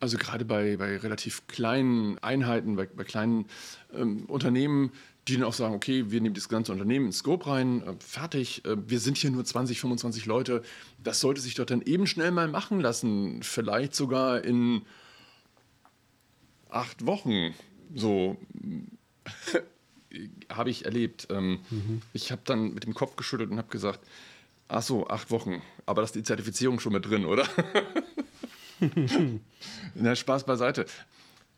Also 0.00 0.16
gerade 0.16 0.44
bei, 0.44 0.76
bei 0.76 0.96
relativ 0.96 1.46
kleinen 1.48 2.18
Einheiten, 2.18 2.76
bei, 2.76 2.86
bei 2.86 3.04
kleinen 3.04 3.46
ähm, 3.92 4.26
Unternehmen, 4.26 4.92
die 5.28 5.34
dann 5.34 5.44
auch 5.44 5.52
sagen, 5.52 5.74
okay, 5.74 6.10
wir 6.10 6.20
nehmen 6.20 6.34
das 6.34 6.48
ganze 6.48 6.72
Unternehmen 6.72 7.06
ins 7.06 7.18
Scope 7.18 7.46
rein, 7.46 7.82
äh, 7.82 7.94
fertig, 8.00 8.64
äh, 8.64 8.76
wir 8.88 9.00
sind 9.00 9.16
hier 9.16 9.30
nur 9.30 9.44
20, 9.44 9.80
25 9.80 10.26
Leute. 10.26 10.62
Das 11.02 11.20
sollte 11.20 11.40
sich 11.40 11.54
doch 11.54 11.66
dann 11.66 11.82
eben 11.82 12.06
schnell 12.06 12.30
mal 12.30 12.48
machen 12.48 12.80
lassen, 12.80 13.42
vielleicht 13.42 13.94
sogar 13.94 14.44
in 14.44 14.82
acht 16.68 17.06
Wochen. 17.06 17.54
So 17.94 18.36
habe 20.50 20.70
ich 20.70 20.84
erlebt. 20.84 21.28
Ähm, 21.30 21.60
mhm. 21.70 22.02
Ich 22.12 22.32
habe 22.32 22.42
dann 22.44 22.74
mit 22.74 22.84
dem 22.84 22.94
Kopf 22.94 23.16
geschüttelt 23.16 23.50
und 23.50 23.58
habe 23.58 23.68
gesagt, 23.68 24.00
ach 24.68 24.82
so, 24.82 25.06
acht 25.08 25.30
Wochen, 25.30 25.62
aber 25.86 26.02
da 26.02 26.06
ist 26.06 26.14
die 26.14 26.22
Zertifizierung 26.22 26.80
schon 26.80 26.92
mit 26.92 27.06
drin, 27.06 27.24
oder? 27.24 27.46
Na, 29.94 30.14
Spaß 30.14 30.44
beiseite. 30.44 30.86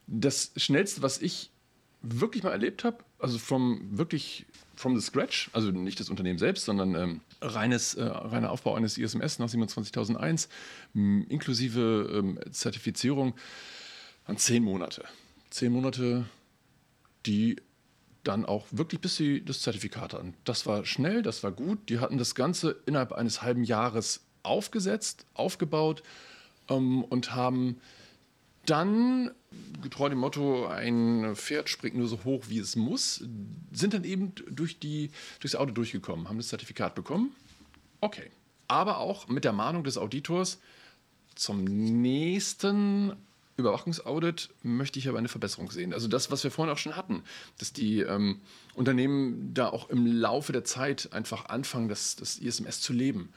Das 0.06 0.52
Schnellste, 0.56 1.02
was 1.02 1.20
ich 1.20 1.50
wirklich 2.02 2.42
mal 2.42 2.50
erlebt 2.50 2.84
habe, 2.84 2.98
also 3.20 3.38
vom 3.38 3.80
wirklich 3.96 4.46
from 4.76 4.98
the 4.98 5.04
scratch, 5.04 5.50
also 5.52 5.70
nicht 5.70 6.00
das 6.00 6.08
Unternehmen 6.08 6.38
selbst, 6.38 6.64
sondern 6.64 6.94
ähm, 6.94 7.20
reines, 7.42 7.94
äh, 7.94 8.02
reiner 8.04 8.50
Aufbau 8.50 8.74
eines 8.74 8.96
ISMS 8.96 9.38
nach 9.38 9.48
27001, 9.48 10.48
inklusive 10.94 12.10
ähm, 12.14 12.40
Zertifizierung, 12.50 13.34
an 14.24 14.38
zehn 14.38 14.64
Monate. 14.64 15.04
Zehn 15.50 15.72
Monate, 15.72 16.24
die 17.26 17.56
dann 18.24 18.44
auch 18.44 18.66
wirklich 18.70 19.00
bis 19.00 19.16
sie 19.16 19.44
das 19.44 19.60
Zertifikat 19.60 20.14
hatten. 20.14 20.34
Das 20.44 20.66
war 20.66 20.84
schnell, 20.84 21.22
das 21.22 21.42
war 21.42 21.52
gut. 21.52 21.88
Die 21.88 21.98
hatten 21.98 22.18
das 22.18 22.34
Ganze 22.34 22.76
innerhalb 22.86 23.12
eines 23.12 23.42
halben 23.42 23.64
Jahres 23.64 24.22
aufgesetzt, 24.42 25.26
aufgebaut 25.34 26.02
ähm, 26.68 27.04
und 27.04 27.34
haben 27.34 27.80
dann, 28.66 29.30
getreu 29.82 30.08
dem 30.08 30.18
Motto, 30.18 30.66
ein 30.66 31.34
Pferd 31.34 31.68
springt 31.68 31.96
nur 31.96 32.08
so 32.08 32.24
hoch, 32.24 32.44
wie 32.48 32.58
es 32.58 32.76
muss, 32.76 33.24
sind 33.72 33.94
dann 33.94 34.04
eben 34.04 34.32
durch 34.50 34.78
die, 34.78 35.10
durchs 35.40 35.56
Auto 35.56 35.72
durchgekommen, 35.72 36.28
haben 36.28 36.36
das 36.36 36.48
Zertifikat 36.48 36.94
bekommen. 36.94 37.34
Okay. 38.00 38.30
Aber 38.68 38.98
auch 38.98 39.26
mit 39.26 39.44
der 39.44 39.52
Mahnung 39.52 39.82
des 39.82 39.98
Auditors, 39.98 40.60
zum 41.34 41.64
nächsten 41.64 43.16
Überwachungsaudit 43.56 44.50
möchte 44.62 44.98
ich 44.98 45.08
aber 45.08 45.18
eine 45.18 45.28
Verbesserung 45.28 45.70
sehen. 45.70 45.92
Also 45.92 46.08
das, 46.08 46.30
was 46.30 46.44
wir 46.44 46.50
vorhin 46.50 46.72
auch 46.72 46.78
schon 46.78 46.96
hatten, 46.96 47.22
dass 47.58 47.72
die 47.72 48.00
ähm, 48.00 48.40
Unternehmen 48.74 49.54
da 49.54 49.68
auch 49.68 49.90
im 49.90 50.06
Laufe 50.06 50.52
der 50.52 50.64
Zeit 50.64 51.12
einfach 51.12 51.46
anfangen, 51.46 51.88
das, 51.88 52.16
das 52.16 52.38
ISMS 52.38 52.80
zu 52.80 52.92
leben. 52.92 53.32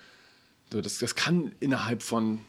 Das, 0.69 0.99
das 0.99 1.15
kann 1.15 1.51
innerhalb 1.59 2.01
von 2.01 2.39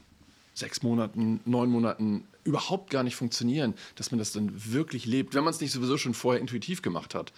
sechs 0.55 0.83
Monaten, 0.83 1.41
neun 1.45 1.71
Monaten 1.71 2.27
überhaupt 2.45 2.91
gar 2.91 3.03
nicht 3.03 3.17
funktionieren, 3.17 3.75
dass 3.97 4.11
man 4.11 4.19
das 4.19 4.33
dann 4.33 4.73
wirklich 4.73 5.07
lebt, 5.07 5.35
wenn 5.35 5.45
man 5.45 5.53
es 5.53 5.61
nicht 5.61 5.73
sowieso 5.73 5.97
schon 5.97 6.15
vorher 6.15 6.41
intuitiv 6.41 6.83
gemacht 6.83 7.15
hat. 7.15 7.33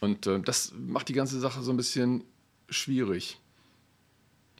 Und 0.00 0.26
äh, 0.26 0.40
das 0.40 0.72
macht 0.76 1.08
die 1.08 1.12
ganze 1.12 1.38
Sache 1.40 1.62
so 1.62 1.72
ein 1.72 1.76
bisschen 1.76 2.24
schwierig. 2.68 3.38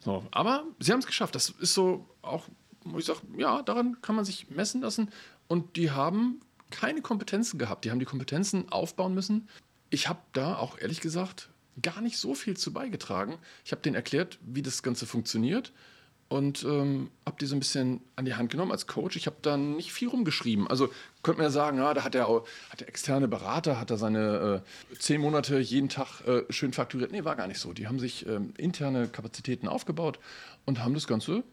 So, 0.03 0.25
aber 0.31 0.65
sie 0.79 0.91
haben 0.91 0.99
es 0.99 1.07
geschafft. 1.07 1.35
Das 1.35 1.49
ist 1.49 1.73
so 1.73 2.07
auch, 2.21 2.47
wo 2.83 2.99
ich 2.99 3.05
sage, 3.05 3.21
ja, 3.37 3.61
daran 3.61 4.01
kann 4.01 4.15
man 4.15 4.25
sich 4.25 4.49
messen 4.49 4.81
lassen. 4.81 5.09
Und 5.47 5.75
die 5.77 5.91
haben 5.91 6.41
keine 6.69 7.01
Kompetenzen 7.01 7.57
gehabt. 7.57 7.85
Die 7.85 7.91
haben 7.91 7.99
die 7.99 8.05
Kompetenzen 8.05 8.69
aufbauen 8.69 9.13
müssen. 9.13 9.47
Ich 9.89 10.07
habe 10.07 10.19
da 10.33 10.57
auch 10.57 10.77
ehrlich 10.77 11.01
gesagt 11.01 11.49
gar 11.81 12.01
nicht 12.01 12.17
so 12.17 12.33
viel 12.33 12.57
zu 12.57 12.73
beigetragen. 12.73 13.37
Ich 13.65 13.71
habe 13.71 13.81
denen 13.81 13.95
erklärt, 13.95 14.39
wie 14.41 14.61
das 14.61 14.83
Ganze 14.83 15.05
funktioniert 15.05 15.71
und 16.31 16.63
ähm, 16.63 17.11
habe 17.25 17.35
die 17.41 17.45
so 17.45 17.57
ein 17.57 17.59
bisschen 17.59 17.99
an 18.15 18.23
die 18.23 18.35
Hand 18.35 18.51
genommen 18.51 18.71
als 18.71 18.87
Coach. 18.87 19.17
Ich 19.17 19.25
habe 19.25 19.35
dann 19.41 19.75
nicht 19.75 19.91
viel 19.91 20.07
rumgeschrieben. 20.07 20.65
Also 20.65 20.87
könnte 21.23 21.39
man 21.39 21.47
ja 21.47 21.51
sagen, 21.51 21.77
ja, 21.77 21.93
da 21.93 22.05
hat 22.05 22.13
der, 22.13 22.25
hat 22.69 22.79
der 22.79 22.87
externe 22.87 23.27
Berater, 23.27 23.77
hat 23.77 23.91
er 23.91 23.97
seine 23.97 24.63
äh, 24.91 24.95
zehn 24.97 25.19
Monate 25.19 25.59
jeden 25.59 25.89
Tag 25.89 26.21
äh, 26.25 26.43
schön 26.49 26.71
fakturiert. 26.71 27.11
Nee, 27.11 27.25
war 27.25 27.35
gar 27.35 27.47
nicht 27.47 27.59
so. 27.59 27.73
Die 27.73 27.85
haben 27.85 27.99
sich 27.99 28.25
ähm, 28.27 28.53
interne 28.55 29.09
Kapazitäten 29.09 29.67
aufgebaut 29.67 30.19
und 30.65 30.81
haben 30.81 30.93
das 30.93 31.05
Ganze 31.05 31.43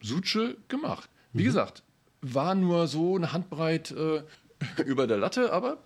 Suche 0.00 0.56
gemacht. 0.66 1.08
Wie 1.32 1.42
mhm. 1.42 1.46
gesagt, 1.46 1.84
war 2.22 2.56
nur 2.56 2.88
so 2.88 3.14
eine 3.14 3.32
Handbreit 3.32 3.92
äh, 3.92 4.24
über 4.84 5.06
der 5.06 5.18
Latte, 5.18 5.52
aber 5.52 5.78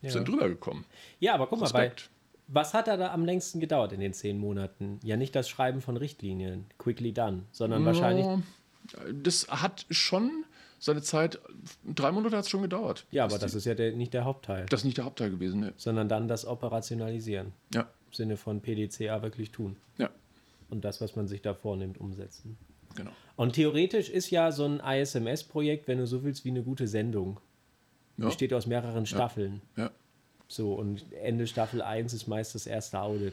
ja. 0.00 0.10
sind 0.10 0.28
drüber 0.28 0.48
gekommen. 0.48 0.84
Ja, 1.18 1.34
aber 1.34 1.48
guck 1.48 1.60
Respekt. 1.60 1.72
mal, 1.74 1.88
bei, 1.88 2.11
was 2.52 2.74
hat 2.74 2.86
da 2.86 3.12
am 3.12 3.24
längsten 3.24 3.60
gedauert 3.60 3.92
in 3.92 4.00
den 4.00 4.12
zehn 4.12 4.38
Monaten? 4.38 5.00
Ja, 5.02 5.16
nicht 5.16 5.34
das 5.34 5.48
Schreiben 5.48 5.80
von 5.80 5.96
Richtlinien, 5.96 6.66
quickly 6.78 7.12
done, 7.12 7.44
sondern 7.50 7.82
no, 7.82 7.86
wahrscheinlich. 7.86 8.26
Das 9.22 9.48
hat 9.48 9.86
schon 9.90 10.44
seine 10.78 11.02
Zeit, 11.02 11.40
drei 11.84 12.10
Monate 12.10 12.36
hat 12.36 12.44
es 12.44 12.50
schon 12.50 12.62
gedauert. 12.62 13.06
Ja, 13.10 13.24
aber 13.24 13.38
das 13.38 13.54
ist 13.54 13.64
ja 13.64 13.74
der, 13.74 13.92
nicht 13.92 14.12
der 14.12 14.24
Hauptteil. 14.24 14.66
Das 14.66 14.80
ist 14.80 14.84
nicht 14.84 14.98
der 14.98 15.04
Hauptteil 15.04 15.30
gewesen, 15.30 15.60
ne? 15.60 15.72
Sondern 15.76 16.08
dann 16.08 16.26
das 16.26 16.44
Operationalisieren. 16.44 17.52
Ja. 17.72 17.82
Im 17.82 18.12
Sinne 18.12 18.36
von 18.36 18.60
PDCA 18.60 19.22
wirklich 19.22 19.52
tun. 19.52 19.76
Ja. 19.96 20.10
Und 20.70 20.84
das, 20.84 21.00
was 21.00 21.14
man 21.14 21.28
sich 21.28 21.40
da 21.40 21.54
vornimmt, 21.54 21.98
umsetzen. 21.98 22.58
Genau. 22.96 23.12
Und 23.36 23.54
theoretisch 23.54 24.10
ist 24.10 24.30
ja 24.30 24.52
so 24.52 24.66
ein 24.66 24.80
ISMS-Projekt, 24.80 25.88
wenn 25.88 25.98
du 25.98 26.06
so 26.06 26.24
willst, 26.24 26.44
wie 26.44 26.50
eine 26.50 26.62
gute 26.62 26.88
Sendung. 26.88 27.40
Ja. 28.18 28.26
Besteht 28.26 28.52
aus 28.52 28.66
mehreren 28.66 29.06
Staffeln. 29.06 29.62
Ja. 29.76 29.84
ja. 29.84 29.90
So, 30.52 30.74
und 30.74 31.10
Ende 31.14 31.46
Staffel 31.46 31.80
1 31.80 32.12
ist 32.12 32.28
meist 32.28 32.54
das 32.54 32.66
erste 32.66 33.00
Audit. 33.00 33.32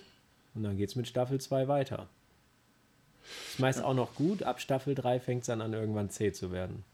Und 0.55 0.63
dann 0.63 0.77
geht 0.77 0.87
es 0.87 0.95
mit 0.95 1.05
Staffel 1.05 1.41
2 1.41 1.67
weiter. 1.67 2.07
Ist 3.49 3.59
meist 3.59 3.83
auch 3.83 3.93
noch 3.93 4.15
gut. 4.15 4.41
Ab 4.43 4.61
Staffel 4.61 4.95
3 4.95 5.19
fängt 5.19 5.41
es 5.41 5.47
dann 5.47 5.59
an, 5.59 5.73
irgendwann 5.73 6.09
zäh 6.09 6.31
zu 6.31 6.53
werden. 6.53 6.85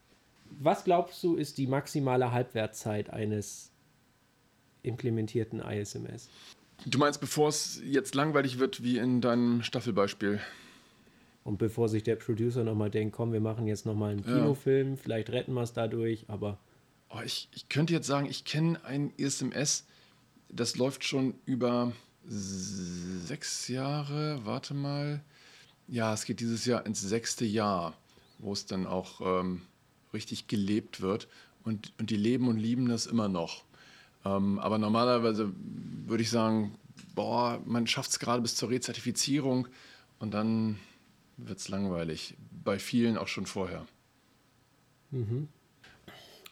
Was 0.49 0.83
glaubst 0.83 1.23
du, 1.23 1.35
ist 1.35 1.59
die 1.59 1.67
maximale 1.67 2.31
Halbwertszeit 2.31 3.11
eines 3.11 3.71
implementierten 4.81 5.59
ISMS? 5.59 6.29
Du 6.87 6.97
meinst, 6.97 7.21
bevor 7.21 7.49
es 7.49 7.79
jetzt 7.85 8.15
langweilig 8.15 8.57
wird, 8.57 8.83
wie 8.83 8.97
in 8.97 9.21
deinem 9.21 9.61
Staffelbeispiel? 9.61 10.39
Und 11.43 11.59
bevor 11.59 11.87
sich 11.87 12.01
der 12.01 12.15
Producer 12.15 12.63
nochmal 12.63 12.89
denkt, 12.89 13.15
komm, 13.15 13.31
wir 13.31 13.41
machen 13.41 13.67
jetzt 13.67 13.85
nochmal 13.85 14.13
einen 14.13 14.23
Kinofilm, 14.23 14.91
ja. 14.91 14.95
vielleicht 14.95 15.29
retten 15.29 15.53
wir 15.53 15.61
es 15.61 15.73
dadurch, 15.73 16.25
aber. 16.29 16.57
Oh, 17.09 17.19
ich, 17.23 17.47
ich 17.53 17.69
könnte 17.69 17.93
jetzt 17.93 18.07
sagen, 18.07 18.25
ich 18.25 18.43
kenne 18.43 18.83
ein 18.83 19.13
ISMS, 19.17 19.85
das 20.49 20.77
läuft 20.77 21.03
schon 21.03 21.35
über 21.45 21.91
sechs 22.27 23.67
Jahre, 23.67 24.41
warte 24.45 24.73
mal. 24.73 25.21
Ja, 25.87 26.13
es 26.13 26.25
geht 26.25 26.39
dieses 26.39 26.65
Jahr 26.65 26.85
ins 26.85 27.01
sechste 27.01 27.45
Jahr, 27.45 27.93
wo 28.39 28.53
es 28.53 28.65
dann 28.65 28.87
auch 28.87 29.21
ähm, 29.21 29.61
richtig 30.13 30.47
gelebt 30.47 31.01
wird. 31.01 31.27
Und, 31.63 31.93
und 31.99 32.09
die 32.09 32.17
leben 32.17 32.47
und 32.47 32.57
lieben 32.57 32.87
das 32.87 33.05
immer 33.05 33.27
noch. 33.27 33.63
Ähm, 34.23 34.59
aber 34.59 34.77
normalerweise 34.77 35.51
würde 36.05 36.23
ich 36.23 36.29
sagen, 36.29 36.75
boah, 37.15 37.61
man 37.65 37.87
schafft 37.87 38.11
es 38.11 38.19
gerade 38.19 38.41
bis 38.41 38.55
zur 38.55 38.69
Rezertifizierung 38.69 39.67
und 40.19 40.33
dann 40.33 40.79
wird 41.37 41.59
es 41.59 41.69
langweilig. 41.69 42.35
Bei 42.63 42.79
vielen 42.79 43.17
auch 43.17 43.27
schon 43.27 43.45
vorher. 43.45 43.85
Mhm. 45.11 45.47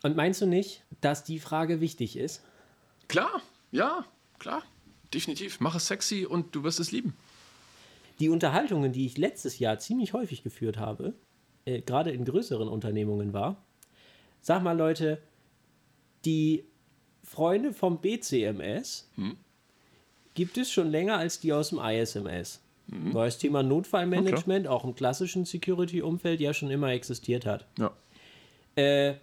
Und 0.04 0.16
meinst 0.16 0.41
du 0.41 0.46
nicht, 0.46 0.84
dass 1.02 1.24
die 1.24 1.39
Frage 1.39 1.80
wichtig 1.80 2.18
ist? 2.18 2.44
Klar, 3.08 3.41
ja, 3.74 4.05
klar. 4.39 4.63
Definitiv. 5.13 5.59
Mach 5.59 5.76
es 5.76 5.88
sexy 5.88 6.26
und 6.26 6.55
du 6.55 6.63
wirst 6.63 6.80
es 6.80 6.91
lieben. 6.91 7.13
Die 8.19 8.30
Unterhaltungen, 8.30 8.93
die 8.93 9.05
ich 9.05 9.17
letztes 9.17 9.59
Jahr 9.59 9.80
ziemlich 9.80 10.13
häufig 10.13 10.43
geführt 10.43 10.78
habe, 10.78 11.13
äh, 11.65 11.82
gerade 11.82 12.11
in 12.11 12.24
größeren 12.24 12.67
Unternehmungen 12.67 13.34
war, 13.34 13.57
sag 14.41 14.63
mal 14.63 14.78
Leute, 14.78 15.21
die 16.26 16.65
Freunde 17.24 17.74
vom 17.74 17.99
BCMS 17.99 19.09
hm? 19.15 19.38
gibt 20.36 20.57
es 20.57 20.71
schon 20.71 20.89
länger 20.89 21.17
als 21.17 21.39
die 21.39 21.51
aus 21.51 21.69
dem 21.69 21.80
ISMS. 21.80 22.61
Mhm. 22.88 23.13
Weil 23.13 23.26
das 23.26 23.38
Thema 23.38 23.63
Notfallmanagement 23.63 24.67
auch 24.67 24.84
im 24.84 24.93
klassischen 24.93 25.45
Security-Umfeld 25.45 26.39
ja 26.39 26.53
schon 26.53 26.69
immer 26.69 26.89
existiert 26.89 27.45
hat. 27.45 27.65
Ja. 27.78 27.91
Äh, 28.76 29.15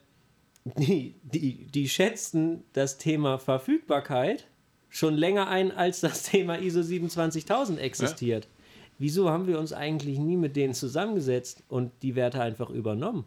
die, 0.64 1.14
die, 1.22 1.66
die 1.66 1.88
schätzten 1.88 2.64
das 2.72 2.98
Thema 2.98 3.38
Verfügbarkeit 3.38 4.46
schon 4.88 5.16
länger 5.16 5.48
ein, 5.48 5.70
als 5.72 6.00
das 6.00 6.24
Thema 6.24 6.58
ISO 6.58 6.82
27000 6.82 7.78
existiert. 7.78 8.44
Ja. 8.44 8.50
Wieso 8.98 9.30
haben 9.30 9.46
wir 9.46 9.58
uns 9.58 9.72
eigentlich 9.72 10.18
nie 10.18 10.36
mit 10.36 10.56
denen 10.56 10.74
zusammengesetzt 10.74 11.62
und 11.68 11.90
die 12.02 12.16
Werte 12.16 12.42
einfach 12.42 12.68
übernommen? 12.68 13.24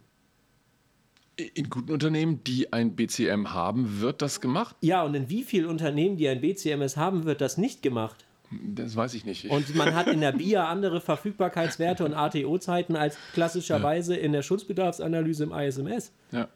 In 1.55 1.71
guten 1.71 1.91
Unternehmen, 1.91 2.43
die 2.43 2.71
ein 2.71 2.95
BCM 2.95 3.53
haben, 3.53 3.99
wird 3.99 4.21
das 4.21 4.39
gemacht? 4.39 4.75
Ja, 4.81 5.01
und 5.01 5.15
in 5.15 5.29
wie 5.29 5.41
vielen 5.43 5.65
Unternehmen, 5.65 6.15
die 6.15 6.27
ein 6.27 6.41
BCMS 6.41 6.95
haben, 6.95 7.23
wird 7.23 7.41
das 7.41 7.57
nicht 7.57 7.81
gemacht? 7.81 8.23
Das 8.51 8.95
weiß 8.95 9.15
ich 9.15 9.25
nicht. 9.25 9.49
Und 9.49 9.73
man 9.73 9.95
hat 9.95 10.05
in 10.05 10.21
der 10.21 10.33
BIA 10.33 10.67
andere 10.67 11.01
Verfügbarkeitswerte 11.01 12.05
und 12.05 12.13
ATO-Zeiten 12.13 12.95
als 12.95 13.17
klassischerweise 13.33 14.15
ja. 14.15 14.21
in 14.21 14.31
der 14.31 14.43
Schutzbedarfsanalyse 14.43 15.45
im 15.45 15.53
ISMS. 15.53 16.11
Ja. 16.31 16.49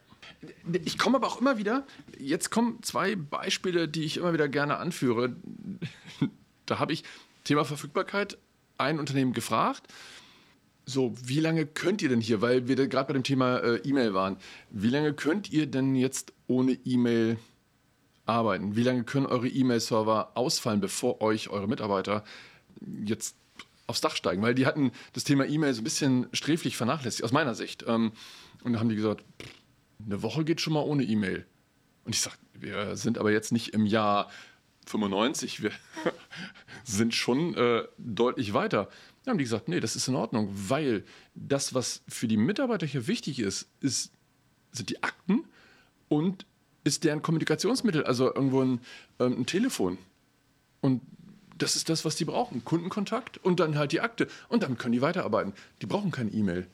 Ich 0.84 0.98
komme 0.98 1.16
aber 1.16 1.26
auch 1.26 1.40
immer 1.40 1.58
wieder, 1.58 1.86
jetzt 2.18 2.50
kommen 2.50 2.82
zwei 2.82 3.16
Beispiele, 3.16 3.88
die 3.88 4.04
ich 4.04 4.18
immer 4.18 4.32
wieder 4.32 4.48
gerne 4.48 4.78
anführe. 4.78 5.36
Da 6.66 6.78
habe 6.78 6.92
ich 6.92 7.04
Thema 7.44 7.64
Verfügbarkeit 7.64 8.38
ein 8.76 8.98
Unternehmen 8.98 9.32
gefragt, 9.32 9.88
so, 10.88 11.14
wie 11.22 11.40
lange 11.40 11.66
könnt 11.66 12.00
ihr 12.00 12.08
denn 12.08 12.20
hier, 12.20 12.40
weil 12.40 12.66
wir 12.66 12.76
gerade 12.88 13.08
bei 13.08 13.12
dem 13.12 13.22
Thema 13.22 13.58
äh, 13.58 13.76
E-Mail 13.84 14.14
waren, 14.14 14.38
wie 14.70 14.88
lange 14.88 15.12
könnt 15.12 15.50
ihr 15.50 15.66
denn 15.66 15.94
jetzt 15.94 16.32
ohne 16.46 16.72
E-Mail 16.72 17.36
arbeiten? 18.24 18.74
Wie 18.74 18.82
lange 18.82 19.04
können 19.04 19.26
eure 19.26 19.48
E-Mail-Server 19.48 20.32
ausfallen, 20.34 20.80
bevor 20.80 21.20
euch 21.20 21.50
eure 21.50 21.68
Mitarbeiter 21.68 22.24
jetzt 23.04 23.36
aufs 23.86 24.00
Dach 24.00 24.16
steigen? 24.16 24.40
Weil 24.40 24.54
die 24.54 24.64
hatten 24.64 24.92
das 25.12 25.24
Thema 25.24 25.46
E-Mail 25.46 25.74
so 25.74 25.82
ein 25.82 25.84
bisschen 25.84 26.26
sträflich 26.32 26.78
vernachlässigt, 26.78 27.24
aus 27.24 27.32
meiner 27.32 27.54
Sicht. 27.54 27.84
Ähm, 27.86 28.12
und 28.64 28.72
da 28.72 28.80
haben 28.80 28.88
die 28.88 28.96
gesagt, 28.96 29.24
eine 30.04 30.22
Woche 30.22 30.44
geht 30.44 30.60
schon 30.60 30.72
mal 30.72 30.82
ohne 30.82 31.04
E-Mail. 31.04 31.46
Und 32.04 32.14
ich 32.14 32.20
sage, 32.20 32.36
wir 32.54 32.96
sind 32.96 33.18
aber 33.18 33.32
jetzt 33.32 33.52
nicht 33.52 33.74
im 33.74 33.86
Jahr 33.86 34.30
95, 34.86 35.62
wir 35.62 35.70
sind 36.84 37.14
schon 37.14 37.54
äh, 37.54 37.84
deutlich 37.98 38.54
weiter. 38.54 38.88
Da 39.24 39.30
haben 39.30 39.38
die 39.38 39.44
gesagt, 39.44 39.68
nee, 39.68 39.80
das 39.80 39.96
ist 39.96 40.08
in 40.08 40.14
Ordnung, 40.14 40.48
weil 40.52 41.04
das, 41.34 41.74
was 41.74 42.02
für 42.08 42.28
die 42.28 42.38
Mitarbeiter 42.38 42.86
hier 42.86 43.06
wichtig 43.06 43.40
ist, 43.40 43.68
ist 43.80 44.12
sind 44.72 44.90
die 44.90 45.02
Akten 45.02 45.44
und 46.08 46.46
ist 46.84 47.04
deren 47.04 47.22
Kommunikationsmittel, 47.22 48.04
also 48.04 48.32
irgendwo 48.34 48.62
ein, 48.62 48.80
ähm, 49.18 49.40
ein 49.40 49.46
Telefon. 49.46 49.98
Und 50.80 51.02
das 51.58 51.76
ist 51.76 51.88
das, 51.88 52.04
was 52.04 52.16
die 52.16 52.24
brauchen. 52.24 52.64
Kundenkontakt 52.64 53.38
und 53.38 53.60
dann 53.60 53.76
halt 53.76 53.92
die 53.92 54.00
Akte. 54.00 54.28
Und 54.48 54.62
damit 54.62 54.78
können 54.78 54.92
die 54.92 55.02
weiterarbeiten. 55.02 55.52
Die 55.82 55.86
brauchen 55.86 56.10
keine 56.10 56.30
E-Mail. 56.30 56.66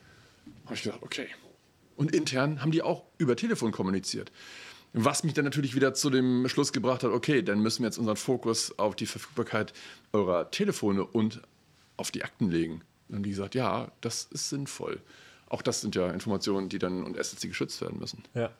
habe 0.65 0.75
ich 0.75 0.83
gedacht, 0.83 1.01
okay. 1.01 1.27
Und 1.95 2.13
intern 2.13 2.61
haben 2.61 2.71
die 2.71 2.81
auch 2.81 3.03
über 3.17 3.35
Telefon 3.35 3.71
kommuniziert. 3.71 4.31
Was 4.93 5.23
mich 5.23 5.33
dann 5.33 5.45
natürlich 5.45 5.75
wieder 5.75 5.93
zu 5.93 6.09
dem 6.09 6.47
Schluss 6.47 6.71
gebracht 6.71 7.03
hat, 7.03 7.11
okay, 7.11 7.41
dann 7.41 7.59
müssen 7.59 7.83
wir 7.83 7.87
jetzt 7.87 7.97
unseren 7.97 8.15
Fokus 8.15 8.77
auf 8.79 8.95
die 8.95 9.05
Verfügbarkeit 9.05 9.73
eurer 10.13 10.51
Telefone 10.51 11.05
und 11.05 11.41
auf 11.97 12.11
die 12.11 12.23
Akten 12.23 12.49
legen. 12.49 12.81
Und 13.09 13.23
die 13.23 13.29
gesagt, 13.29 13.55
ja, 13.55 13.91
das 14.01 14.23
ist 14.23 14.49
sinnvoll. 14.49 15.01
Auch 15.47 15.61
das 15.61 15.81
sind 15.81 15.95
ja 15.95 16.09
Informationen, 16.09 16.69
die 16.69 16.79
dann 16.79 17.03
und 17.03 17.17
Assets, 17.19 17.41
die 17.41 17.49
geschützt 17.49 17.81
werden 17.81 17.99
müssen. 17.99 18.23
Ja 18.33 18.51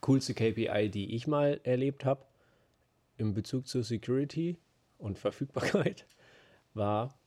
coolste 0.00 0.34
KPI, 0.34 0.88
die 0.90 1.14
ich 1.14 1.26
mal 1.26 1.60
erlebt 1.62 2.04
habe 2.04 2.24
im 3.16 3.34
Bezug 3.34 3.68
zur 3.68 3.82
Security 3.82 4.56
und 4.98 5.18
Verfügbarkeit, 5.18 6.06
war 6.74 7.18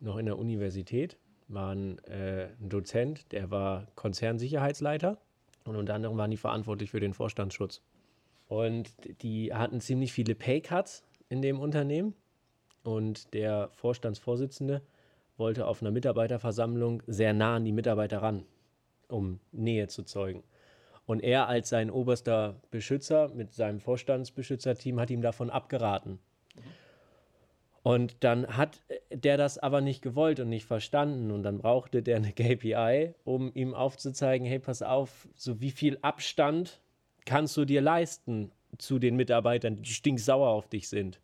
noch 0.00 0.16
in 0.18 0.26
der 0.26 0.38
Universität, 0.38 1.16
war 1.48 1.74
ein, 1.74 1.98
äh, 2.04 2.48
ein 2.60 2.68
Dozent, 2.68 3.32
der 3.32 3.50
war 3.50 3.86
Konzernsicherheitsleiter 3.94 5.18
und 5.64 5.76
unter 5.76 5.94
anderem 5.94 6.16
waren 6.16 6.30
die 6.30 6.36
verantwortlich 6.36 6.90
für 6.90 7.00
den 7.00 7.14
Vorstandsschutz. 7.14 7.82
Und 8.48 8.90
die 9.22 9.52
hatten 9.52 9.80
ziemlich 9.80 10.12
viele 10.12 10.34
Paycuts 10.34 11.04
in 11.28 11.42
dem 11.42 11.60
Unternehmen 11.60 12.14
und 12.82 13.34
der 13.34 13.68
Vorstandsvorsitzende 13.72 14.82
wollte 15.36 15.66
auf 15.66 15.82
einer 15.82 15.90
Mitarbeiterversammlung 15.90 17.02
sehr 17.06 17.32
nah 17.32 17.56
an 17.56 17.64
die 17.64 17.72
Mitarbeiter 17.72 18.22
ran, 18.22 18.44
um 19.08 19.40
Nähe 19.52 19.88
zu 19.88 20.02
zeugen. 20.02 20.42
Und 21.06 21.20
er 21.20 21.48
als 21.48 21.70
sein 21.70 21.90
oberster 21.90 22.60
Beschützer 22.70 23.28
mit 23.34 23.54
seinem 23.54 23.80
Vorstandsbeschützerteam 23.80 25.00
hat 25.00 25.10
ihm 25.10 25.22
davon 25.22 25.48
abgeraten. 25.48 26.18
Und 27.88 28.22
dann 28.22 28.54
hat 28.54 28.82
der 29.10 29.38
das 29.38 29.56
aber 29.56 29.80
nicht 29.80 30.02
gewollt 30.02 30.40
und 30.40 30.50
nicht 30.50 30.66
verstanden. 30.66 31.30
Und 31.30 31.42
dann 31.42 31.56
brauchte 31.56 32.02
der 32.02 32.16
eine 32.16 32.32
KPI, 32.32 33.14
um 33.24 33.50
ihm 33.54 33.72
aufzuzeigen, 33.72 34.46
hey, 34.46 34.58
pass 34.58 34.82
auf, 34.82 35.26
so 35.34 35.62
wie 35.62 35.70
viel 35.70 35.96
Abstand 36.02 36.82
kannst 37.24 37.56
du 37.56 37.64
dir 37.64 37.80
leisten 37.80 38.52
zu 38.76 38.98
den 38.98 39.16
Mitarbeitern, 39.16 39.76
die 39.76 39.88
stinksauer 39.88 40.50
auf 40.50 40.68
dich 40.68 40.90
sind. 40.90 41.18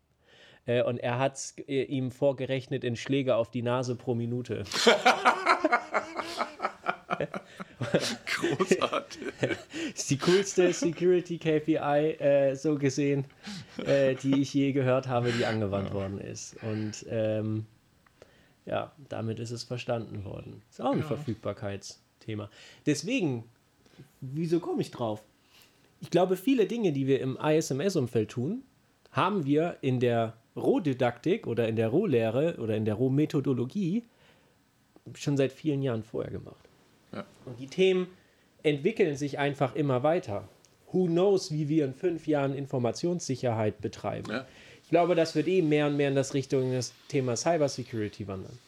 Äh, 0.65 0.83
und 0.85 0.97
er 0.97 1.19
hat 1.19 1.35
es 1.35 1.55
äh, 1.69 1.83
ihm 1.83 2.11
vorgerechnet 2.11 2.83
in 2.83 2.97
Schläge 2.97 3.37
auf 3.37 3.51
die 3.51 3.61
Nase 3.61 3.95
pro 3.95 4.15
Minute. 4.15 4.65
Großartig. 8.27 9.23
ist 9.95 10.11
die 10.11 10.19
coolste 10.19 10.73
Security 10.73 11.39
KPI 11.39 11.77
äh, 12.19 12.55
so 12.55 12.77
gesehen, 12.77 13.25
äh, 13.85 14.15
die 14.15 14.43
ich 14.43 14.55
je 14.55 14.73
gehört 14.73 15.09
habe, 15.09 15.33
die 15.33 15.45
angewandt 15.45 15.89
ja. 15.89 15.95
worden 15.95 16.19
ist. 16.19 16.57
Und 16.63 17.07
ähm, 17.09 17.67
ja, 18.67 18.93
damit 19.09 19.39
ist 19.39 19.51
es 19.51 19.65
verstanden 19.65 20.25
worden. 20.25 20.63
Ist 20.71 20.81
auch 20.81 20.93
ein 20.93 21.01
ja. 21.01 21.05
Verfügbarkeitsthema. 21.05 22.51
Deswegen, 22.87 23.45
wieso 24.21 24.61
komme 24.61 24.81
ich 24.81 24.91
drauf? 24.91 25.23
Ich 26.01 26.11
glaube, 26.11 26.37
viele 26.37 26.67
Dinge, 26.67 26.93
die 26.93 27.07
wir 27.07 27.21
im 27.21 27.37
ISMS-Umfeld 27.37 28.31
tun, 28.31 28.63
haben 29.11 29.47
wir 29.47 29.79
in 29.81 30.01
der 30.01 30.35
Rohdidaktik 30.57 31.47
oder 31.47 31.69
in 31.69 31.77
der 31.77 31.89
Rohlehre 31.89 32.57
oder 32.59 32.77
in 32.77 32.85
der 32.85 32.95
Rohmethodologie 32.95 34.05
schon 35.15 35.37
seit 35.37 35.53
vielen 35.53 35.83
Jahren 35.83 36.03
vorher 36.03 36.33
gemacht. 36.33 36.64
Ja. 37.15 37.25
Und 37.45 37.59
die 37.59 37.67
Themen 37.67 38.09
entwickeln 38.63 39.17
sich 39.17 39.39
einfach 39.39 39.75
immer 39.75 40.03
weiter. 40.03 40.49
Who 40.93 41.07
knows, 41.07 41.53
wie 41.53 41.69
wir 41.69 41.85
in 41.85 41.95
fünf 41.95 42.27
Jahren 42.27 42.55
Informationssicherheit 42.55 43.81
betreiben. 43.81 44.31
Ja. 44.31 44.47
Ich 44.83 44.91
glaube, 44.91 45.15
das 45.15 45.35
wird 45.35 45.49
eh 45.49 45.63
mehr 45.63 45.87
und 45.87 45.97
mehr 45.97 46.09
in 46.09 46.15
das 46.15 46.35
Richtung 46.35 46.71
des 46.71 46.93
Thema 47.09 47.37
Cybersecurity 47.37 48.29
wandern. 48.29 48.59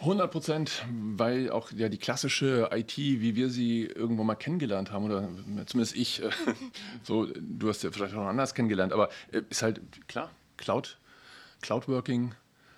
100 0.00 0.30
Prozent, 0.30 0.84
weil 1.16 1.50
auch 1.50 1.72
ja 1.72 1.88
die 1.88 1.98
klassische 1.98 2.70
IT, 2.72 2.96
wie 2.96 3.34
wir 3.34 3.50
sie 3.50 3.84
irgendwo 3.84 4.22
mal 4.22 4.36
kennengelernt 4.36 4.92
haben, 4.92 5.04
oder 5.06 5.28
zumindest 5.66 5.96
ich, 5.96 6.22
äh, 6.22 6.30
so, 7.02 7.26
du 7.26 7.68
hast 7.68 7.82
ja 7.82 7.90
vielleicht 7.90 8.14
auch 8.14 8.20
noch 8.20 8.28
anders 8.28 8.54
kennengelernt, 8.54 8.92
aber 8.92 9.08
äh, 9.32 9.42
ist 9.50 9.62
halt 9.62 9.80
klar, 10.06 10.30
Cloud, 10.56 10.98
Cloud 11.62 11.88
Working, 11.88 12.32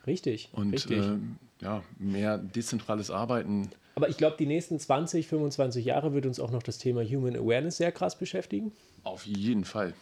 Richtig. 0.07 0.49
Und 0.53 0.73
richtig. 0.73 0.99
Äh, 0.99 1.19
ja, 1.61 1.83
mehr 1.99 2.39
dezentrales 2.39 3.11
Arbeiten. 3.11 3.71
Aber 3.95 4.09
ich 4.09 4.17
glaube, 4.17 4.37
die 4.39 4.47
nächsten 4.47 4.79
20, 4.79 5.27
25 5.27 5.85
Jahre 5.85 6.13
wird 6.15 6.27
uns 6.27 6.41
auch 6.41 6.51
noch 6.51 6.63
das 6.63 6.79
Thema 6.79 7.03
Human 7.03 7.37
Awareness 7.37 7.79
sehr 7.79 7.93
krass 7.93 8.17
beschäftigen. 8.17 8.73
Auf 9.03 9.27
jeden 9.27 9.65
Fall. 9.65 9.95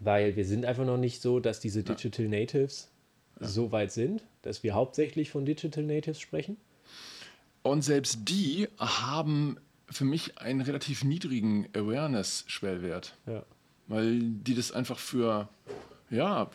Weil 0.00 0.36
wir 0.36 0.44
sind 0.44 0.64
einfach 0.64 0.84
noch 0.84 0.96
nicht 0.96 1.22
so, 1.22 1.40
dass 1.40 1.60
diese 1.60 1.82
Digital 1.82 2.26
Natives 2.26 2.88
ja. 3.40 3.46
so 3.46 3.70
weit 3.72 3.92
sind, 3.92 4.24
dass 4.42 4.62
wir 4.62 4.74
hauptsächlich 4.74 5.30
von 5.30 5.44
Digital 5.44 5.84
Natives 5.84 6.20
sprechen. 6.20 6.56
Und 7.62 7.82
selbst 7.82 8.20
die 8.28 8.68
haben 8.78 9.58
für 9.88 10.04
mich 10.04 10.38
einen 10.38 10.60
relativ 10.60 11.04
niedrigen 11.04 11.68
Awareness-Schwellwert. 11.74 13.16
Ja. 13.26 13.44
Weil 13.86 14.20
die 14.20 14.54
das 14.54 14.72
einfach 14.72 14.98
für, 14.98 15.48
ja, 16.10 16.50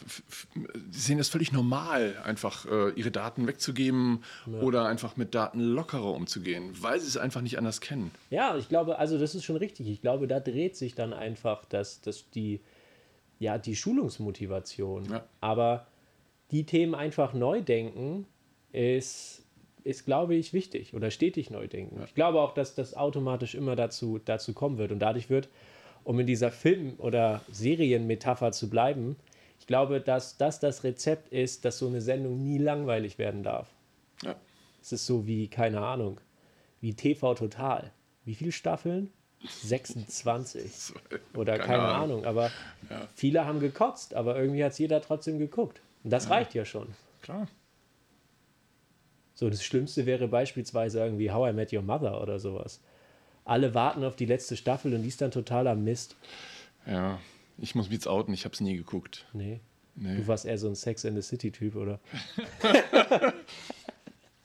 sie 0.92 1.00
sehen 1.00 1.18
das 1.18 1.30
völlig 1.30 1.52
normal, 1.52 2.16
einfach 2.24 2.66
äh, 2.66 2.92
ihre 2.92 3.12
Daten 3.12 3.48
wegzugeben 3.48 4.24
ja. 4.46 4.60
oder 4.60 4.86
einfach 4.86 5.18
mit 5.18 5.36
Daten 5.36 5.60
lockerer 5.60 6.14
umzugehen, 6.14 6.72
weil 6.82 7.00
sie 7.00 7.08
es 7.08 7.18
einfach 7.18 7.42
nicht 7.42 7.58
anders 7.58 7.82
kennen. 7.82 8.12
Ja, 8.30 8.56
ich 8.58 8.70
glaube, 8.70 9.00
also 9.00 9.18
das 9.18 9.36
ist 9.36 9.44
schon 9.44 9.58
richtig. 9.58 9.88
Ich 9.88 10.02
glaube, 10.02 10.28
da 10.28 10.40
dreht 10.40 10.76
sich 10.76 10.96
dann 10.96 11.14
einfach 11.14 11.66
das, 11.66 12.02
das 12.02 12.30
die, 12.30 12.62
ja, 13.40 13.58
die 13.58 13.76
Schulungsmotivation. 13.76 15.06
Ja. 15.12 15.26
Aber 15.42 15.88
die 16.52 16.66
Themen 16.66 16.96
einfach 16.96 17.34
neu 17.34 17.62
denken 17.62 18.26
ist 18.72 19.44
ist, 19.84 20.06
glaube 20.06 20.36
ich, 20.36 20.54
wichtig 20.54 20.94
oder 20.94 21.10
stetig 21.10 21.50
neu 21.50 21.68
denken. 21.68 21.98
Ja. 22.00 22.06
Ich 22.06 22.14
glaube 22.14 22.40
auch, 22.42 22.54
dass 22.54 22.76
das 22.76 22.96
automatisch 22.96 23.56
immer 23.56 23.76
dazu, 23.76 24.20
dazu 24.24 24.54
kommen 24.54 24.78
wird. 24.78 24.92
Und 24.92 25.00
dadurch 25.00 25.30
wird, 25.30 25.50
um 26.04 26.20
in 26.20 26.28
dieser 26.28 26.52
Film- 26.52 26.96
oder 26.98 27.42
Serienmetapher 27.52 28.52
zu 28.52 28.70
bleiben, 28.70 29.16
ich 29.60 29.68
glaube, 29.68 30.02
dass 30.02 30.38
das 30.38 30.60
das 30.60 30.84
Rezept 30.84 31.32
ist, 31.32 31.66
dass 31.66 31.78
so 31.78 31.88
eine 31.88 32.02
Sendung 32.02 32.42
nie 32.42 32.58
langweilig 32.58 33.18
werden 33.18 33.44
darf. 33.44 33.68
Ja. 34.24 34.36
Es 34.82 34.92
ist 34.92 35.06
so 35.06 35.28
wie, 35.28 35.48
keine 35.48 35.82
Ahnung, 35.82 36.20
wie 36.82 36.94
TV 36.94 37.36
Total. 37.36 37.92
Wie 38.26 38.36
viele 38.36 38.52
Staffeln? 38.52 39.12
26. 39.42 40.94
Oder 41.36 41.58
keine, 41.58 41.68
keine 41.68 41.84
Ahnung. 41.84 42.04
Ahnung. 42.20 42.26
Aber 42.26 42.52
ja. 42.90 43.08
viele 43.16 43.46
haben 43.46 43.60
gekotzt, 43.60 44.14
aber 44.14 44.38
irgendwie 44.38 44.64
hat 44.64 44.72
es 44.74 44.78
jeder 44.78 45.02
trotzdem 45.02 45.40
geguckt. 45.40 45.82
Und 46.04 46.12
das 46.12 46.26
ja. 46.26 46.32
reicht 46.32 46.54
ja 46.54 46.66
schon. 46.66 46.88
Klar. 47.22 47.48
So, 49.36 49.50
das 49.50 49.64
Schlimmste 49.64 50.06
wäre 50.06 50.28
beispielsweise 50.28 51.00
irgendwie 51.00 51.32
How 51.32 51.52
I 51.52 51.54
Met 51.54 51.72
Your 51.72 51.82
Mother 51.82 52.22
oder 52.22 52.40
sowas. 52.40 52.82
Alle 53.46 53.74
warten 53.74 54.04
auf 54.04 54.16
die 54.16 54.26
letzte 54.26 54.58
Staffel 54.58 54.94
und 54.94 55.02
die 55.02 55.08
ist 55.08 55.22
dann 55.22 55.32
totaler 55.32 55.76
Mist. 55.76 56.16
Ja, 56.86 57.20
ich 57.62 57.76
muss 57.76 57.88
mich 57.88 57.96
jetzt 57.96 58.08
outen, 58.08 58.34
ich 58.34 58.46
habe 58.46 58.54
es 58.54 58.62
nie 58.62 58.76
geguckt. 58.76 59.26
Nee. 59.34 59.60
nee. 59.96 60.18
Du 60.18 60.28
warst 60.28 60.46
eher 60.46 60.58
so 60.58 60.68
ein 60.68 60.76
Sex 60.76 61.04
in 61.04 61.16
the 61.16 61.22
City-Typ, 61.22 61.76
oder? 61.76 62.00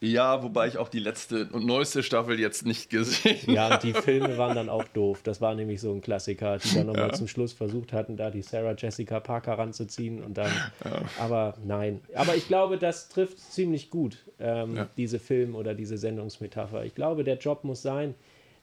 Ja, 0.04 0.42
wobei 0.42 0.68
ich 0.68 0.76
auch 0.76 0.88
die 0.88 0.98
letzte 0.98 1.46
und 1.46 1.64
neueste 1.64 2.02
Staffel 2.02 2.38
jetzt 2.38 2.66
nicht 2.66 2.90
gesehen 2.90 3.40
habe. 3.42 3.52
Ja, 3.52 3.76
die 3.78 3.94
Filme 3.94 4.36
waren 4.36 4.54
dann 4.54 4.68
auch 4.68 4.84
doof. 4.84 5.22
Das 5.22 5.40
war 5.40 5.54
nämlich 5.54 5.80
so 5.80 5.92
ein 5.92 6.02
Klassiker, 6.02 6.58
die 6.58 6.74
dann 6.74 6.86
nochmal 6.88 7.08
ja. 7.08 7.12
zum 7.14 7.26
Schluss 7.26 7.54
versucht 7.54 7.94
hatten, 7.94 8.18
da 8.18 8.30
die 8.30 8.42
Sarah 8.42 8.74
Jessica 8.76 9.20
Parker 9.20 9.56
ranzuziehen 9.56 10.22
und 10.22 10.36
dann. 10.36 10.52
Ja. 10.84 11.02
Aber 11.18 11.56
nein. 11.64 12.02
Aber 12.14 12.36
ich 12.36 12.46
glaube, 12.48 12.76
das 12.76 13.08
trifft 13.08 13.38
ziemlich 13.38 13.88
gut, 13.88 14.18
ähm, 14.38 14.76
ja. 14.76 14.88
diese 14.98 15.18
Film- 15.18 15.54
oder 15.54 15.74
diese 15.74 15.96
Sendungsmetapher. 15.96 16.84
Ich 16.84 16.94
glaube, 16.94 17.24
der 17.24 17.38
Job 17.38 17.64
muss 17.64 17.80
sein, 17.80 18.14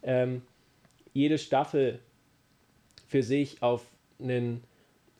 ähm, 0.03 0.43
jede 1.13 1.39
Staffel 1.39 1.99
für 3.07 3.23
sich 3.23 3.63
auf 3.63 3.81
einen, 4.21 4.63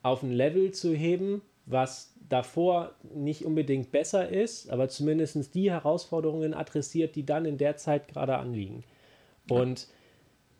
auf 0.03 0.23
ein 0.23 0.31
Level 0.31 0.71
zu 0.71 0.93
heben, 0.93 1.41
was 1.65 2.13
davor 2.29 2.93
nicht 3.13 3.45
unbedingt 3.45 3.91
besser 3.91 4.29
ist, 4.29 4.69
aber 4.69 4.87
zumindest 4.89 5.53
die 5.53 5.69
Herausforderungen 5.69 6.53
adressiert, 6.53 7.15
die 7.15 7.25
dann 7.25 7.45
in 7.45 7.57
der 7.57 7.77
Zeit 7.77 8.07
gerade 8.07 8.37
anliegen. 8.37 8.83
Und 9.49 9.81
ja. 9.81 9.87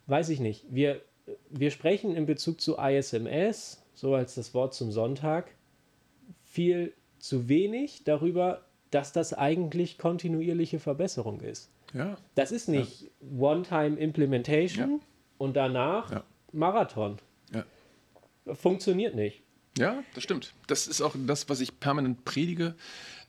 weiß 0.08 0.30
ich 0.30 0.40
nicht, 0.40 0.66
wir, 0.70 1.02
wir 1.50 1.72
sprechen 1.72 2.16
in 2.16 2.26
Bezug 2.26 2.60
zu 2.60 2.78
ISMS, 2.78 3.84
so 3.94 4.16
als 4.16 4.36
das 4.36 4.54
Wort 4.54 4.74
zum 4.74 4.92
Sonntag, 4.92 5.52
viel 6.44 6.94
zu 7.20 7.48
wenig 7.48 8.04
darüber, 8.04 8.66
dass 8.90 9.14
das 9.14 9.34
eigentlich 9.34 9.98
kontinuierliche 9.98 10.80
Verbesserung 10.80 11.40
ist. 11.40 11.72
Ja. 11.94 12.18
Das 12.36 12.52
ist 12.52 12.68
nicht 12.68 13.04
ja. 13.04 13.10
One-Time-Implementation 13.40 14.92
ja. 14.92 15.00
und 15.38 15.56
danach 15.56 16.24
Marathon. 16.52 17.18
Funktioniert 18.54 19.16
nicht. 19.16 19.44
Ja, 19.78 20.04
das 20.14 20.24
stimmt. 20.24 20.54
Das 20.68 20.88
ist 20.88 21.02
auch 21.02 21.16
das, 21.26 21.48
was 21.50 21.62
ich 21.62 21.80
permanent 21.80 22.26
predige, 22.26 22.76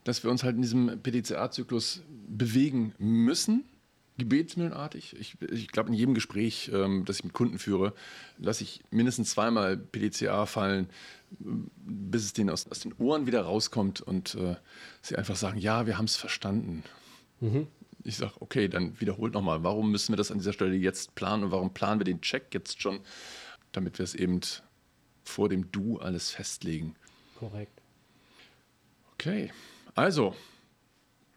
dass 0.03 0.23
wir 0.23 0.31
uns 0.31 0.43
halt 0.43 0.55
in 0.55 0.61
diesem 0.61 0.99
PDCA-Zyklus 1.01 2.01
bewegen 2.27 2.93
müssen, 2.97 3.63
gebetsmühlenartig. 4.17 5.15
Ich, 5.19 5.37
ich 5.41 5.69
glaube, 5.69 5.89
in 5.89 5.95
jedem 5.95 6.13
Gespräch, 6.13 6.69
ähm, 6.73 7.05
das 7.05 7.17
ich 7.17 7.23
mit 7.23 7.33
Kunden 7.33 7.59
führe, 7.59 7.93
lasse 8.37 8.63
ich 8.63 8.81
mindestens 8.91 9.31
zweimal 9.31 9.77
PDCA 9.77 10.45
fallen, 10.45 10.89
bis 11.39 12.25
es 12.25 12.33
denen 12.33 12.49
aus, 12.49 12.69
aus 12.69 12.81
den 12.81 12.93
Ohren 12.99 13.25
wieder 13.25 13.41
rauskommt 13.41 14.01
und 14.01 14.35
äh, 14.35 14.55
sie 15.01 15.15
einfach 15.15 15.35
sagen, 15.35 15.57
ja, 15.59 15.87
wir 15.87 15.97
haben 15.97 16.05
es 16.05 16.17
verstanden. 16.17 16.83
Mhm. 17.39 17.67
Ich 18.03 18.17
sage, 18.17 18.33
okay, 18.39 18.67
dann 18.67 18.99
wiederholt 18.99 19.33
nochmal, 19.33 19.63
warum 19.63 19.89
müssen 19.89 20.11
wir 20.11 20.17
das 20.17 20.29
an 20.29 20.37
dieser 20.37 20.53
Stelle 20.53 20.75
jetzt 20.75 21.15
planen 21.15 21.45
und 21.45 21.51
warum 21.51 21.73
planen 21.73 22.01
wir 22.01 22.05
den 22.05 22.21
Check 22.21 22.53
jetzt 22.53 22.81
schon, 22.81 22.99
damit 23.71 23.97
wir 23.97 24.03
es 24.03 24.13
eben 24.13 24.41
vor 25.23 25.49
dem 25.49 25.71
Du 25.71 25.99
alles 25.99 26.31
festlegen. 26.31 26.95
Korrekt. 27.39 27.81
Okay, 29.13 29.51
also, 29.95 30.35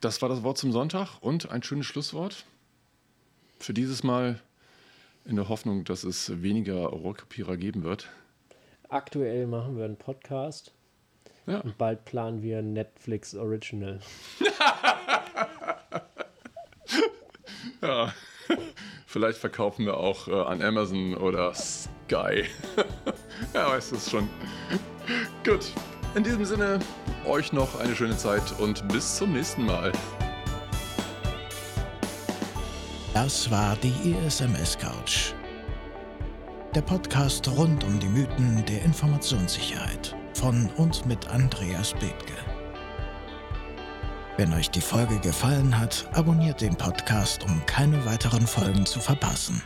das 0.01 0.21
war 0.23 0.29
das 0.29 0.43
Wort 0.43 0.59
zum 0.59 0.73
Sonntag 0.73 1.19
und 1.21 1.51
ein 1.51 1.63
schönes 1.63 1.87
Schlusswort. 1.87 2.45
Für 3.59 3.73
dieses 3.73 4.03
Mal 4.03 4.41
in 5.25 5.37
der 5.37 5.49
Hoffnung, 5.49 5.85
dass 5.85 6.05
es 6.05 6.43
weniger 6.43 6.87
Rohrkrepierer 6.87 7.57
geben 7.57 7.83
wird. 7.83 8.09
Aktuell 8.89 9.47
machen 9.47 9.77
wir 9.77 9.85
einen 9.85 9.97
Podcast. 9.97 10.73
Ja. 11.47 11.61
Und 11.61 11.79
bald 11.79 12.05
planen 12.05 12.43
wir 12.43 12.59
ein 12.59 12.73
Netflix 12.73 13.35
Original. 13.35 14.01
ja. 17.83 18.13
Vielleicht 19.07 19.39
verkaufen 19.39 19.87
wir 19.87 19.97
auch 19.97 20.29
äh, 20.29 20.33
an 20.33 20.61
Amazon 20.63 21.17
oder 21.17 21.55
Sky. 21.55 22.45
ja, 23.55 23.71
weißt 23.71 23.93
du 23.93 23.97
es 23.97 24.11
schon. 24.11 24.29
Gut. 25.45 25.73
In 26.15 26.25
diesem 26.25 26.45
Sinne, 26.45 26.79
euch 27.27 27.53
noch 27.53 27.79
eine 27.79 27.95
schöne 27.95 28.17
Zeit 28.17 28.43
und 28.59 28.87
bis 28.89 29.17
zum 29.17 29.33
nächsten 29.33 29.67
Mal. 29.67 29.93
Das 33.13 33.51
war 33.51 33.77
die 33.77 34.15
ISMS 34.27 34.79
Couch. 34.79 35.33
Der 36.75 36.83
Podcast 36.83 37.49
rund 37.49 37.85
um 37.85 37.99
die 37.99 38.09
Mythen 38.09 38.65
der 38.67 38.83
Informationssicherheit 38.83 40.15
von 40.35 40.71
und 40.77 41.07
mit 41.07 41.27
Andreas 41.29 41.93
Bethke. 41.95 42.35
Wenn 44.37 44.53
euch 44.53 44.71
die 44.71 44.83
Folge 44.83 45.19
gefallen 45.21 45.79
hat, 45.79 46.07
abonniert 46.13 46.61
den 46.61 46.77
Podcast, 46.77 47.43
um 47.45 47.65
keine 47.65 48.05
weiteren 48.05 48.47
Folgen 48.47 48.85
zu 48.85 49.01
verpassen. 49.01 49.63